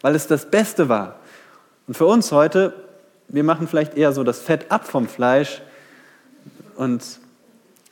weil 0.00 0.14
es 0.14 0.26
das 0.26 0.50
Beste 0.50 0.88
war. 0.88 1.16
Und 1.86 1.96
für 1.96 2.06
uns 2.06 2.32
heute, 2.32 2.72
wir 3.28 3.44
machen 3.44 3.68
vielleicht 3.68 3.94
eher 3.94 4.12
so 4.12 4.24
das 4.24 4.40
Fett 4.40 4.70
ab 4.70 4.86
vom 4.86 5.06
Fleisch 5.06 5.62
und 6.74 7.04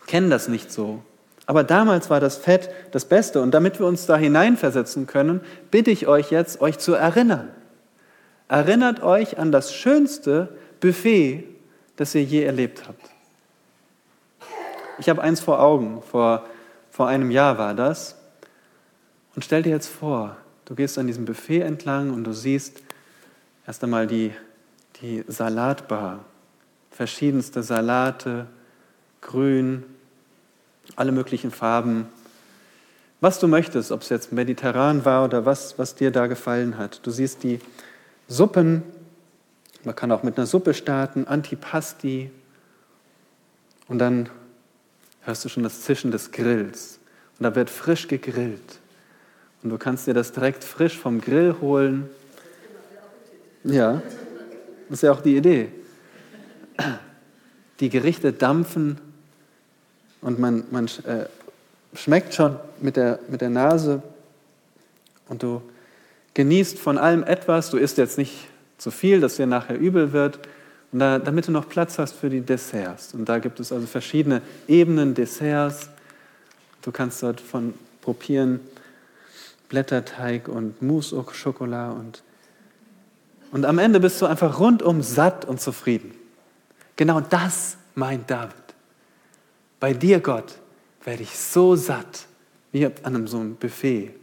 kennen 0.07 0.31
das 0.31 0.49
nicht 0.49 0.73
so. 0.73 1.03
Aber 1.47 1.65
damals 1.65 2.09
war 2.11 2.21
das 2.21 2.37
Fett 2.37 2.71
das 2.93 3.05
Beste. 3.05 3.43
Und 3.43 3.53
damit 3.53 3.79
wir 3.79 3.87
uns 3.87 4.07
da 4.07 4.17
hineinversetzen 4.17 5.07
können, 5.07 5.41
bitte 5.71 5.91
ich 5.91 6.07
euch 6.07 6.31
jetzt, 6.31 6.61
euch 6.61 6.79
zu 6.79 6.95
erinnern. 6.95 7.51
Erinnert 8.49 9.03
euch 9.03 9.39
an 9.39 9.53
das 9.53 9.75
schönste 9.75 10.57
Buffet, 10.81 11.45
das 11.97 12.15
ihr 12.15 12.23
je 12.23 12.43
erlebt 12.43 12.85
habt. 12.87 13.11
Ich 14.99 15.09
habe 15.09 15.23
eins 15.23 15.41
vor 15.41 15.61
Augen, 15.61 16.03
vor, 16.03 16.45
vor 16.91 17.09
einem 17.09 17.31
Jahr 17.31 17.59
war 17.59 17.75
das. 17.75 18.17
Und 19.35 19.45
stell 19.45 19.63
dir 19.63 19.71
jetzt 19.71 19.89
vor, 19.89 20.37
du 20.65 20.75
gehst 20.75 20.99
an 20.99 21.07
diesem 21.07 21.25
Buffet 21.25 21.61
entlang 21.61 22.13
und 22.13 22.25
du 22.25 22.33
siehst 22.33 22.83
erst 23.67 23.83
einmal 23.83 24.07
die, 24.07 24.33
die 25.01 25.25
Salatbar, 25.27 26.25
verschiedenste 26.91 27.63
Salate, 27.63 28.47
grün, 29.21 29.85
alle 30.97 31.13
möglichen 31.13 31.51
Farben. 31.51 32.07
Was 33.21 33.39
du 33.39 33.49
möchtest, 33.49 33.91
ob 33.91 34.03
es 34.03 34.09
jetzt 34.09 34.33
mediterran 34.33 35.05
war 35.05 35.25
oder 35.25 35.47
was, 35.47 35.79
was 35.79 35.95
dir 35.95 36.11
da 36.11 36.27
gefallen 36.27 36.77
hat. 36.77 37.01
Du 37.07 37.11
siehst 37.11 37.43
die 37.43 37.61
Suppen, 38.29 38.83
man 39.85 39.95
kann 39.95 40.13
auch 40.13 40.23
mit 40.23 40.37
einer 40.37 40.47
Suppe 40.47 40.75
starten, 40.75 41.27
Antipasti. 41.27 42.31
Und 43.89 43.99
dann 43.99 44.29
hörst 45.23 45.45
du 45.45 45.49
schon 45.49 45.63
das 45.63 45.83
Zischen 45.83 46.11
des 46.11 46.33
Grills. 46.33 46.99
Und 47.39 47.45
da 47.45 47.55
wird 47.55 47.71
frisch 47.71 48.09
gegrillt. 48.09 48.79
Und 49.63 49.71
du 49.71 49.79
kannst 49.79 50.07
dir 50.07 50.15
das 50.15 50.33
direkt 50.33 50.65
frisch 50.65 50.99
vom 50.99 51.21
Grill 51.21 51.57
holen. 51.61 52.09
Ja, 53.63 54.03
das 54.89 54.99
ist 54.99 55.03
ja 55.03 55.13
auch 55.13 55.23
die 55.23 55.37
Idee. 55.37 55.71
Die 57.81 57.89
Gerichte 57.89 58.33
dampfen 58.33 58.99
und 60.25 60.41
man, 60.41 60.65
man 60.71 60.87
äh, 60.87 61.27
schmeckt 61.95 62.35
schon 62.35 62.57
mit 62.81 62.97
der, 62.97 63.21
mit 63.29 63.41
der 63.41 63.51
Nase 63.51 64.03
und 65.29 65.43
du 65.43 65.63
genießt 66.35 66.79
von 66.79 66.99
allem 66.99 67.23
etwas. 67.23 67.71
Du 67.71 67.77
isst 67.77 67.99
jetzt 67.99 68.19
nicht 68.19 68.49
zu 68.79 68.91
viel, 68.91 69.21
dass 69.21 69.37
dir 69.37 69.47
nachher 69.47 69.79
übel 69.79 70.13
wird. 70.13 70.41
Und 70.91 70.99
da, 70.99 71.19
damit 71.19 71.47
du 71.47 71.53
noch 71.53 71.69
Platz 71.69 71.99
hast 71.99 72.15
für 72.15 72.31
die 72.31 72.41
Desserts. 72.41 73.15
Und 73.15 73.29
da 73.29 73.39
gibt 73.39 73.61
es 73.61 73.71
also 73.71 73.87
verschiedene 73.87 74.43
Ebenen 74.67 75.15
Desserts. 75.15 75.91
Du 76.83 76.91
kannst 76.91 77.23
dort 77.23 77.41
von 77.41 77.75
probieren 78.01 78.61
Blätterteig 79.69 80.49
und 80.49 80.83
Mousse 80.83 81.17
au 81.17 81.23
Chocolat 81.23 81.95
und 81.95 82.23
und 83.51 83.67
am 83.67 83.79
Ende 83.79 84.01
bist 84.01 84.21
du 84.21 84.27
einfach 84.27 84.59
rundum 84.59 85.01
satt 85.01 85.45
und 85.45 85.61
zufrieden. 85.61 86.13
Genau 86.97 87.21
das 87.21 87.77
meint 87.95 88.29
David. 88.29 88.64
Bei 89.85 89.93
dir, 89.93 90.21
Gott, 90.21 90.47
werde 91.05 91.25
ich 91.25 91.39
so 91.39 91.77
satt 91.77 92.27
wie 92.73 92.87
an 92.87 92.93
einem 93.03 93.27
so 93.29 93.37
einem 93.37 93.57
Buffet. 93.57 94.15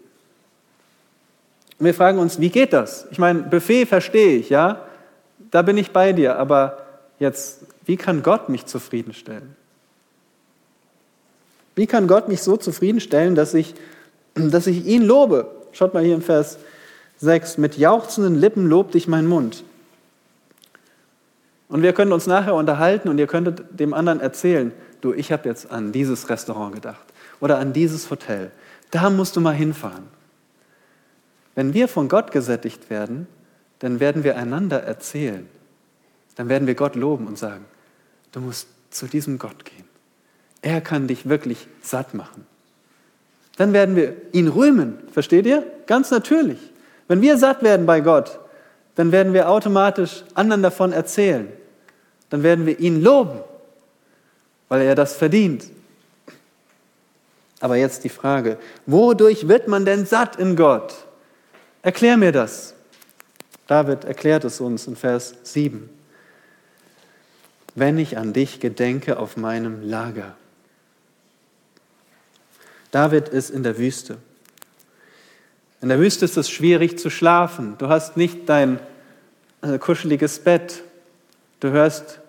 Und 1.77 1.85
wir 1.85 1.93
fragen 1.93 2.17
uns, 2.17 2.39
wie 2.39 2.49
geht 2.49 2.73
das? 2.73 3.05
Ich 3.11 3.19
meine, 3.19 3.43
Buffet 3.43 3.85
verstehe 3.85 4.37
ich, 4.37 4.49
ja? 4.49 4.83
Da 5.51 5.61
bin 5.61 5.77
ich 5.77 5.91
bei 5.91 6.13
dir, 6.13 6.39
aber 6.39 6.79
jetzt, 7.19 7.59
wie 7.85 7.95
kann 7.95 8.23
Gott 8.23 8.49
mich 8.49 8.65
zufriedenstellen? 8.65 9.55
Wie 11.75 11.85
kann 11.85 12.07
Gott 12.07 12.27
mich 12.27 12.41
so 12.41 12.57
zufriedenstellen, 12.57 13.35
dass 13.35 13.53
ich, 13.53 13.75
dass 14.33 14.65
ich 14.65 14.87
ihn 14.87 15.03
lobe? 15.03 15.45
Schaut 15.73 15.93
mal 15.93 16.03
hier 16.03 16.15
im 16.15 16.23
Vers 16.23 16.57
6. 17.19 17.59
Mit 17.59 17.77
jauchzenden 17.77 18.33
Lippen 18.33 18.67
lobt 18.67 18.95
dich 18.95 19.07
mein 19.07 19.27
Mund. 19.27 19.63
Und 21.69 21.83
wir 21.83 21.93
können 21.93 22.13
uns 22.13 22.25
nachher 22.25 22.55
unterhalten 22.55 23.09
und 23.09 23.19
ihr 23.19 23.27
könntet 23.27 23.79
dem 23.79 23.93
anderen 23.93 24.21
erzählen, 24.21 24.73
du, 25.01 25.13
ich 25.13 25.31
habe 25.31 25.47
jetzt 25.49 25.71
an 25.71 25.91
dieses 25.91 26.29
Restaurant 26.29 26.73
gedacht 26.73 27.05
oder 27.39 27.57
an 27.57 27.73
dieses 27.73 28.09
Hotel. 28.09 28.51
Da 28.91 29.09
musst 29.09 29.35
du 29.35 29.41
mal 29.41 29.55
hinfahren. 29.55 30.07
Wenn 31.55 31.73
wir 31.73 31.87
von 31.87 32.07
Gott 32.07 32.31
gesättigt 32.31 32.89
werden, 32.89 33.27
dann 33.79 33.99
werden 33.99 34.23
wir 34.23 34.37
einander 34.37 34.83
erzählen. 34.83 35.47
Dann 36.35 36.49
werden 36.49 36.67
wir 36.67 36.75
Gott 36.75 36.95
loben 36.95 37.27
und 37.27 37.37
sagen, 37.37 37.65
du 38.31 38.39
musst 38.39 38.67
zu 38.89 39.07
diesem 39.07 39.37
Gott 39.37 39.65
gehen. 39.65 39.85
Er 40.61 40.81
kann 40.81 41.07
dich 41.07 41.27
wirklich 41.27 41.67
satt 41.81 42.13
machen. 42.13 42.45
Dann 43.57 43.73
werden 43.73 43.95
wir 43.95 44.15
ihn 44.31 44.47
rühmen, 44.47 44.99
versteht 45.11 45.45
ihr? 45.45 45.65
Ganz 45.87 46.11
natürlich. 46.11 46.59
Wenn 47.07 47.21
wir 47.21 47.37
satt 47.37 47.63
werden 47.63 47.85
bei 47.85 47.99
Gott, 48.01 48.39
dann 48.95 49.11
werden 49.11 49.33
wir 49.33 49.49
automatisch 49.49 50.23
anderen 50.33 50.63
davon 50.63 50.93
erzählen. 50.93 51.47
Dann 52.29 52.43
werden 52.43 52.65
wir 52.65 52.79
ihn 52.79 53.01
loben, 53.01 53.39
weil 54.71 54.83
er 54.83 54.95
das 54.95 55.17
verdient. 55.17 55.65
Aber 57.59 57.75
jetzt 57.75 58.05
die 58.05 58.09
Frage, 58.09 58.57
wodurch 58.85 59.49
wird 59.49 59.67
man 59.67 59.83
denn 59.83 60.05
satt 60.05 60.37
in 60.37 60.55
Gott? 60.55 60.95
Erklär 61.81 62.15
mir 62.15 62.31
das. 62.31 62.73
David 63.67 64.05
erklärt 64.05 64.45
es 64.45 64.61
uns 64.61 64.87
in 64.87 64.95
Vers 64.95 65.35
7. 65.43 65.89
Wenn 67.75 67.97
ich 67.97 68.17
an 68.17 68.31
dich 68.31 68.61
gedenke 68.61 69.19
auf 69.19 69.35
meinem 69.35 69.81
Lager. 69.81 70.37
David 72.91 73.27
ist 73.27 73.49
in 73.49 73.63
der 73.63 73.77
Wüste. 73.77 74.19
In 75.81 75.89
der 75.89 75.99
Wüste 75.99 76.23
ist 76.23 76.37
es 76.37 76.49
schwierig 76.49 76.97
zu 76.97 77.09
schlafen. 77.09 77.77
Du 77.77 77.89
hast 77.89 78.15
nicht 78.15 78.47
dein 78.47 78.79
äh, 79.63 79.77
kuscheliges 79.79 80.39
Bett. 80.39 80.81
Du 81.59 81.71
hörst 81.71 82.20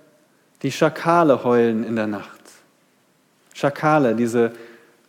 die 0.63 0.73
Schakale 0.73 1.45
heulen 1.45 1.85
in 1.85 1.97
der 1.97 2.07
Nacht. 2.07 2.41
Schakale, 3.55 4.15
diese 4.15 4.53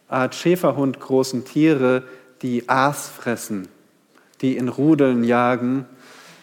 Art 0.08 0.36
Schäferhund 0.36 1.00
großen 1.00 1.46
Tiere, 1.46 2.04
die 2.42 2.68
Aas 2.68 3.08
fressen 3.08 3.68
die 4.44 4.58
in 4.58 4.68
Rudeln 4.68 5.24
jagen 5.24 5.86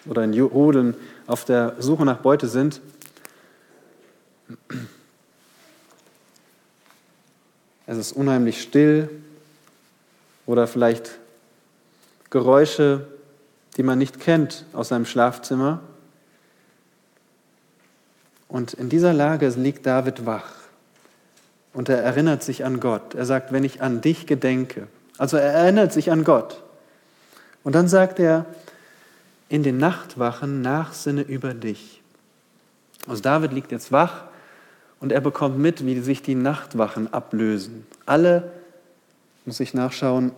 oder 0.06 0.24
in 0.24 0.38
Rudeln 0.40 0.94
auf 1.26 1.44
der 1.44 1.76
Suche 1.78 2.04
nach 2.04 2.16
Beute 2.16 2.48
sind. 2.48 2.80
Es 7.86 7.98
ist 7.98 8.12
unheimlich 8.12 8.62
still 8.62 9.10
oder 10.46 10.66
vielleicht 10.66 11.18
Geräusche, 12.30 13.06
die 13.76 13.82
man 13.82 13.98
nicht 13.98 14.18
kennt 14.18 14.64
aus 14.72 14.88
seinem 14.88 15.04
Schlafzimmer. 15.04 15.80
Und 18.50 18.74
in 18.74 18.88
dieser 18.88 19.12
Lage 19.12 19.48
liegt 19.48 19.86
David 19.86 20.26
wach 20.26 20.52
und 21.72 21.88
er 21.88 22.02
erinnert 22.02 22.42
sich 22.42 22.64
an 22.64 22.80
Gott. 22.80 23.14
Er 23.14 23.24
sagt, 23.24 23.52
wenn 23.52 23.62
ich 23.62 23.80
an 23.80 24.00
dich 24.00 24.26
gedenke. 24.26 24.88
Also 25.18 25.36
er 25.36 25.52
erinnert 25.52 25.92
sich 25.92 26.10
an 26.10 26.24
Gott. 26.24 26.62
Und 27.62 27.74
dann 27.74 27.86
sagt 27.86 28.18
er, 28.18 28.46
in 29.48 29.62
den 29.62 29.78
Nachtwachen 29.78 30.62
nachsinne 30.62 31.22
über 31.22 31.54
dich. 31.54 32.02
Also 33.06 33.22
David 33.22 33.52
liegt 33.52 33.70
jetzt 33.70 33.92
wach 33.92 34.24
und 34.98 35.12
er 35.12 35.20
bekommt 35.20 35.58
mit, 35.58 35.86
wie 35.86 36.00
sich 36.00 36.22
die 36.22 36.34
Nachtwachen 36.34 37.12
ablösen. 37.12 37.86
Alle, 38.04 38.50
muss 39.44 39.60
ich 39.60 39.74
nachschauen, 39.74 40.32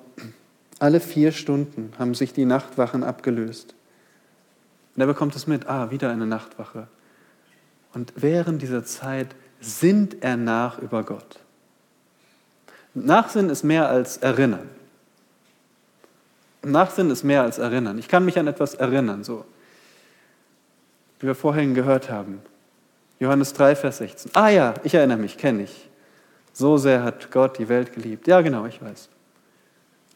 alle 0.79 1.01
vier 1.01 1.33
Stunden 1.33 1.93
haben 1.99 2.15
sich 2.15 2.35
die 2.35 2.45
Nachtwachen 2.45 3.05
abgelöst. 3.05 3.75
Und 4.95 5.01
er 5.01 5.07
bekommt 5.07 5.35
es 5.35 5.47
mit, 5.47 5.67
ah, 5.67 5.91
wieder 5.91 6.11
eine 6.11 6.27
Nachtwache. 6.27 6.89
Und 7.93 8.13
während 8.17 8.63
dieser 8.63 8.85
Zeit 8.85 9.29
sinnt 9.61 10.23
er 10.23 10.37
nach 10.37 10.79
über 10.79 11.03
Gott. 11.05 11.39
Nachsinnen 12.95 13.51
ist 13.51 13.63
mehr 13.63 13.89
als 13.89 14.19
erinnern. 14.19 14.69
Nachsinnen 16.63 17.11
ist 17.11 17.25
mehr 17.25 17.43
als 17.43 17.59
erinnern. 17.59 17.99
Ich 17.99 18.09
kann 18.09 18.25
mich 18.25 18.39
an 18.39 18.47
etwas 18.47 18.75
erinnern, 18.75 19.25
so 19.25 19.45
wie 21.21 21.27
wir 21.27 21.35
vorhin 21.35 21.75
gehört 21.75 22.11
haben. 22.11 22.43
Johannes 23.21 23.53
3, 23.53 23.77
Vers 23.77 23.99
16. 23.99 24.33
Ah 24.35 24.49
ja, 24.49 24.75
ich 24.83 24.95
erinnere 24.95 25.19
mich, 25.19 25.39
kenne 25.39 25.65
ich. 25.65 25.89
So 26.53 26.77
sehr 26.77 27.03
hat 27.03 27.31
Gott 27.31 27.59
die 27.59 27.69
Welt 27.69 27.93
geliebt. 27.93 28.27
Ja, 28.27 28.41
genau, 28.41 28.67
ich 28.67 28.83
weiß. 28.83 29.09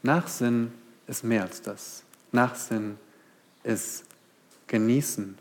Nachsinnen 0.02 0.72
ist 1.06 1.24
mehr 1.24 1.42
als 1.42 1.62
das. 1.62 2.02
Nachsinnen 2.32 2.98
ist 3.62 4.04
genießen, 4.66 5.38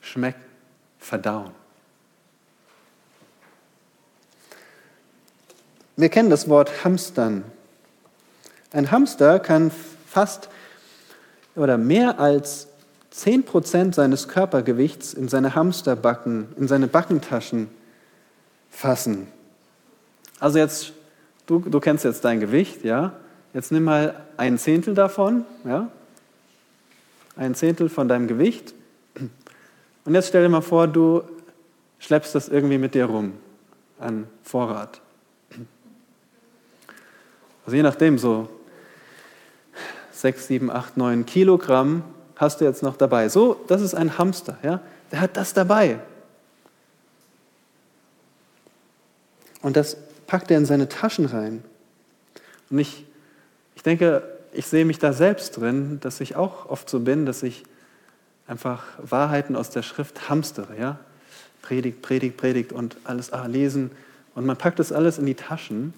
schmecken, 0.00 0.42
verdauen. 0.98 1.61
Wir 5.96 6.08
kennen 6.08 6.30
das 6.30 6.48
Wort 6.48 6.84
Hamstern. 6.84 7.44
Ein 8.72 8.90
Hamster 8.90 9.38
kann 9.38 9.70
fast 10.06 10.48
oder 11.54 11.76
mehr 11.76 12.18
als 12.18 12.68
10 13.10 13.44
Prozent 13.44 13.94
seines 13.94 14.26
Körpergewichts 14.26 15.12
in 15.12 15.28
seine 15.28 15.54
Hamsterbacken, 15.54 16.48
in 16.56 16.66
seine 16.66 16.86
Backentaschen 16.86 17.68
fassen. 18.70 19.28
Also 20.40 20.58
jetzt, 20.58 20.92
du, 21.44 21.58
du 21.58 21.78
kennst 21.78 22.04
jetzt 22.04 22.24
dein 22.24 22.40
Gewicht, 22.40 22.84
ja? 22.84 23.12
Jetzt 23.52 23.70
nimm 23.70 23.84
mal 23.84 24.14
ein 24.38 24.56
Zehntel 24.56 24.94
davon, 24.94 25.44
ja? 25.66 25.90
Ein 27.36 27.54
Zehntel 27.54 27.90
von 27.90 28.08
deinem 28.08 28.28
Gewicht. 28.28 28.72
Und 30.06 30.14
jetzt 30.14 30.28
stell 30.28 30.42
dir 30.42 30.48
mal 30.48 30.62
vor, 30.62 30.88
du 30.88 31.22
schleppst 31.98 32.34
das 32.34 32.48
irgendwie 32.48 32.78
mit 32.78 32.94
dir 32.94 33.04
rum 33.04 33.34
an 33.98 34.26
Vorrat. 34.42 35.02
Also 37.64 37.76
je 37.76 37.82
nachdem, 37.82 38.18
so 38.18 38.48
sechs, 40.10 40.46
sieben, 40.46 40.70
acht, 40.70 40.96
neun 40.96 41.26
Kilogramm 41.26 42.04
hast 42.36 42.60
du 42.60 42.64
jetzt 42.64 42.82
noch 42.82 42.96
dabei. 42.96 43.28
So, 43.28 43.60
das 43.68 43.82
ist 43.82 43.94
ein 43.94 44.18
Hamster, 44.18 44.58
ja? 44.62 44.80
Der 45.10 45.20
hat 45.20 45.36
das 45.36 45.52
dabei. 45.52 45.98
Und 49.60 49.76
das 49.76 49.96
packt 50.26 50.50
er 50.50 50.58
in 50.58 50.66
seine 50.66 50.88
Taschen 50.88 51.26
rein. 51.26 51.62
Und 52.70 52.78
ich, 52.78 53.04
ich 53.76 53.82
denke, 53.82 54.22
ich 54.52 54.66
sehe 54.66 54.84
mich 54.84 54.98
da 54.98 55.12
selbst 55.12 55.58
drin, 55.58 55.98
dass 56.00 56.20
ich 56.20 56.36
auch 56.36 56.68
oft 56.68 56.88
so 56.88 57.00
bin, 57.00 57.26
dass 57.26 57.42
ich 57.42 57.64
einfach 58.46 58.84
Wahrheiten 58.98 59.56
aus 59.56 59.70
der 59.70 59.82
Schrift 59.82 60.28
hamstere, 60.28 60.78
ja? 60.78 60.98
Predigt, 61.62 62.02
Predigt, 62.02 62.36
Predigt 62.36 62.72
und 62.72 62.96
alles 63.04 63.32
ah, 63.32 63.46
lesen. 63.46 63.92
Und 64.34 64.46
man 64.46 64.56
packt 64.56 64.78
das 64.78 64.90
alles 64.92 65.18
in 65.18 65.26
die 65.26 65.34
Taschen, 65.34 65.94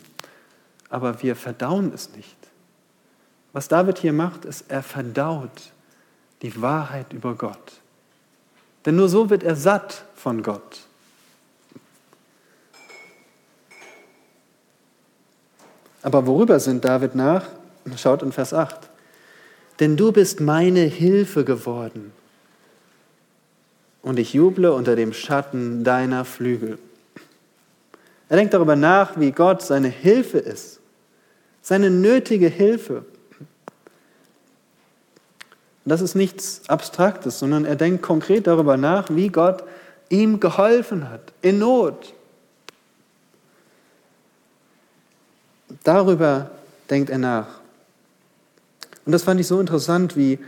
aber 0.95 1.21
wir 1.25 1.35
verdauen 1.35 1.91
es 1.93 2.11
nicht. 2.15 2.37
Was 3.53 3.67
David 3.67 3.99
hier 3.99 4.13
macht, 4.13 4.45
ist, 4.45 4.67
er 4.69 4.81
verdaut 4.81 5.73
die 6.41 6.63
Wahrheit 6.63 7.13
über 7.13 7.35
Gott. 7.35 7.73
Denn 8.87 8.95
nur 8.95 9.09
so 9.09 9.29
wird 9.29 9.43
er 9.43 9.57
satt 9.57 10.05
von 10.15 10.45
Gott. 10.45 10.83
Aber 16.03 16.29
worüber 16.29 16.61
sind 16.61 16.85
David 16.85 17.17
nach? 17.17 17.45
Schaut 17.97 18.23
in 18.23 18.31
Vers 18.31 18.55
8. 18.55 18.89
Denn 19.81 19.97
du 19.97 20.13
bist 20.13 20.41
meine 20.41 20.83
Hilfe 20.83 21.45
geworden 21.45 22.13
und 24.01 24.21
ich 24.21 24.33
juble 24.33 24.71
unter 24.71 24.95
dem 24.95 25.13
Schatten 25.13 25.83
deiner 25.83 26.25
Flügel. 26.25 26.79
Er 28.29 28.37
denkt 28.37 28.55
darüber 28.55 28.77
nach, 28.77 29.19
wie 29.19 29.33
Gott 29.33 29.61
seine 29.61 29.89
Hilfe 29.89 30.39
ist, 30.39 30.79
seine 31.65 31.91
nötige 31.91 32.49
Hilfe. 32.49 33.07
Das 35.87 36.03
ist 36.03 36.15
nichts 36.15 36.63
Abstraktes, 36.69 37.39
sondern 37.39 37.65
er 37.65 37.75
denkt 37.75 38.03
konkret 38.03 38.47
darüber 38.47 38.77
nach, 38.77 39.09
wie 39.11 39.29
Gott 39.29 39.65
ihm 40.11 40.41
geholfen 40.41 41.11
hat, 41.11 41.33
in 41.41 41.59
Not. 41.59 42.13
Darüber 45.83 46.51
denkt 46.91 47.11
er 47.11 47.19
nach. 47.19 47.61
Und 49.07 49.13
das 49.13 49.23
fand 49.23 49.41
ich 49.41 49.47
so 49.47 49.59
interessant, 49.59 50.17
wie 50.17 50.39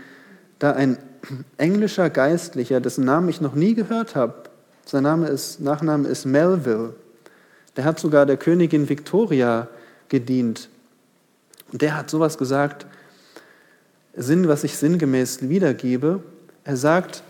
da 0.59 0.73
ein 0.73 0.99
englischer 1.57 2.11
Geistlicher, 2.11 2.81
dessen 2.81 3.07
Namen 3.07 3.31
ich 3.31 3.41
noch 3.41 3.55
nie 3.55 3.75
gehört 3.75 4.15
habe, 4.15 4.35
sein 4.85 5.03
Name 5.03 5.29
ist, 5.29 5.61
Nachname 5.61 6.09
ist 6.09 6.27
Melville, 6.27 6.95
der 7.77 7.85
hat 7.85 7.99
sogar 7.99 8.27
der 8.27 8.37
Königin 8.37 8.89
Victoria 8.89 9.69
gedient. 10.09 10.69
Und 11.73 11.83
der 11.83 11.97
hat 11.97 12.11
sowas 12.11 12.39
gesagt, 12.39 12.87
Sinn, 14.15 14.49
was 14.49 14.65
ich 14.65 14.79
sinngemäß 14.79 15.49
wiedergebe. 15.49 16.23
Er 16.65 16.77
sagt, 16.77 17.23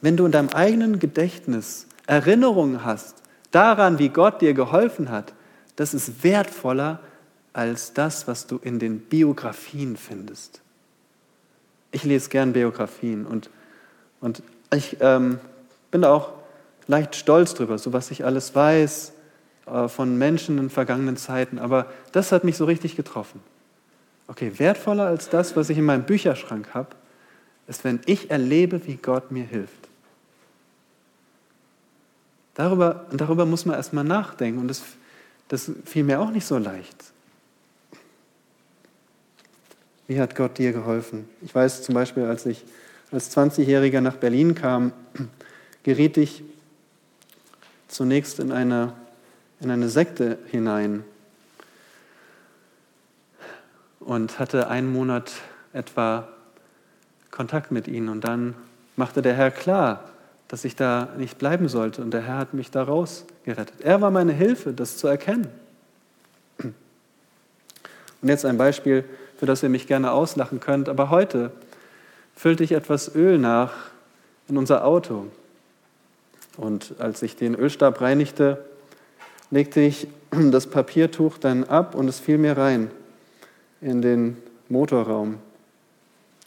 wenn 0.00 0.16
du 0.16 0.24
in 0.26 0.32
deinem 0.32 0.50
eigenen 0.50 0.98
Gedächtnis 0.98 1.86
Erinnerungen 2.06 2.84
hast 2.84 3.16
daran, 3.50 3.98
wie 3.98 4.08
Gott 4.08 4.40
dir 4.40 4.54
geholfen 4.54 5.10
hat, 5.10 5.32
das 5.76 5.94
ist 5.94 6.22
wertvoller 6.22 7.00
als 7.52 7.92
das, 7.92 8.28
was 8.28 8.46
du 8.46 8.58
in 8.58 8.78
den 8.78 9.00
Biografien 9.00 9.96
findest. 9.96 10.60
Ich 11.90 12.04
lese 12.04 12.28
gern 12.28 12.52
Biografien 12.52 13.26
und, 13.26 13.50
und 14.20 14.42
ich 14.72 14.96
ähm, 15.00 15.38
bin 15.90 16.04
auch 16.04 16.32
leicht 16.86 17.16
stolz 17.16 17.54
drüber, 17.54 17.78
so 17.78 17.92
was 17.92 18.10
ich 18.10 18.24
alles 18.24 18.54
weiß 18.54 19.12
von 19.64 20.18
Menschen 20.18 20.58
in 20.58 20.70
vergangenen 20.70 21.16
Zeiten. 21.16 21.58
Aber 21.58 21.86
das 22.12 22.32
hat 22.32 22.44
mich 22.44 22.56
so 22.56 22.64
richtig 22.64 22.96
getroffen. 22.96 23.40
Okay, 24.26 24.52
wertvoller 24.56 25.06
als 25.06 25.28
das, 25.28 25.56
was 25.56 25.70
ich 25.70 25.78
in 25.78 25.84
meinem 25.84 26.04
Bücherschrank 26.04 26.74
habe, 26.74 26.90
ist, 27.66 27.84
wenn 27.84 28.00
ich 28.06 28.30
erlebe, 28.30 28.86
wie 28.86 28.96
Gott 28.96 29.30
mir 29.30 29.44
hilft. 29.44 29.88
Darüber, 32.54 33.06
darüber 33.12 33.46
muss 33.46 33.64
man 33.64 33.76
erstmal 33.76 34.04
nachdenken 34.04 34.60
und 34.60 34.68
das, 34.68 34.82
das 35.48 35.70
fiel 35.84 36.04
mir 36.04 36.20
auch 36.20 36.30
nicht 36.30 36.46
so 36.46 36.56
leicht. 36.58 36.96
Wie 40.06 40.20
hat 40.20 40.36
Gott 40.36 40.58
dir 40.58 40.72
geholfen? 40.72 41.28
Ich 41.42 41.54
weiß 41.54 41.82
zum 41.82 41.94
Beispiel, 41.94 42.24
als 42.24 42.46
ich 42.46 42.64
als 43.10 43.34
20-Jähriger 43.36 44.00
nach 44.00 44.16
Berlin 44.16 44.54
kam, 44.54 44.92
geriet 45.82 46.16
ich 46.16 46.42
zunächst 47.88 48.38
in 48.38 48.52
eine, 48.52 48.92
in 49.64 49.70
eine 49.70 49.88
Sekte 49.88 50.38
hinein 50.50 51.04
und 54.00 54.38
hatte 54.38 54.68
einen 54.68 54.92
Monat 54.92 55.32
etwa 55.72 56.28
Kontakt 57.30 57.72
mit 57.72 57.88
ihnen. 57.88 58.08
Und 58.08 58.22
dann 58.22 58.54
machte 58.96 59.22
der 59.22 59.34
Herr 59.34 59.50
klar, 59.50 60.04
dass 60.48 60.64
ich 60.64 60.76
da 60.76 61.08
nicht 61.16 61.38
bleiben 61.38 61.68
sollte. 61.68 62.02
Und 62.02 62.12
der 62.12 62.22
Herr 62.22 62.38
hat 62.38 62.54
mich 62.54 62.70
da 62.70 62.82
rausgerettet. 62.82 63.80
Er 63.80 64.00
war 64.00 64.10
meine 64.10 64.32
Hilfe, 64.32 64.72
das 64.72 64.98
zu 64.98 65.08
erkennen. 65.08 65.48
Und 66.58 68.28
jetzt 68.28 68.44
ein 68.44 68.56
Beispiel, 68.56 69.04
für 69.38 69.46
das 69.46 69.62
ihr 69.62 69.68
mich 69.68 69.86
gerne 69.86 70.12
auslachen 70.12 70.60
könnt. 70.60 70.88
Aber 70.88 71.10
heute 71.10 71.50
füllte 72.36 72.64
ich 72.64 72.72
etwas 72.72 73.14
Öl 73.14 73.38
nach 73.38 73.72
in 74.48 74.56
unser 74.56 74.84
Auto. 74.84 75.26
Und 76.56 76.94
als 76.98 77.22
ich 77.22 77.36
den 77.36 77.54
Ölstab 77.54 78.00
reinigte, 78.00 78.64
legte 79.50 79.80
ich 79.80 80.08
das 80.30 80.66
Papiertuch 80.66 81.38
dann 81.38 81.64
ab 81.64 81.94
und 81.94 82.08
es 82.08 82.20
fiel 82.20 82.38
mir 82.38 82.56
rein 82.56 82.90
in 83.80 84.02
den 84.02 84.36
Motorraum. 84.68 85.38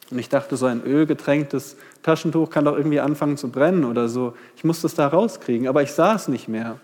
Und 0.10 0.20
ich 0.20 0.30
dachte, 0.30 0.56
so 0.56 0.66
ein 0.66 0.84
ölgetränktes 0.84 1.76
Taschentuch 2.02 2.50
kann 2.50 2.66
doch 2.66 2.78
irgendwie 2.78 3.00
anfangen 3.00 3.38
zu 3.38 3.50
brennen 3.50 3.84
oder 3.84 4.08
so. 4.08 4.34
Ich 4.56 4.64
musste 4.64 4.88
es 4.88 4.96
da 4.96 5.08
rauskriegen, 5.08 5.68
aber 5.68 5.84
ich 5.84 5.92
sah 5.92 6.16
es 6.16 6.28
nicht 6.28 6.48
mehr. 6.48 6.80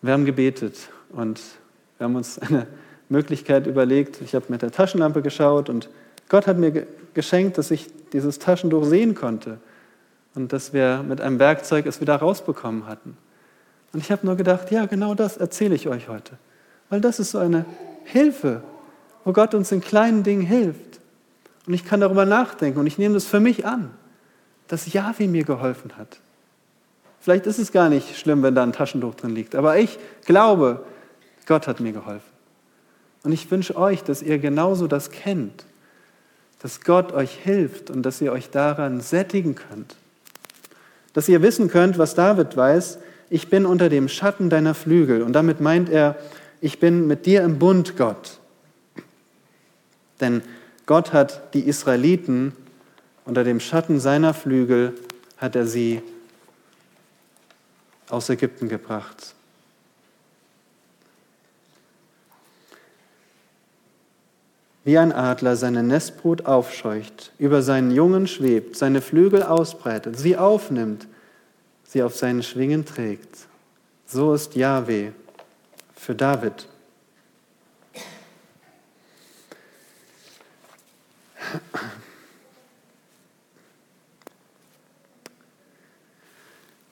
Wir 0.00 0.14
haben 0.14 0.24
gebetet 0.24 0.88
und 1.10 1.40
wir 1.98 2.04
haben 2.04 2.16
uns 2.16 2.38
eine 2.38 2.66
Möglichkeit 3.08 3.66
überlegt. 3.66 4.20
Ich 4.22 4.34
habe 4.34 4.46
mit 4.48 4.62
der 4.62 4.72
Taschenlampe 4.72 5.22
geschaut 5.22 5.68
und 5.68 5.90
Gott 6.28 6.46
hat 6.46 6.58
mir 6.58 6.86
geschenkt, 7.14 7.58
dass 7.58 7.70
ich 7.70 7.88
dieses 8.12 8.38
Taschentuch 8.38 8.84
sehen 8.84 9.14
konnte 9.14 9.58
und 10.34 10.52
dass 10.52 10.72
wir 10.72 11.04
mit 11.06 11.20
einem 11.20 11.38
Werkzeug 11.38 11.84
es 11.84 12.00
wieder 12.00 12.16
rausbekommen 12.16 12.86
hatten. 12.86 13.16
Und 13.92 14.00
ich 14.00 14.10
habe 14.10 14.26
nur 14.26 14.36
gedacht, 14.36 14.70
ja, 14.70 14.86
genau 14.86 15.14
das 15.14 15.36
erzähle 15.36 15.74
ich 15.74 15.88
euch 15.88 16.08
heute, 16.08 16.38
weil 16.88 17.00
das 17.00 17.18
ist 17.18 17.32
so 17.32 17.38
eine 17.38 17.64
Hilfe 18.04 18.62
wo 19.24 19.32
Gott 19.32 19.54
uns 19.54 19.72
in 19.72 19.80
kleinen 19.80 20.22
Dingen 20.22 20.42
hilft. 20.42 21.00
Und 21.66 21.74
ich 21.74 21.84
kann 21.84 22.00
darüber 22.00 22.24
nachdenken 22.24 22.80
und 22.80 22.86
ich 22.86 22.98
nehme 22.98 23.14
das 23.14 23.24
für 23.24 23.40
mich 23.40 23.64
an, 23.64 23.90
dass 24.68 24.92
Yahweh 24.92 25.28
mir 25.28 25.44
geholfen 25.44 25.96
hat. 25.96 26.18
Vielleicht 27.20 27.46
ist 27.46 27.58
es 27.58 27.70
gar 27.70 27.88
nicht 27.88 28.18
schlimm, 28.18 28.42
wenn 28.42 28.54
da 28.54 28.64
ein 28.64 28.72
Taschentuch 28.72 29.14
drin 29.14 29.34
liegt, 29.34 29.54
aber 29.54 29.78
ich 29.78 29.98
glaube, 30.24 30.84
Gott 31.46 31.68
hat 31.68 31.78
mir 31.78 31.92
geholfen. 31.92 32.30
Und 33.22 33.30
ich 33.30 33.48
wünsche 33.48 33.76
euch, 33.76 34.02
dass 34.02 34.22
ihr 34.22 34.38
genauso 34.38 34.88
das 34.88 35.10
kennt, 35.10 35.64
dass 36.60 36.80
Gott 36.80 37.12
euch 37.12 37.32
hilft 37.32 37.90
und 37.90 38.02
dass 38.02 38.20
ihr 38.20 38.32
euch 38.32 38.50
daran 38.50 39.00
sättigen 39.00 39.54
könnt. 39.54 39.94
Dass 41.12 41.28
ihr 41.28 41.42
wissen 41.42 41.68
könnt, 41.68 41.98
was 41.98 42.14
David 42.14 42.56
weiß, 42.56 42.98
ich 43.32 43.48
bin 43.48 43.64
unter 43.64 43.88
dem 43.88 44.08
Schatten 44.08 44.50
deiner 44.50 44.74
Flügel. 44.74 45.22
Und 45.22 45.32
damit 45.32 45.58
meint 45.58 45.88
er, 45.88 46.16
ich 46.60 46.78
bin 46.78 47.06
mit 47.06 47.24
dir 47.24 47.42
im 47.42 47.58
Bund, 47.58 47.96
Gott. 47.96 48.38
Denn 50.20 50.42
Gott 50.84 51.14
hat 51.14 51.54
die 51.54 51.66
Israeliten 51.66 52.52
unter 53.24 53.42
dem 53.42 53.58
Schatten 53.58 54.00
seiner 54.00 54.34
Flügel, 54.34 54.92
hat 55.38 55.56
er 55.56 55.66
sie 55.66 56.02
aus 58.10 58.28
Ägypten 58.28 58.68
gebracht. 58.68 59.34
Wie 64.84 64.98
ein 64.98 65.10
Adler 65.10 65.56
seine 65.56 65.82
Nestbrut 65.82 66.44
aufscheucht, 66.44 67.32
über 67.38 67.62
seinen 67.62 67.92
Jungen 67.92 68.26
schwebt, 68.26 68.76
seine 68.76 69.00
Flügel 69.00 69.42
ausbreitet, 69.42 70.18
sie 70.18 70.36
aufnimmt, 70.36 71.06
sie 71.92 72.02
auf 72.02 72.16
seinen 72.16 72.42
Schwingen 72.42 72.86
trägt. 72.86 73.36
So 74.06 74.32
ist 74.32 74.56
Yahweh 74.56 75.10
für 75.94 76.14
David. 76.14 76.66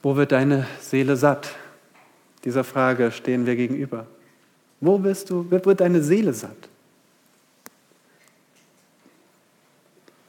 Wo 0.02 0.16
wird 0.16 0.32
deine 0.32 0.66
Seele 0.80 1.16
satt? 1.16 1.54
Dieser 2.44 2.64
Frage 2.64 3.10
stehen 3.10 3.46
wir 3.46 3.56
gegenüber. 3.56 4.06
Wo 4.80 4.98
bist 4.98 5.30
du? 5.30 5.50
Wird 5.50 5.80
deine 5.80 6.02
Seele 6.02 6.34
satt? 6.34 6.68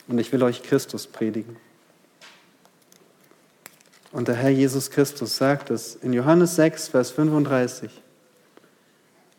Und 0.07 0.17
ich 0.17 0.31
will 0.31 0.43
euch 0.43 0.63
Christus 0.63 1.07
predigen. 1.07 1.57
Und 4.11 4.27
der 4.27 4.35
Herr 4.35 4.49
Jesus 4.49 4.91
Christus 4.91 5.37
sagt 5.37 5.69
es 5.69 5.95
in 5.95 6.13
Johannes 6.13 6.55
6, 6.55 6.89
Vers 6.89 7.11
35. 7.11 7.89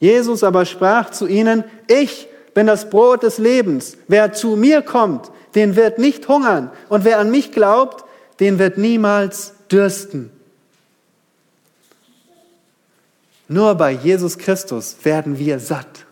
Jesus 0.00 0.42
aber 0.42 0.64
sprach 0.64 1.10
zu 1.10 1.26
ihnen, 1.26 1.64
ich 1.86 2.28
bin 2.54 2.66
das 2.66 2.90
Brot 2.90 3.22
des 3.22 3.38
Lebens. 3.38 3.96
Wer 4.08 4.32
zu 4.32 4.56
mir 4.56 4.82
kommt, 4.82 5.30
den 5.54 5.76
wird 5.76 5.98
nicht 5.98 6.26
hungern. 6.28 6.70
Und 6.88 7.04
wer 7.04 7.18
an 7.18 7.30
mich 7.30 7.52
glaubt, 7.52 8.04
den 8.40 8.58
wird 8.58 8.78
niemals 8.78 9.54
dürsten. 9.70 10.30
Nur 13.48 13.74
bei 13.74 13.92
Jesus 13.92 14.38
Christus 14.38 14.96
werden 15.04 15.38
wir 15.38 15.58
satt. 15.58 16.06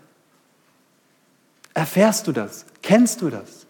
Erfährst 1.73 2.27
du 2.27 2.33
das? 2.33 2.67
Kennst 2.83 3.23
du 3.23 3.31
das? 3.31 3.67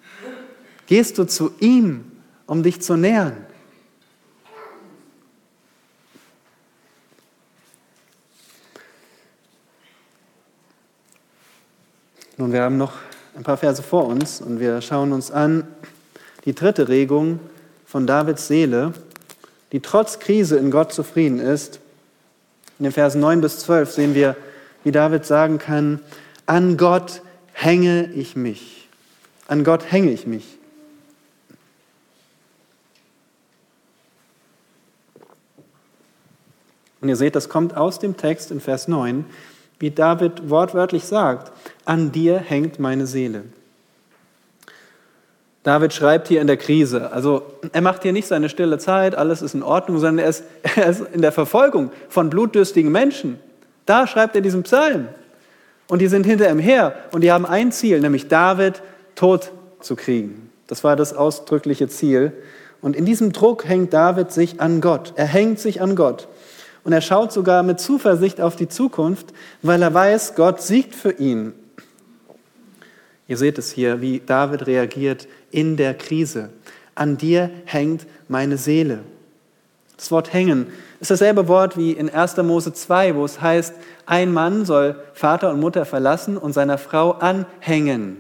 Gehst 0.87 1.19
du 1.19 1.25
zu 1.25 1.53
ihm, 1.61 2.11
um 2.47 2.63
dich 2.65 2.83
zu 2.83 2.97
nähern? 2.97 3.47
Nun, 12.41 12.55
wir 12.55 12.63
haben 12.63 12.79
noch 12.79 12.95
ein 13.37 13.43
paar 13.43 13.59
Verse 13.59 13.83
vor 13.83 14.07
uns 14.07 14.41
und 14.41 14.61
wir 14.61 14.81
schauen 14.81 15.13
uns 15.13 15.31
an 15.31 15.69
die 16.47 16.55
dritte 16.55 16.89
Regung 16.89 17.39
von 17.85 18.07
Davids 18.07 18.49
Seele, 18.49 18.95
die 19.73 19.81
trotz 19.81 20.21
Krise 20.21 20.57
in 20.57 20.71
Gott 20.71 20.91
zufrieden 20.91 21.39
ist. 21.39 21.81
In 22.79 22.85
den 22.85 22.93
Versen 22.93 23.21
9 23.21 23.43
bis 23.43 23.59
12 23.59 23.91
sehen 23.91 24.15
wir, 24.15 24.37
wie 24.85 24.91
David 24.91 25.27
sagen 25.27 25.59
kann, 25.59 26.01
an 26.47 26.79
Gott 26.79 27.21
hänge 27.53 28.11
ich 28.15 28.37
mich. 28.37 28.89
An 29.47 29.63
Gott 29.63 29.93
hänge 29.93 30.11
ich 30.11 30.27
mich. 30.27 30.57
Und 37.03 37.11
ihr 37.11 37.17
seht, 37.17 37.35
das 37.35 37.51
kommt 37.51 37.77
aus 37.77 37.99
dem 37.99 38.17
Text 38.17 38.51
in 38.51 38.61
Vers 38.61 38.89
9, 38.89 39.27
wie 39.81 39.91
David 39.91 40.49
wortwörtlich 40.49 41.05
sagt, 41.05 41.51
an 41.85 42.13
dir 42.13 42.39
hängt 42.39 42.79
meine 42.79 43.07
Seele. 43.07 43.43
David 45.63 45.93
schreibt 45.93 46.29
hier 46.29 46.41
in 46.41 46.47
der 46.47 46.57
Krise, 46.57 47.13
also 47.13 47.43
er 47.73 47.81
macht 47.81 48.03
hier 48.03 48.13
nicht 48.13 48.29
seine 48.29 48.49
stille 48.49 48.79
Zeit, 48.79 49.15
alles 49.15 49.43
ist 49.43 49.55
in 49.55 49.63
Ordnung, 49.63 49.99
sondern 49.99 50.25
er 50.25 50.31
ist, 50.31 50.45
er 50.77 50.89
ist 50.89 51.03
in 51.13 51.23
der 51.23 51.33
Verfolgung 51.33 51.91
von 52.09 52.31
blutdürstigen 52.31 52.93
Menschen. 52.93 53.41
Da 53.85 54.07
schreibt 54.07 54.37
er 54.37 54.43
diesen 54.43 54.63
Psalm. 54.63 55.09
Und 55.89 56.01
die 56.01 56.07
sind 56.07 56.25
hinter 56.25 56.49
ihm 56.49 56.61
her 56.61 56.95
und 57.11 57.23
die 57.23 57.33
haben 57.33 57.45
ein 57.45 57.73
Ziel, 57.73 57.99
nämlich 57.99 58.29
David 58.29 58.81
tot 59.17 59.51
zu 59.81 59.97
kriegen. 59.97 60.51
Das 60.69 60.85
war 60.85 60.95
das 60.95 61.13
ausdrückliche 61.13 61.89
Ziel. 61.89 62.33
Und 62.81 62.95
in 62.95 63.05
diesem 63.05 63.33
Druck 63.33 63.67
hängt 63.67 63.93
David 63.93 64.31
sich 64.31 64.61
an 64.61 64.81
Gott. 64.81 65.13
Er 65.17 65.27
hängt 65.27 65.59
sich 65.59 65.83
an 65.83 65.97
Gott. 65.97 66.29
Und 66.85 66.93
er 66.93 67.01
schaut 67.01 67.33
sogar 67.33 67.63
mit 67.63 67.81
Zuversicht 67.81 68.41
auf 68.41 68.57
die 68.57 68.69
Zukunft, 68.69 69.35
weil 69.63 69.83
er 69.83 69.93
weiß, 69.93 70.35
Gott 70.35 70.63
siegt 70.63 70.95
für 70.95 71.13
ihn. 71.13 71.53
Ihr 73.29 73.37
seht 73.37 73.59
es 73.59 73.71
hier, 73.71 74.01
wie 74.01 74.21
David 74.25 74.67
reagiert 74.67 75.29
in 75.51 75.77
der 75.77 75.95
Krise. 75.95 76.51
An 76.95 77.17
dir 77.17 77.51
hängt 77.65 78.07
meine 78.29 78.57
Seele. 78.57 79.01
Das 79.97 80.11
Wort 80.11 80.33
hängen 80.33 80.69
ist 81.01 81.11
dasselbe 81.11 81.49
Wort 81.49 81.79
wie 81.79 81.93
in 81.93 82.11
1. 82.11 82.37
Mose 82.39 82.75
2, 82.75 83.17
wo 83.17 83.25
es 83.25 83.41
heißt, 83.41 83.75
ein 84.05 84.33
Mann 84.33 84.67
soll 84.67 84.97
Vater 85.15 85.51
und 85.51 85.59
Mutter 85.59 85.87
verlassen 85.87 86.37
und 86.37 86.53
seiner 86.53 86.77
Frau 86.77 87.13
anhängen. 87.13 88.19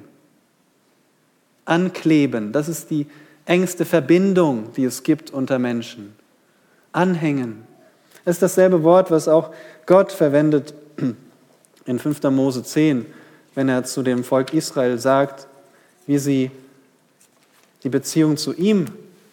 Ankleben, 1.66 2.52
das 2.52 2.68
ist 2.68 2.90
die 2.90 3.06
engste 3.44 3.84
Verbindung, 3.84 4.72
die 4.76 4.84
es 4.84 5.02
gibt 5.02 5.30
unter 5.30 5.58
Menschen. 5.58 6.14
Anhängen. 6.92 7.66
Es 8.24 8.36
ist 8.36 8.42
dasselbe 8.42 8.82
Wort, 8.82 9.10
was 9.10 9.28
auch 9.28 9.50
Gott 9.86 10.12
verwendet 10.12 10.74
in 11.86 11.98
5. 11.98 12.22
Mose 12.24 12.62
10, 12.62 13.06
wenn 13.54 13.68
er 13.68 13.84
zu 13.84 14.02
dem 14.02 14.24
Volk 14.24 14.52
Israel 14.54 14.98
sagt, 14.98 15.46
wie 16.06 16.18
sie 16.18 16.50
die 17.82 17.88
Beziehung 17.88 18.36
zu 18.36 18.52
ihm 18.52 18.86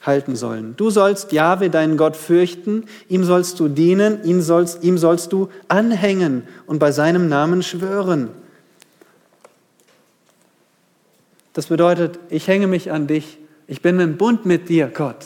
halten 0.07 0.35
sollen. 0.35 0.75
Du 0.77 0.89
sollst 0.89 1.33
Jahwe, 1.33 1.69
deinen 1.69 1.97
Gott, 1.97 2.15
fürchten, 2.15 2.85
ihm 3.09 3.23
sollst 3.25 3.59
du 3.59 3.67
dienen, 3.67 4.23
ihm 4.23 4.41
sollst, 4.41 4.83
ihm 4.83 4.97
sollst 4.97 5.33
du 5.33 5.49
anhängen 5.67 6.47
und 6.65 6.79
bei 6.79 6.91
seinem 6.91 7.27
Namen 7.27 7.61
schwören. 7.61 8.29
Das 11.53 11.67
bedeutet, 11.67 12.19
ich 12.29 12.47
hänge 12.47 12.67
mich 12.67 12.91
an 12.91 13.07
dich, 13.07 13.37
ich 13.67 13.81
bin 13.81 13.99
im 13.99 14.17
Bund 14.17 14.45
mit 14.45 14.69
dir, 14.69 14.87
Gott. 14.87 15.25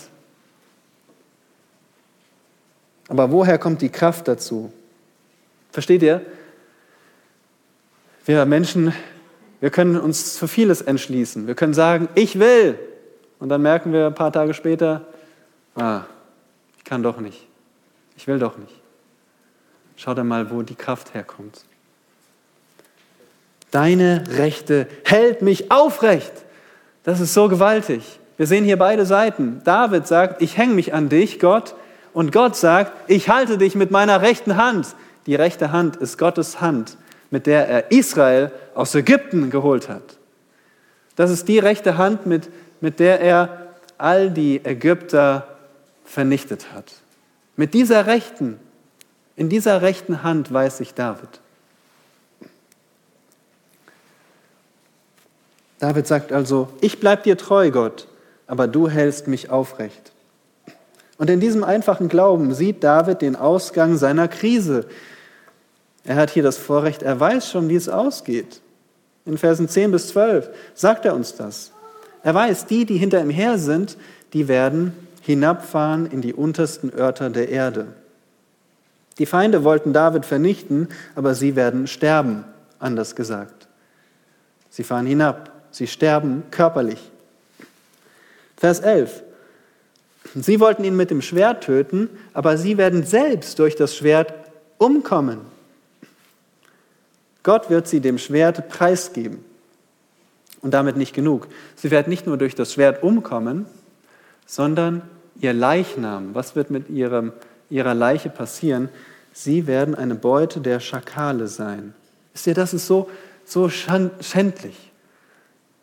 Aber 3.12 3.30
woher 3.30 3.58
kommt 3.58 3.82
die 3.82 3.90
Kraft 3.90 4.30
dazu? 4.30 4.72
Versteht 5.74 6.02
ihr? 6.02 6.22
Wir 8.26 8.46
Menschen, 8.46 8.94
wir 9.60 9.70
können 9.70 9.98
uns 9.98 10.38
für 10.38 10.48
vieles 10.48 10.82
entschließen. 10.82 11.46
Wir 11.46 11.54
können 11.54 11.74
sagen, 11.74 12.08
ich 12.16 12.40
will. 12.40 12.80
Und 13.38 13.50
dann 13.50 13.62
merken 13.62 13.92
wir 13.92 14.08
ein 14.08 14.16
paar 14.16 14.32
Tage 14.32 14.54
später, 14.54 15.08
ah, 15.76 16.04
ich 16.78 16.86
kann 16.86 17.04
doch 17.04 17.20
nicht. 17.20 17.46
Ich 18.16 18.28
will 18.28 18.40
doch 18.40 18.58
nicht. 18.58 18.80
Schau 19.98 20.14
dir 20.14 20.24
mal, 20.24 20.50
wo 20.50 20.62
die 20.62 20.76
Kraft 20.76 21.14
herkommt. 21.14 21.66
Deine 23.72 24.24
Rechte 24.38 24.88
hält 25.04 25.42
mich 25.42 25.70
aufrecht. 25.70 26.32
Das 27.04 27.20
ist 27.20 27.34
so 27.34 27.50
gewaltig. 27.50 28.22
Wir 28.38 28.48
sehen 28.48 28.64
hier 28.64 28.78
beide 28.78 29.06
Seiten. 29.06 29.60
David 29.66 30.08
sagt, 30.08 30.42
ich 30.42 30.56
hänge 30.56 30.76
mich 30.76 30.94
an 30.94 31.10
dich, 31.10 31.42
Gott, 31.42 31.76
und 32.14 32.32
Gott 32.32 32.56
sagt, 32.56 33.10
ich 33.10 33.30
halte 33.30 33.58
dich 33.58 33.76
mit 33.76 33.92
meiner 33.92 34.22
rechten 34.22 34.58
Hand. 34.58 34.88
Die 35.26 35.36
rechte 35.36 35.72
Hand 35.72 35.96
ist 35.96 36.18
Gottes 36.18 36.62
Hand, 36.62 36.98
mit 37.30 37.48
der 37.48 37.68
er 37.68 37.92
Israel 37.92 38.52
aus 38.76 38.96
Ägypten 38.96 39.50
geholt 39.50 39.88
hat. 39.88 40.18
Das 41.16 41.32
ist 41.32 41.48
die 41.48 41.60
rechte 41.60 41.98
Hand, 41.98 42.26
mit, 42.26 42.50
mit 42.82 43.00
der 43.00 43.22
er 43.22 43.68
all 43.98 44.32
die 44.32 44.64
Ägypter 44.66 45.48
vernichtet 46.04 46.74
hat. 46.74 46.92
Mit 47.56 47.74
dieser 47.74 48.08
rechten, 48.08 48.60
in 49.36 49.50
dieser 49.50 49.82
rechten 49.82 50.24
Hand 50.24 50.52
weiß 50.52 50.78
sich 50.78 50.94
David. 50.94 51.40
David 55.80 56.08
sagt 56.08 56.32
also, 56.32 56.70
ich 56.82 57.00
bleibe 57.00 57.24
dir 57.24 57.38
treu, 57.38 57.72
Gott, 57.72 58.08
aber 58.48 58.68
du 58.68 58.90
hältst 58.90 59.28
mich 59.28 59.50
aufrecht. 59.50 60.12
Und 61.22 61.30
in 61.30 61.40
diesem 61.40 61.64
einfachen 61.64 62.10
Glauben 62.10 62.52
sieht 62.52 62.84
David 62.84 63.22
den 63.22 63.36
Ausgang 63.36 63.96
seiner 63.96 64.28
Krise. 64.28 64.88
Er 66.04 66.16
hat 66.16 66.32
hier 66.32 66.42
das 66.42 66.58
Vorrecht, 66.58 67.04
er 67.04 67.20
weiß 67.20 67.48
schon, 67.48 67.70
wie 67.70 67.76
es 67.76 67.90
ausgeht. 67.90 68.60
In 69.28 69.38
Versen 69.38 69.70
10 69.70 69.92
bis 69.92 70.08
12 70.08 70.50
sagt 70.74 71.06
er 71.06 71.14
uns 71.14 71.36
das. 71.36 71.74
Er 72.24 72.34
weiß, 72.34 72.66
die, 72.66 72.86
die 72.86 72.98
hinter 72.98 73.22
ihm 73.22 73.30
her 73.30 73.60
sind, 73.60 73.98
die 74.34 74.48
werden 74.48 74.94
hinabfahren 75.22 76.08
in 76.08 76.22
die 76.22 76.34
untersten 76.34 76.92
Örter 76.92 77.30
der 77.30 77.50
Erde. 77.50 77.86
Die 79.20 79.28
Feinde 79.28 79.64
wollten 79.64 79.94
David 79.94 80.26
vernichten, 80.26 80.88
aber 81.14 81.36
sie 81.36 81.56
werden 81.56 81.86
sterben, 81.86 82.46
anders 82.80 83.16
gesagt. 83.16 83.68
Sie 84.72 84.84
fahren 84.84 85.06
hinab, 85.06 85.52
sie 85.70 85.86
sterben 85.86 86.42
körperlich. 86.50 87.12
Vers 88.58 88.80
11. 88.80 89.22
Sie 90.36 90.60
wollten 90.60 90.84
ihn 90.84 90.96
mit 90.96 91.12
dem 91.12 91.22
Schwert 91.22 91.64
töten, 91.64 92.10
aber 92.34 92.58
sie 92.58 92.78
werden 92.78 93.04
selbst 93.04 93.60
durch 93.60 93.76
das 93.76 93.96
Schwert 93.96 94.34
umkommen. 94.78 95.40
Gott 97.44 97.70
wird 97.70 97.88
sie 97.88 98.00
dem 98.02 98.18
Schwert 98.18 98.70
preisgeben. 98.70 99.44
Und 100.62 100.76
damit 100.76 100.96
nicht 100.96 101.16
genug. 101.16 101.48
Sie 101.76 101.90
werden 101.90 102.10
nicht 102.10 102.28
nur 102.28 102.38
durch 102.38 102.54
das 102.54 102.74
Schwert 102.74 103.02
umkommen, 103.02 103.66
sondern 104.46 105.02
ihr 105.40 105.54
Leichnam, 105.54 106.36
was 106.36 106.56
wird 106.56 106.70
mit 106.70 106.90
ihrem, 106.90 107.34
ihrer 107.72 107.96
Leiche 107.96 108.30
passieren? 108.30 108.90
Sie 109.34 109.66
werden 109.66 109.96
eine 109.96 110.14
Beute 110.14 110.62
der 110.62 110.80
Schakale 110.80 111.48
sein. 111.48 111.96
Wisst 112.34 112.46
ihr, 112.46 112.54
das 112.54 112.76
ist 112.76 112.86
so, 112.86 113.10
so 113.44 113.70
schändlich. 113.70 114.91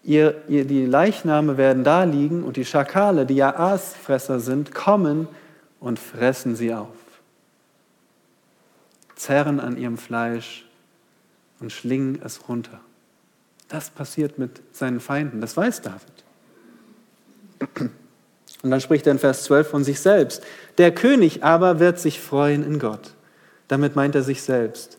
Ihr, 0.08 0.42
ihr, 0.48 0.64
die 0.64 0.86
Leichname 0.86 1.58
werden 1.58 1.84
da 1.84 2.04
liegen 2.04 2.42
und 2.42 2.56
die 2.56 2.64
Schakale, 2.64 3.26
die 3.26 3.34
ja 3.34 3.54
Aasfresser 3.54 4.40
sind, 4.40 4.74
kommen 4.74 5.28
und 5.80 5.98
fressen 5.98 6.56
sie 6.56 6.72
auf. 6.72 6.96
Zerren 9.16 9.60
an 9.60 9.76
ihrem 9.76 9.98
Fleisch 9.98 10.64
und 11.60 11.72
schlingen 11.72 12.22
es 12.24 12.48
runter. 12.48 12.80
Das 13.68 13.90
passiert 13.90 14.38
mit 14.38 14.62
seinen 14.72 15.00
Feinden, 15.00 15.42
das 15.42 15.54
weiß 15.58 15.82
David. 15.82 16.24
Und 18.62 18.70
dann 18.70 18.80
spricht 18.80 19.06
er 19.06 19.12
in 19.12 19.18
Vers 19.18 19.44
12 19.44 19.68
von 19.68 19.84
sich 19.84 20.00
selbst. 20.00 20.42
Der 20.78 20.94
König 20.94 21.44
aber 21.44 21.80
wird 21.80 21.98
sich 21.98 22.18
freuen 22.18 22.64
in 22.64 22.78
Gott. 22.78 23.12
Damit 23.68 23.94
meint 23.94 24.14
er 24.14 24.22
sich 24.22 24.40
selbst, 24.40 24.96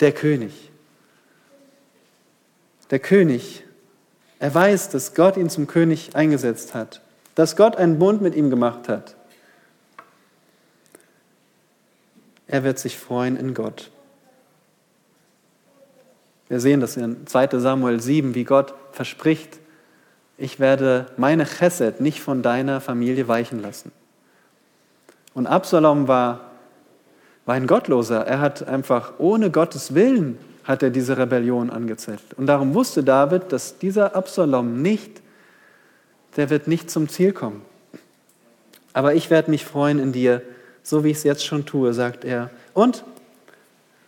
der 0.00 0.10
König. 0.10 0.72
Der 2.90 2.98
König, 2.98 3.62
er 4.38 4.54
weiß, 4.54 4.90
dass 4.90 5.14
Gott 5.14 5.36
ihn 5.36 5.50
zum 5.50 5.66
König 5.66 6.14
eingesetzt 6.14 6.74
hat, 6.74 7.00
dass 7.34 7.56
Gott 7.56 7.76
einen 7.76 7.98
Bund 7.98 8.22
mit 8.22 8.34
ihm 8.34 8.50
gemacht 8.50 8.88
hat. 8.88 9.16
Er 12.46 12.64
wird 12.64 12.78
sich 12.78 12.98
freuen 12.98 13.36
in 13.36 13.54
Gott. 13.54 13.90
Wir 16.48 16.60
sehen 16.60 16.80
das 16.80 16.96
in 16.96 17.26
2 17.26 17.58
Samuel 17.58 18.00
7, 18.00 18.34
wie 18.34 18.44
Gott 18.44 18.74
verspricht, 18.92 19.58
ich 20.40 20.60
werde 20.60 21.06
meine 21.16 21.44
Chesed 21.44 22.00
nicht 22.00 22.20
von 22.20 22.42
deiner 22.42 22.80
Familie 22.80 23.26
weichen 23.26 23.60
lassen. 23.60 23.90
Und 25.34 25.48
Absalom 25.48 26.06
war, 26.06 26.52
war 27.44 27.56
ein 27.56 27.66
Gottloser. 27.66 28.24
Er 28.24 28.38
hat 28.40 28.66
einfach 28.66 29.14
ohne 29.18 29.50
Gottes 29.50 29.94
Willen 29.94 30.38
hat 30.68 30.82
er 30.82 30.90
diese 30.90 31.16
Rebellion 31.16 31.70
angezettelt. 31.70 32.34
Und 32.36 32.46
darum 32.46 32.74
wusste 32.74 33.02
David, 33.02 33.52
dass 33.52 33.78
dieser 33.78 34.14
Absalom 34.14 34.82
nicht, 34.82 35.22
der 36.36 36.50
wird 36.50 36.68
nicht 36.68 36.90
zum 36.90 37.08
Ziel 37.08 37.32
kommen. 37.32 37.62
Aber 38.92 39.14
ich 39.14 39.30
werde 39.30 39.50
mich 39.50 39.64
freuen 39.64 39.98
in 39.98 40.12
dir, 40.12 40.42
so 40.82 41.04
wie 41.04 41.10
ich 41.10 41.16
es 41.16 41.22
jetzt 41.22 41.46
schon 41.46 41.64
tue, 41.64 41.94
sagt 41.94 42.26
er. 42.26 42.50
Und 42.74 43.02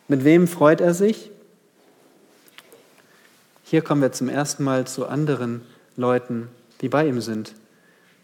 mit 0.07 0.23
wem 0.23 0.47
freut 0.47 0.83
er 0.83 0.93
sich? 0.93 1.31
Hier 3.65 3.81
kommen 3.81 4.03
wir 4.03 4.13
zum 4.13 4.29
ersten 4.29 4.63
Mal 4.63 4.87
zu 4.87 5.07
anderen 5.07 5.63
Leuten, 5.97 6.49
die 6.83 6.91
bei 6.91 7.07
ihm 7.07 7.23
sind. 7.23 7.55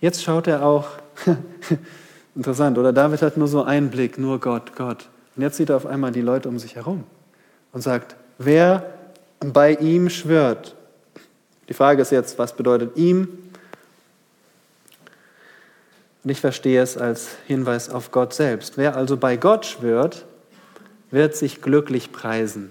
Jetzt 0.03 0.23
schaut 0.23 0.47
er 0.47 0.63
auch, 0.63 0.89
interessant, 2.35 2.77
oder 2.77 2.93
David 2.93 3.23
hat 3.23 3.39
nur 3.39 3.49
so 3.49 3.63
einen 3.63 3.89
Blick, 3.89 4.19
nur 4.19 4.41
Gott, 4.41 4.77
Gott. 4.77 5.09
Und 5.37 5.43
jetzt 5.43 5.57
sieht 5.57 5.71
er 5.71 5.77
auf 5.77 5.87
einmal 5.87 6.13
die 6.13 6.21
Leute 6.21 6.51
um 6.51 6.59
sich 6.59 6.75
herum 6.75 7.05
und 7.73 7.81
sagt, 7.81 8.17
wer 8.39 8.95
bei 9.41 9.75
ihm 9.75 10.09
schwört. 10.11 10.75
Die 11.69 11.75
Frage 11.75 12.03
ist 12.03 12.13
jetzt, 12.13 12.39
was 12.39 12.55
bedeutet 12.55 12.97
ihm? 12.97 13.29
Und 16.25 16.31
ich 16.31 16.41
verstehe 16.41 16.83
es 16.83 16.97
als 16.97 17.29
Hinweis 17.47 17.89
auf 17.89 18.11
Gott 18.11 18.35
selbst. 18.35 18.77
Wer 18.77 18.97
also 18.97 19.17
bei 19.17 19.37
Gott 19.37 19.65
schwört, 19.65 20.25
wird 21.11 21.37
sich 21.37 21.63
glücklich 21.63 22.13
preisen. 22.13 22.71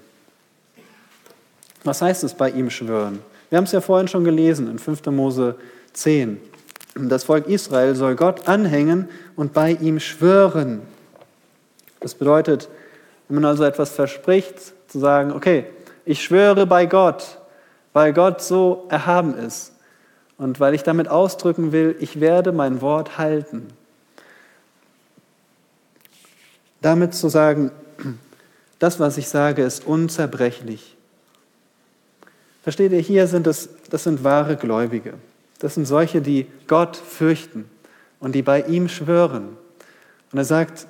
Was 1.84 2.02
heißt 2.02 2.24
es 2.24 2.34
bei 2.34 2.50
ihm 2.50 2.70
schwören? 2.70 3.20
Wir 3.50 3.58
haben 3.58 3.66
es 3.66 3.72
ja 3.72 3.80
vorhin 3.80 4.08
schon 4.08 4.24
gelesen 4.24 4.70
in 4.70 4.80
5. 4.80 5.06
Mose 5.08 5.56
10. 5.94 6.42
Das 6.96 7.24
Volk 7.24 7.48
Israel 7.48 7.96
soll 7.96 8.16
Gott 8.16 8.48
anhängen 8.48 9.08
und 9.36 9.54
bei 9.54 9.72
ihm 9.72 10.00
schwören. 10.00 10.82
Das 12.00 12.16
bedeutet, 12.16 12.70
wenn 13.28 13.36
man 13.36 13.46
also 13.46 13.64
etwas 13.64 13.92
verspricht, 13.92 14.75
zu 14.88 15.00
sagen, 15.00 15.32
okay, 15.32 15.66
ich 16.06 16.24
schwöre 16.24 16.66
bei 16.66 16.86
Gott, 16.86 17.40
weil 17.94 18.14
Gott 18.14 18.42
so 18.42 18.86
erhaben 18.90 19.36
ist 19.36 19.74
und 20.38 20.60
weil 20.60 20.74
ich 20.74 20.84
damit 20.84 21.08
ausdrücken 21.08 21.72
will, 21.72 21.96
ich 22.00 22.20
werde 22.20 22.52
mein 22.52 22.82
Wort 22.82 23.18
halten. 23.18 23.68
Damit 26.82 27.16
zu 27.16 27.30
sagen, 27.30 27.72
das, 28.80 29.00
was 29.00 29.18
ich 29.18 29.28
sage, 29.30 29.64
ist 29.64 29.88
unzerbrechlich. 29.88 30.96
Versteht 32.62 32.92
ihr, 32.92 33.00
hier 33.00 33.28
sind 33.28 33.48
es, 33.48 33.70
das 33.90 34.04
sind 34.04 34.24
wahre 34.24 34.58
Gläubige. 34.58 35.14
Das 35.60 35.76
sind 35.76 35.86
solche, 35.86 36.22
die 36.22 36.48
Gott 36.68 36.98
fürchten 36.98 37.70
und 38.20 38.34
die 38.36 38.42
bei 38.42 38.62
ihm 38.62 38.90
schwören. 38.90 39.58
Und 40.32 40.38
er 40.38 40.46
sagt, 40.46 40.88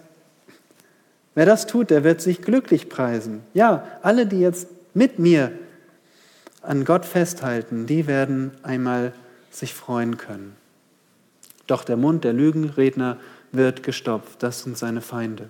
wer 1.36 1.46
das 1.46 1.68
tut, 1.68 1.92
der 1.92 2.04
wird 2.04 2.22
sich 2.22 2.42
glücklich 2.42 2.90
preisen. 2.90 3.44
Ja, 3.54 3.86
alle, 4.02 4.26
die 4.26 4.40
jetzt 4.40 4.68
mit 4.94 5.20
mir 5.20 5.52
an 6.62 6.86
Gott 6.86 7.06
festhalten, 7.06 7.86
die 7.86 8.08
werden 8.08 8.52
einmal 8.64 9.14
sich 9.52 9.74
freuen 9.74 10.18
können. 10.18 10.56
Doch 11.68 11.84
der 11.84 11.98
Mund 11.98 12.24
der 12.24 12.34
Lügenredner 12.34 13.18
wird 13.52 13.84
gestopft. 13.84 14.42
Das 14.44 14.64
sind 14.64 14.78
seine 14.78 15.02
Feinde. 15.02 15.50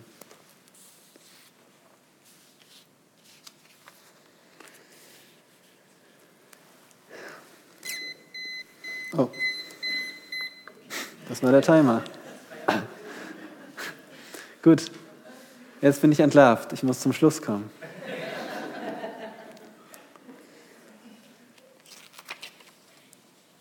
Oh, 9.18 9.30
das 11.30 11.42
war 11.42 11.52
der 11.52 11.62
Timer. 11.62 12.04
Gut, 14.62 14.92
jetzt 15.86 16.02
bin 16.02 16.12
ich 16.12 16.20
entlarvt. 16.20 16.74
Ich 16.74 16.82
muss 16.82 17.00
zum 17.00 17.14
Schluss 17.14 17.44
kommen. 17.44 17.70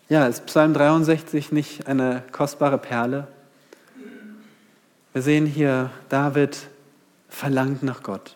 Ja, 0.09 0.25
ist 0.27 0.45
Psalm 0.47 0.73
63 0.73 1.51
nicht 1.51 1.87
eine 1.87 2.23
kostbare 2.31 2.77
Perle? 2.79 3.27
Wir 5.13 5.21
sehen 5.21 5.45
hier, 5.45 5.91
David 6.09 6.57
verlangt 7.29 7.83
nach 7.83 8.01
Gott. 8.01 8.35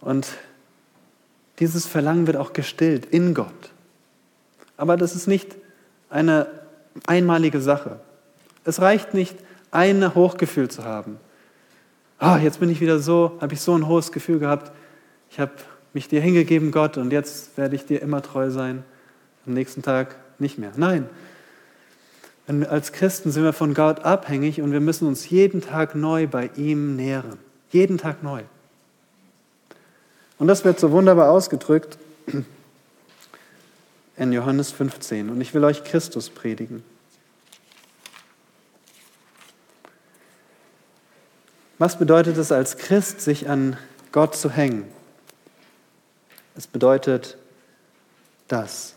Und 0.00 0.26
dieses 1.60 1.86
Verlangen 1.86 2.26
wird 2.26 2.36
auch 2.36 2.52
gestillt 2.52 3.06
in 3.06 3.32
Gott. 3.32 3.70
Aber 4.76 4.96
das 4.96 5.14
ist 5.14 5.28
nicht 5.28 5.54
eine 6.10 6.48
einmalige 7.06 7.60
Sache. 7.60 8.00
Es 8.64 8.80
reicht 8.80 9.14
nicht, 9.14 9.36
ein 9.76 10.14
Hochgefühl 10.14 10.68
zu 10.68 10.84
haben. 10.84 11.18
Ah, 12.18 12.38
jetzt 12.38 12.60
bin 12.60 12.70
ich 12.70 12.80
wieder 12.80 12.98
so, 12.98 13.36
habe 13.40 13.54
ich 13.54 13.60
so 13.60 13.76
ein 13.76 13.86
hohes 13.86 14.10
Gefühl 14.10 14.38
gehabt. 14.38 14.72
Ich 15.30 15.38
habe 15.38 15.52
mich 15.92 16.08
dir 16.08 16.20
hingegeben, 16.20 16.72
Gott, 16.72 16.96
und 16.96 17.12
jetzt 17.12 17.56
werde 17.58 17.76
ich 17.76 17.84
dir 17.84 18.00
immer 18.00 18.22
treu 18.22 18.50
sein. 18.50 18.84
Am 19.46 19.52
nächsten 19.52 19.82
Tag 19.82 20.16
nicht 20.38 20.58
mehr. 20.58 20.72
Nein. 20.76 21.08
Als 22.70 22.92
Christen 22.92 23.32
sind 23.32 23.42
wir 23.42 23.52
von 23.52 23.74
Gott 23.74 24.00
abhängig 24.00 24.62
und 24.62 24.72
wir 24.72 24.80
müssen 24.80 25.06
uns 25.06 25.28
jeden 25.28 25.60
Tag 25.60 25.94
neu 25.94 26.26
bei 26.26 26.50
ihm 26.56 26.96
nähren. 26.96 27.38
Jeden 27.70 27.98
Tag 27.98 28.22
neu. 28.22 28.42
Und 30.38 30.46
das 30.46 30.64
wird 30.64 30.78
so 30.80 30.90
wunderbar 30.92 31.30
ausgedrückt 31.30 31.98
in 34.16 34.32
Johannes 34.32 34.70
15 34.72 35.28
und 35.28 35.40
ich 35.40 35.52
will 35.54 35.64
euch 35.64 35.84
Christus 35.84 36.30
predigen. 36.30 36.82
Was 41.78 41.98
bedeutet 41.98 42.38
es 42.38 42.52
als 42.52 42.78
Christ, 42.78 43.20
sich 43.20 43.48
an 43.48 43.76
Gott 44.12 44.34
zu 44.34 44.50
hängen? 44.50 44.84
Es 46.56 46.66
bedeutet 46.66 47.36
das. 48.48 48.94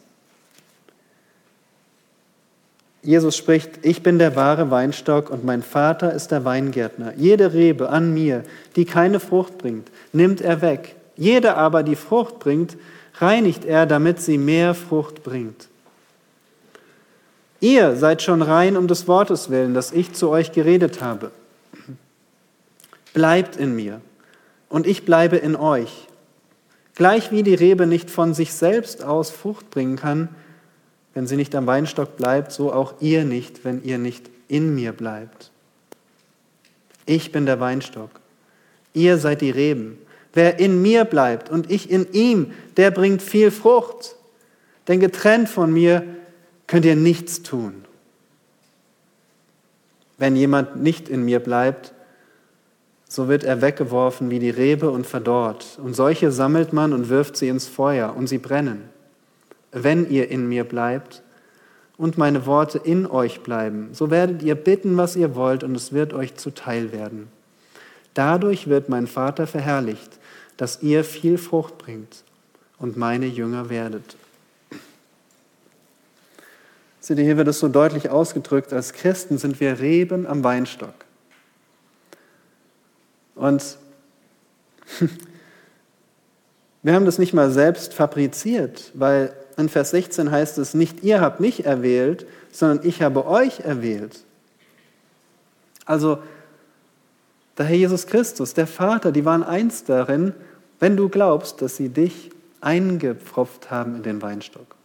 Jesus 3.01 3.35
spricht, 3.37 3.85
ich 3.85 4.03
bin 4.03 4.19
der 4.19 4.35
wahre 4.35 4.71
Weinstock 4.71 5.29
und 5.29 5.45
mein 5.45 5.63
Vater 5.63 6.13
ist 6.13 6.31
der 6.31 6.43
Weingärtner. 6.45 7.13
Jede 7.15 7.53
Rebe 7.53 7.89
an 7.89 8.13
mir, 8.13 8.43
die 8.75 8.85
keine 8.85 9.19
Frucht 9.19 9.57
bringt, 9.57 9.89
nimmt 10.11 10.41
er 10.41 10.61
weg. 10.61 10.95
Jede 11.15 11.55
aber, 11.55 11.83
die 11.83 11.95
Frucht 11.95 12.39
bringt, 12.39 12.77
reinigt 13.15 13.65
er, 13.65 13.85
damit 13.85 14.21
sie 14.21 14.37
mehr 14.37 14.73
Frucht 14.73 15.23
bringt. 15.23 15.67
Ihr 17.61 17.95
seid 17.97 18.21
schon 18.21 18.41
rein 18.41 18.77
um 18.77 18.87
des 18.87 19.07
Wortes 19.07 19.49
willen, 19.49 19.73
das 19.73 19.91
ich 19.91 20.13
zu 20.13 20.29
euch 20.29 20.51
geredet 20.53 21.01
habe. 21.01 21.31
Bleibt 23.13 23.55
in 23.55 23.75
mir 23.75 24.01
und 24.69 24.87
ich 24.87 25.05
bleibe 25.05 25.37
in 25.37 25.55
euch. 25.55 26.07
Gleich 26.95 27.31
wie 27.31 27.43
die 27.43 27.55
Rebe 27.55 27.87
nicht 27.87 28.11
von 28.11 28.33
sich 28.33 28.53
selbst 28.53 29.03
aus 29.03 29.31
Frucht 29.31 29.69
bringen 29.69 29.95
kann, 29.95 30.29
wenn 31.13 31.27
sie 31.27 31.35
nicht 31.35 31.55
am 31.55 31.65
Weinstock 31.65 32.17
bleibt, 32.17 32.51
so 32.51 32.71
auch 32.71 32.95
ihr 32.99 33.25
nicht, 33.25 33.65
wenn 33.65 33.83
ihr 33.83 33.97
nicht 33.97 34.29
in 34.47 34.75
mir 34.75 34.91
bleibt. 34.91 35.51
Ich 37.05 37.31
bin 37.31 37.45
der 37.45 37.59
Weinstock, 37.59 38.11
ihr 38.93 39.17
seid 39.17 39.41
die 39.41 39.49
Reben. 39.49 39.97
Wer 40.33 40.59
in 40.59 40.81
mir 40.81 41.05
bleibt 41.05 41.49
und 41.49 41.71
ich 41.71 41.89
in 41.89 42.11
ihm, 42.11 42.53
der 42.77 42.91
bringt 42.91 43.21
viel 43.21 43.49
Frucht. 43.49 44.15
Denn 44.87 44.99
getrennt 44.99 45.49
von 45.49 45.73
mir 45.73 46.03
könnt 46.67 46.85
ihr 46.85 46.95
nichts 46.95 47.41
tun. 47.41 47.85
Wenn 50.17 50.35
jemand 50.35 50.75
nicht 50.75 51.09
in 51.09 51.25
mir 51.25 51.39
bleibt, 51.39 51.93
so 53.11 53.27
wird 53.27 53.43
er 53.43 53.61
weggeworfen 53.61 54.29
wie 54.29 54.37
die 54.37 54.51
Rebe 54.51 54.91
und 54.91 55.07
verdorrt. 55.07 55.79
Und 55.83 55.95
solche 55.95 56.31
sammelt 56.31 56.73
man 56.73 56.93
und 56.93 57.09
wirft 57.09 57.35
sie 57.35 57.49
ins 57.49 57.67
Feuer 57.67 58.15
und 58.15 58.27
sie 58.27 58.37
brennen. 58.37 58.83
Wenn 59.71 60.09
ihr 60.09 60.29
in 60.29 60.47
mir 60.47 60.63
bleibt 60.63 61.23
und 61.97 62.19
meine 62.19 62.45
Worte 62.45 62.77
in 62.77 63.07
euch 63.07 63.41
bleiben, 63.41 63.89
so 63.93 64.11
werdet 64.11 64.43
ihr 64.43 64.53
bitten, 64.53 64.95
was 64.95 65.15
ihr 65.15 65.35
wollt, 65.35 65.63
und 65.63 65.75
es 65.75 65.91
wird 65.91 66.13
euch 66.13 66.35
zuteil 66.35 66.91
werden. 66.91 67.27
Dadurch 68.13 68.67
wird 68.67 68.89
mein 68.89 69.07
Vater 69.07 69.47
verherrlicht, 69.47 70.19
dass 70.57 70.83
ihr 70.83 71.03
viel 71.03 71.39
Frucht 71.39 71.79
bringt 71.79 72.23
und 72.77 72.95
meine 72.95 73.25
Jünger 73.25 73.69
werdet. 73.69 74.17
Seht 76.99 77.17
ihr, 77.17 77.23
hier 77.23 77.37
wird 77.37 77.47
es 77.47 77.59
so 77.59 77.69
deutlich 77.69 78.11
ausgedrückt, 78.11 78.71
als 78.71 78.93
Christen 78.93 79.39
sind 79.39 79.59
wir 79.59 79.79
Reben 79.79 80.27
am 80.27 80.43
Weinstock. 80.43 81.08
Und 83.39 83.77
wir 86.83 86.93
haben 86.93 87.05
das 87.05 87.17
nicht 87.17 87.33
mal 87.33 87.49
selbst 87.51 87.93
fabriziert, 87.93 88.91
weil 88.93 89.33
in 89.57 89.69
Vers 89.69 89.91
16 89.91 90.29
heißt 90.29 90.57
es, 90.57 90.73
nicht 90.73 91.03
ihr 91.03 91.21
habt 91.21 91.39
mich 91.39 91.65
erwählt, 91.65 92.27
sondern 92.51 92.85
ich 92.85 93.01
habe 93.01 93.25
euch 93.25 93.61
erwählt. 93.61 94.23
Also 95.85 96.19
der 97.57 97.65
Herr 97.65 97.75
Jesus 97.75 98.07
Christus, 98.07 98.53
der 98.53 98.67
Vater, 98.67 99.11
die 99.11 99.25
waren 99.25 99.43
eins 99.43 99.85
darin, 99.85 100.33
wenn 100.79 100.97
du 100.97 101.09
glaubst, 101.09 101.61
dass 101.61 101.77
sie 101.77 101.89
dich 101.89 102.31
eingepfropft 102.61 103.71
haben 103.71 103.95
in 103.95 104.03
den 104.03 104.21
Weinstock. 104.21 104.75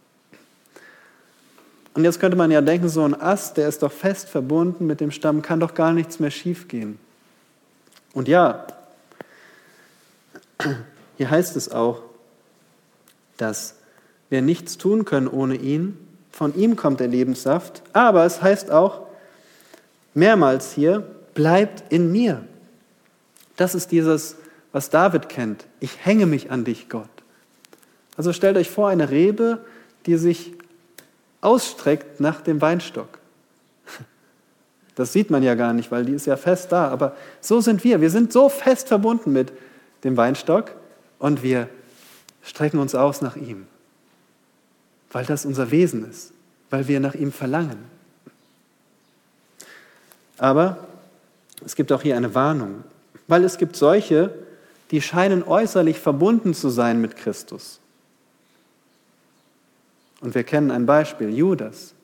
Und 1.93 2.03
jetzt 2.03 2.19
könnte 2.19 2.37
man 2.37 2.51
ja 2.51 2.61
denken, 2.61 2.89
so 2.89 3.03
ein 3.03 3.19
Ast, 3.19 3.57
der 3.57 3.67
ist 3.67 3.81
doch 3.81 3.91
fest 3.91 4.29
verbunden 4.29 4.85
mit 4.85 4.99
dem 4.99 5.11
Stamm, 5.11 5.41
kann 5.41 5.61
doch 5.61 5.73
gar 5.73 5.93
nichts 5.93 6.19
mehr 6.19 6.31
schiefgehen. 6.31 6.99
Und 8.15 8.27
ja, 8.27 8.65
hier 11.17 11.29
heißt 11.29 11.55
es 11.55 11.69
auch, 11.69 12.01
dass 13.37 13.75
wir 14.29 14.41
nichts 14.41 14.77
tun 14.77 15.05
können 15.05 15.27
ohne 15.27 15.55
ihn. 15.55 15.97
Von 16.31 16.55
ihm 16.55 16.75
kommt 16.75 17.01
der 17.01 17.09
Lebenssaft. 17.09 17.83
Aber 17.93 18.25
es 18.25 18.41
heißt 18.41 18.71
auch 18.71 19.01
mehrmals 20.13 20.71
hier, 20.71 21.01
bleibt 21.33 21.91
in 21.91 22.11
mir. 22.11 22.43
Das 23.57 23.75
ist 23.75 23.91
dieses, 23.91 24.37
was 24.71 24.89
David 24.89 25.29
kennt. 25.29 25.65
Ich 25.81 26.05
hänge 26.05 26.25
mich 26.25 26.51
an 26.51 26.63
dich, 26.63 26.89
Gott. 26.89 27.09
Also 28.15 28.31
stellt 28.31 28.55
euch 28.55 28.69
vor, 28.69 28.87
eine 28.87 29.09
Rebe, 29.09 29.65
die 30.05 30.15
sich 30.15 30.53
ausstreckt 31.41 32.21
nach 32.21 32.39
dem 32.39 32.61
Weinstock. 32.61 33.19
Das 34.95 35.11
sieht 35.11 35.29
man 35.29 35.43
ja 35.43 35.55
gar 35.55 35.73
nicht, 35.73 35.91
weil 35.91 36.05
die 36.05 36.13
ist 36.13 36.25
ja 36.25 36.37
fest 36.37 36.71
da. 36.71 36.87
Aber 36.87 37.15
so 37.41 37.59
sind 37.61 37.83
wir. 37.83 38.01
Wir 38.01 38.09
sind 38.09 38.31
so 38.31 38.49
fest 38.49 38.87
verbunden 38.87 39.33
mit 39.33 39.51
dem 40.03 40.15
Weinstock 40.15 40.71
und 41.19 41.43
wir 41.43 41.67
strecken 42.43 42.79
uns 42.79 42.95
aus 42.95 43.21
nach 43.21 43.35
ihm, 43.35 43.65
weil 45.11 45.25
das 45.25 45.45
unser 45.45 45.71
Wesen 45.71 46.09
ist, 46.09 46.31
weil 46.69 46.87
wir 46.87 46.99
nach 46.99 47.15
ihm 47.15 47.31
verlangen. 47.31 47.79
Aber 50.37 50.77
es 51.65 51.75
gibt 51.75 51.91
auch 51.91 52.01
hier 52.01 52.15
eine 52.15 52.35
Warnung, 52.35 52.83
weil 53.27 53.43
es 53.43 53.57
gibt 53.57 53.75
solche, 53.75 54.31
die 54.91 55.01
scheinen 55.01 55.43
äußerlich 55.43 55.99
verbunden 55.99 56.53
zu 56.53 56.69
sein 56.69 57.01
mit 57.01 57.15
Christus. 57.15 57.79
Und 60.21 60.35
wir 60.35 60.43
kennen 60.43 60.71
ein 60.71 60.85
Beispiel, 60.85 61.35
Judas. 61.35 61.94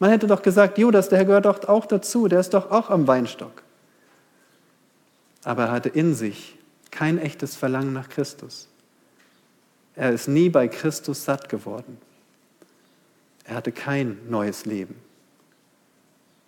Man 0.00 0.10
hätte 0.10 0.26
doch 0.26 0.42
gesagt, 0.42 0.78
Judas, 0.78 1.10
der 1.10 1.24
gehört 1.26 1.44
doch 1.44 1.68
auch 1.68 1.84
dazu, 1.84 2.26
der 2.26 2.40
ist 2.40 2.54
doch 2.54 2.70
auch 2.70 2.88
am 2.88 3.06
Weinstock. 3.06 3.62
Aber 5.44 5.64
er 5.64 5.72
hatte 5.72 5.90
in 5.90 6.14
sich 6.14 6.56
kein 6.90 7.18
echtes 7.18 7.54
Verlangen 7.54 7.92
nach 7.92 8.08
Christus. 8.08 8.66
Er 9.94 10.10
ist 10.10 10.26
nie 10.26 10.48
bei 10.48 10.68
Christus 10.68 11.24
satt 11.24 11.50
geworden. 11.50 11.98
Er 13.44 13.56
hatte 13.56 13.72
kein 13.72 14.18
neues 14.28 14.64
Leben. 14.64 14.96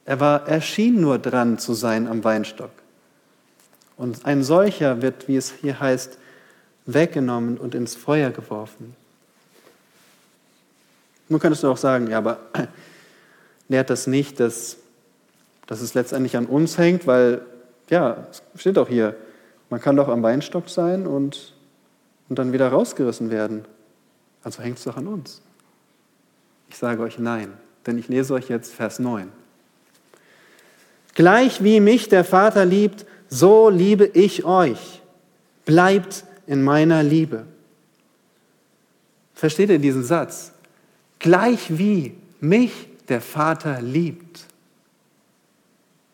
Er, 0.06 0.18
war, 0.18 0.48
er 0.48 0.62
schien 0.62 1.00
nur 1.00 1.18
dran 1.18 1.58
zu 1.58 1.74
sein 1.74 2.08
am 2.08 2.24
Weinstock. 2.24 2.72
Und 3.98 4.24
ein 4.24 4.42
solcher 4.42 5.02
wird, 5.02 5.28
wie 5.28 5.36
es 5.36 5.52
hier 5.60 5.78
heißt, 5.78 6.16
weggenommen 6.86 7.58
und 7.58 7.74
ins 7.74 7.94
Feuer 7.94 8.30
geworfen. 8.30 8.96
Nun 11.28 11.38
könntest 11.38 11.62
du 11.62 11.70
auch 11.70 11.76
sagen, 11.76 12.08
ja, 12.08 12.18
aber 12.18 12.38
lehrt 13.72 13.90
das 13.90 14.06
nicht, 14.06 14.38
dass, 14.38 14.76
dass 15.66 15.80
es 15.80 15.94
letztendlich 15.94 16.36
an 16.36 16.46
uns 16.46 16.78
hängt, 16.78 17.06
weil, 17.08 17.40
ja, 17.90 18.28
es 18.30 18.42
steht 18.60 18.78
auch 18.78 18.88
hier, 18.88 19.16
man 19.70 19.80
kann 19.80 19.96
doch 19.96 20.08
am 20.08 20.22
Weinstock 20.22 20.68
sein 20.68 21.06
und, 21.06 21.54
und 22.28 22.38
dann 22.38 22.52
wieder 22.52 22.68
rausgerissen 22.68 23.30
werden. 23.30 23.64
Also 24.44 24.62
hängt 24.62 24.78
es 24.78 24.84
doch 24.84 24.96
an 24.96 25.06
uns. 25.06 25.40
Ich 26.68 26.76
sage 26.76 27.02
euch 27.02 27.18
nein, 27.18 27.54
denn 27.86 27.98
ich 27.98 28.08
lese 28.08 28.34
euch 28.34 28.48
jetzt 28.48 28.72
Vers 28.72 28.98
9. 28.98 29.32
Gleich 31.14 31.64
wie 31.64 31.80
mich 31.80 32.08
der 32.08 32.24
Vater 32.24 32.64
liebt, 32.64 33.06
so 33.28 33.70
liebe 33.70 34.04
ich 34.04 34.44
euch. 34.44 35.02
Bleibt 35.64 36.24
in 36.46 36.62
meiner 36.62 37.02
Liebe. 37.02 37.46
Versteht 39.34 39.70
ihr 39.70 39.78
diesen 39.78 40.04
Satz? 40.04 40.52
Gleich 41.18 41.78
wie 41.78 42.14
mich 42.40 42.88
der 43.08 43.20
Vater 43.20 43.80
liebt. 43.80 44.46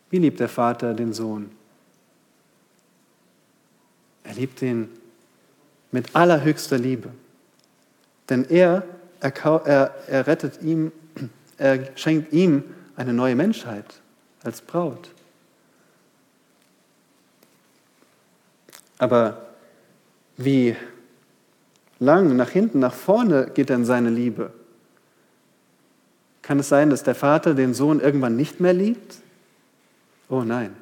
Wie 0.09 0.17
liebt 0.17 0.39
der 0.39 0.49
Vater 0.49 0.93
den 0.93 1.13
Sohn? 1.13 1.51
Er 4.23 4.33
liebt 4.33 4.61
ihn 4.61 4.89
mit 5.91 6.15
allerhöchster 6.15 6.77
Liebe. 6.77 7.09
Denn 8.29 8.45
er, 8.49 8.83
er, 9.19 9.95
er, 10.07 10.27
rettet 10.27 10.61
ihm, 10.61 10.91
er 11.57 11.95
schenkt 11.97 12.31
ihm 12.31 12.63
eine 12.95 13.13
neue 13.13 13.35
Menschheit 13.35 14.01
als 14.43 14.61
Braut. 14.61 15.09
Aber 18.97 19.47
wie 20.37 20.75
lang 21.99 22.35
nach 22.35 22.49
hinten, 22.49 22.79
nach 22.79 22.93
vorne 22.93 23.49
geht 23.53 23.69
denn 23.69 23.85
seine 23.85 24.09
Liebe? 24.09 24.53
Kann 26.49 26.57
es 26.57 26.69
sein, 26.69 26.89
dass 26.89 27.03
der 27.03 27.13
Vater 27.13 27.53
den 27.53 27.75
Sohn 27.75 27.99
irgendwann 27.99 28.35
nicht 28.35 28.59
mehr 28.59 28.73
liebt? 28.73 29.17
Oh 30.29 30.41
nein, 30.41 30.75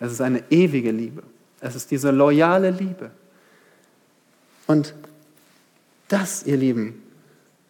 es 0.00 0.10
ist 0.10 0.20
eine 0.20 0.42
ewige 0.50 0.90
Liebe. 0.90 1.22
Es 1.60 1.76
ist 1.76 1.92
diese 1.92 2.10
loyale 2.10 2.72
Liebe. 2.72 3.12
Und 4.66 4.92
das, 6.08 6.42
ihr 6.42 6.56
Lieben, 6.56 7.00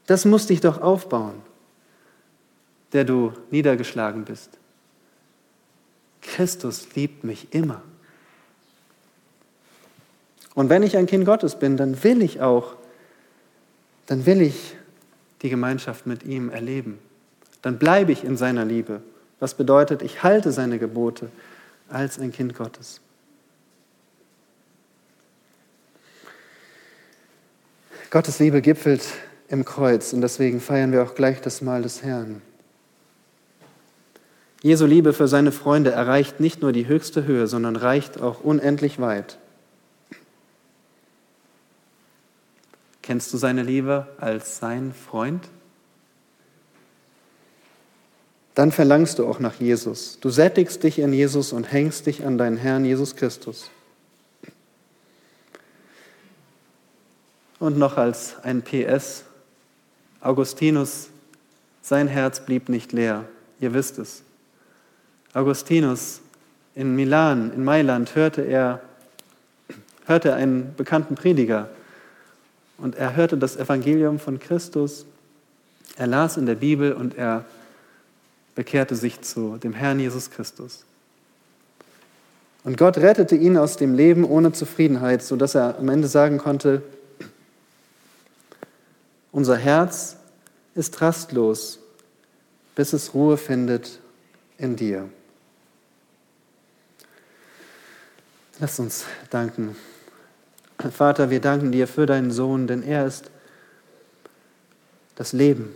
das 0.06 0.24
muss 0.24 0.46
dich 0.46 0.62
doch 0.62 0.80
aufbauen, 0.80 1.34
der 2.94 3.04
du 3.04 3.34
niedergeschlagen 3.50 4.24
bist. 4.24 4.48
Christus 6.22 6.94
liebt 6.94 7.24
mich 7.24 7.52
immer. 7.52 7.82
Und 10.54 10.70
wenn 10.70 10.82
ich 10.82 10.96
ein 10.96 11.04
Kind 11.04 11.26
Gottes 11.26 11.58
bin, 11.58 11.76
dann 11.76 12.02
will 12.04 12.22
ich 12.22 12.40
auch, 12.40 12.74
dann 14.06 14.24
will 14.24 14.40
ich 14.40 14.76
die 15.42 15.50
Gemeinschaft 15.50 16.06
mit 16.06 16.24
ihm 16.24 16.50
erleben. 16.50 16.98
Dann 17.60 17.78
bleibe 17.78 18.12
ich 18.12 18.24
in 18.24 18.36
seiner 18.36 18.64
Liebe. 18.64 19.02
Was 19.40 19.54
bedeutet, 19.54 20.02
ich 20.02 20.22
halte 20.22 20.52
seine 20.52 20.78
Gebote 20.78 21.28
als 21.88 22.18
ein 22.18 22.32
Kind 22.32 22.54
Gottes. 22.54 23.00
Gottes 28.10 28.38
Liebe 28.38 28.60
gipfelt 28.60 29.02
im 29.48 29.64
Kreuz 29.64 30.12
und 30.12 30.20
deswegen 30.20 30.60
feiern 30.60 30.92
wir 30.92 31.02
auch 31.02 31.14
gleich 31.14 31.40
das 31.40 31.62
Mahl 31.62 31.82
des 31.82 32.02
Herrn. 32.02 32.42
Jesu 34.62 34.86
Liebe 34.86 35.12
für 35.12 35.26
seine 35.26 35.50
Freunde 35.50 35.90
erreicht 35.90 36.38
nicht 36.38 36.62
nur 36.62 36.72
die 36.72 36.86
höchste 36.86 37.24
Höhe, 37.24 37.46
sondern 37.46 37.74
reicht 37.74 38.20
auch 38.20 38.44
unendlich 38.44 39.00
weit. 39.00 39.38
Kennst 43.02 43.32
du 43.32 43.36
seine 43.36 43.64
Liebe 43.64 44.06
als 44.18 44.58
sein 44.58 44.94
Freund? 44.94 45.48
Dann 48.54 48.70
verlangst 48.70 49.18
du 49.18 49.26
auch 49.26 49.40
nach 49.40 49.54
Jesus. 49.54 50.18
Du 50.20 50.30
sättigst 50.30 50.82
dich 50.82 50.98
in 50.98 51.12
Jesus 51.12 51.52
und 51.52 51.72
hängst 51.72 52.06
dich 52.06 52.24
an 52.24 52.38
deinen 52.38 52.56
Herrn 52.56 52.84
Jesus 52.84 53.16
Christus. 53.16 53.70
Und 57.58 57.78
noch 57.78 57.96
als 57.96 58.36
ein 58.42 58.62
PS, 58.62 59.24
Augustinus, 60.20 61.08
sein 61.80 62.08
Herz 62.08 62.40
blieb 62.40 62.68
nicht 62.68 62.92
leer, 62.92 63.24
ihr 63.60 63.72
wisst 63.72 63.98
es. 63.98 64.22
Augustinus 65.32 66.20
in 66.74 66.94
Milan, 66.94 67.52
in 67.54 67.64
Mailand, 67.64 68.14
hörte 68.14 68.42
er, 68.42 68.80
hörte 70.06 70.34
einen 70.34 70.74
bekannten 70.76 71.14
Prediger, 71.14 71.70
und 72.82 72.96
er 72.96 73.14
hörte 73.14 73.38
das 73.38 73.56
Evangelium 73.56 74.18
von 74.18 74.40
Christus, 74.40 75.06
er 75.96 76.08
las 76.08 76.36
in 76.36 76.46
der 76.46 76.56
Bibel 76.56 76.92
und 76.92 77.16
er 77.16 77.44
bekehrte 78.54 78.96
sich 78.96 79.20
zu 79.20 79.56
dem 79.56 79.72
Herrn 79.72 80.00
Jesus 80.00 80.30
Christus. 80.30 80.84
Und 82.64 82.76
Gott 82.76 82.98
rettete 82.98 83.36
ihn 83.36 83.56
aus 83.56 83.76
dem 83.76 83.94
Leben 83.94 84.24
ohne 84.24 84.52
Zufriedenheit, 84.52 85.22
sodass 85.22 85.54
er 85.54 85.78
am 85.78 85.88
Ende 85.88 86.08
sagen 86.08 86.38
konnte, 86.38 86.82
unser 89.30 89.56
Herz 89.56 90.16
ist 90.74 91.00
rastlos, 91.00 91.78
bis 92.74 92.92
es 92.92 93.14
Ruhe 93.14 93.36
findet 93.36 94.00
in 94.58 94.76
dir. 94.76 95.08
Lass 98.58 98.78
uns 98.78 99.04
danken. 99.30 99.76
Vater, 100.90 101.30
wir 101.30 101.40
danken 101.40 101.72
dir 101.72 101.86
für 101.86 102.06
deinen 102.06 102.30
Sohn, 102.30 102.66
denn 102.66 102.82
er 102.82 103.06
ist 103.06 103.30
das 105.14 105.32
Leben. 105.32 105.74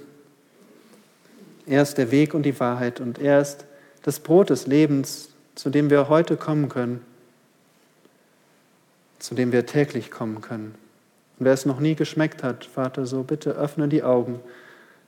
Er 1.67 1.83
ist 1.83 1.99
der 1.99 2.11
Weg 2.11 2.35
und 2.35 2.43
die 2.43 2.59
Wahrheit 2.59 3.01
und 3.01 3.19
er 3.19 3.41
ist 3.41 3.65
das 4.03 4.21
Brot 4.21 4.51
des 4.51 4.67
Lebens, 4.67 5.31
zu 5.55 5.71
dem 5.71 5.91
wir 5.91 6.09
heute 6.09 6.37
kommen 6.37 6.69
können. 6.69 7.01
zu 9.19 9.35
dem 9.35 9.51
wir 9.51 9.67
täglich 9.67 10.11
kommen 10.11 10.41
können. 10.41 10.75
Und 11.39 11.47
wer 11.47 11.53
es 11.53 11.67
noch 11.67 11.81
nie 11.81 11.95
geschmeckt 11.95 12.43
hat, 12.43 12.65
Vater, 12.65 13.07
so 13.07 13.23
bitte 13.23 13.51
öffne 13.51 13.89
die 13.89 14.03
Augen, 14.03 14.41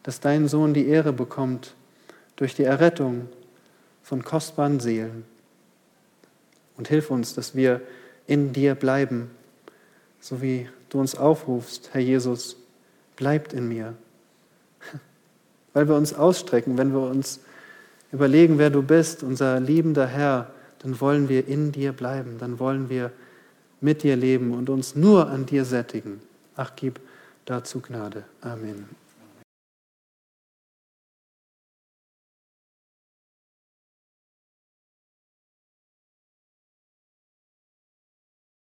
dass 0.03 0.19
dein 0.19 0.49
Sohn 0.49 0.75
die 0.75 0.89
Ehre 0.89 1.13
bekommt 1.13 1.75
durch 2.37 2.55
die 2.55 2.65
Errettung 2.65 3.29
von 4.03 4.25
kostbaren 4.25 4.81
Seelen. 4.81 5.25
Und 6.77 6.89
hilf 6.89 7.11
uns, 7.11 7.35
dass 7.35 7.55
wir 7.55 7.81
in 8.27 8.53
dir 8.53 8.75
bleiben, 8.75 9.31
so 10.21 10.43
wie 10.43 10.69
du 10.89 11.01
uns 11.01 11.15
aufrufst, 11.15 11.91
Herr 11.93 12.01
Jesus, 12.01 12.57
bleibt 13.17 13.53
in 13.53 13.69
mir. 13.69 13.95
Weil 15.73 15.89
wir 15.89 15.97
uns 15.97 16.15
ausstrecken, 16.15 16.79
wenn 16.79 16.93
wir 16.93 17.01
uns 17.01 17.41
überlegen, 18.13 18.59
wer 18.59 18.71
du 18.71 18.83
bist, 18.83 19.23
unser 19.23 19.61
liebender 19.61 20.07
Herr, 20.07 20.51
dann 20.81 21.01
wollen 21.01 21.29
wir 21.29 21.47
in 21.47 21.73
dir 21.73 21.93
bleiben, 21.93 22.39
dann 22.39 22.59
wollen 22.59 22.89
wir 22.89 23.11
mit 23.81 24.03
dir 24.03 24.17
leben 24.17 24.53
und 24.53 24.71
uns 24.71 24.95
nur 24.95 25.29
an 25.29 25.47
dir 25.47 25.65
sättigen. 25.65 26.21
Ach, 26.57 26.73
gib 26.75 27.01
dazu 27.45 27.81
Gnade. 27.81 28.25
Amen. 28.41 29.08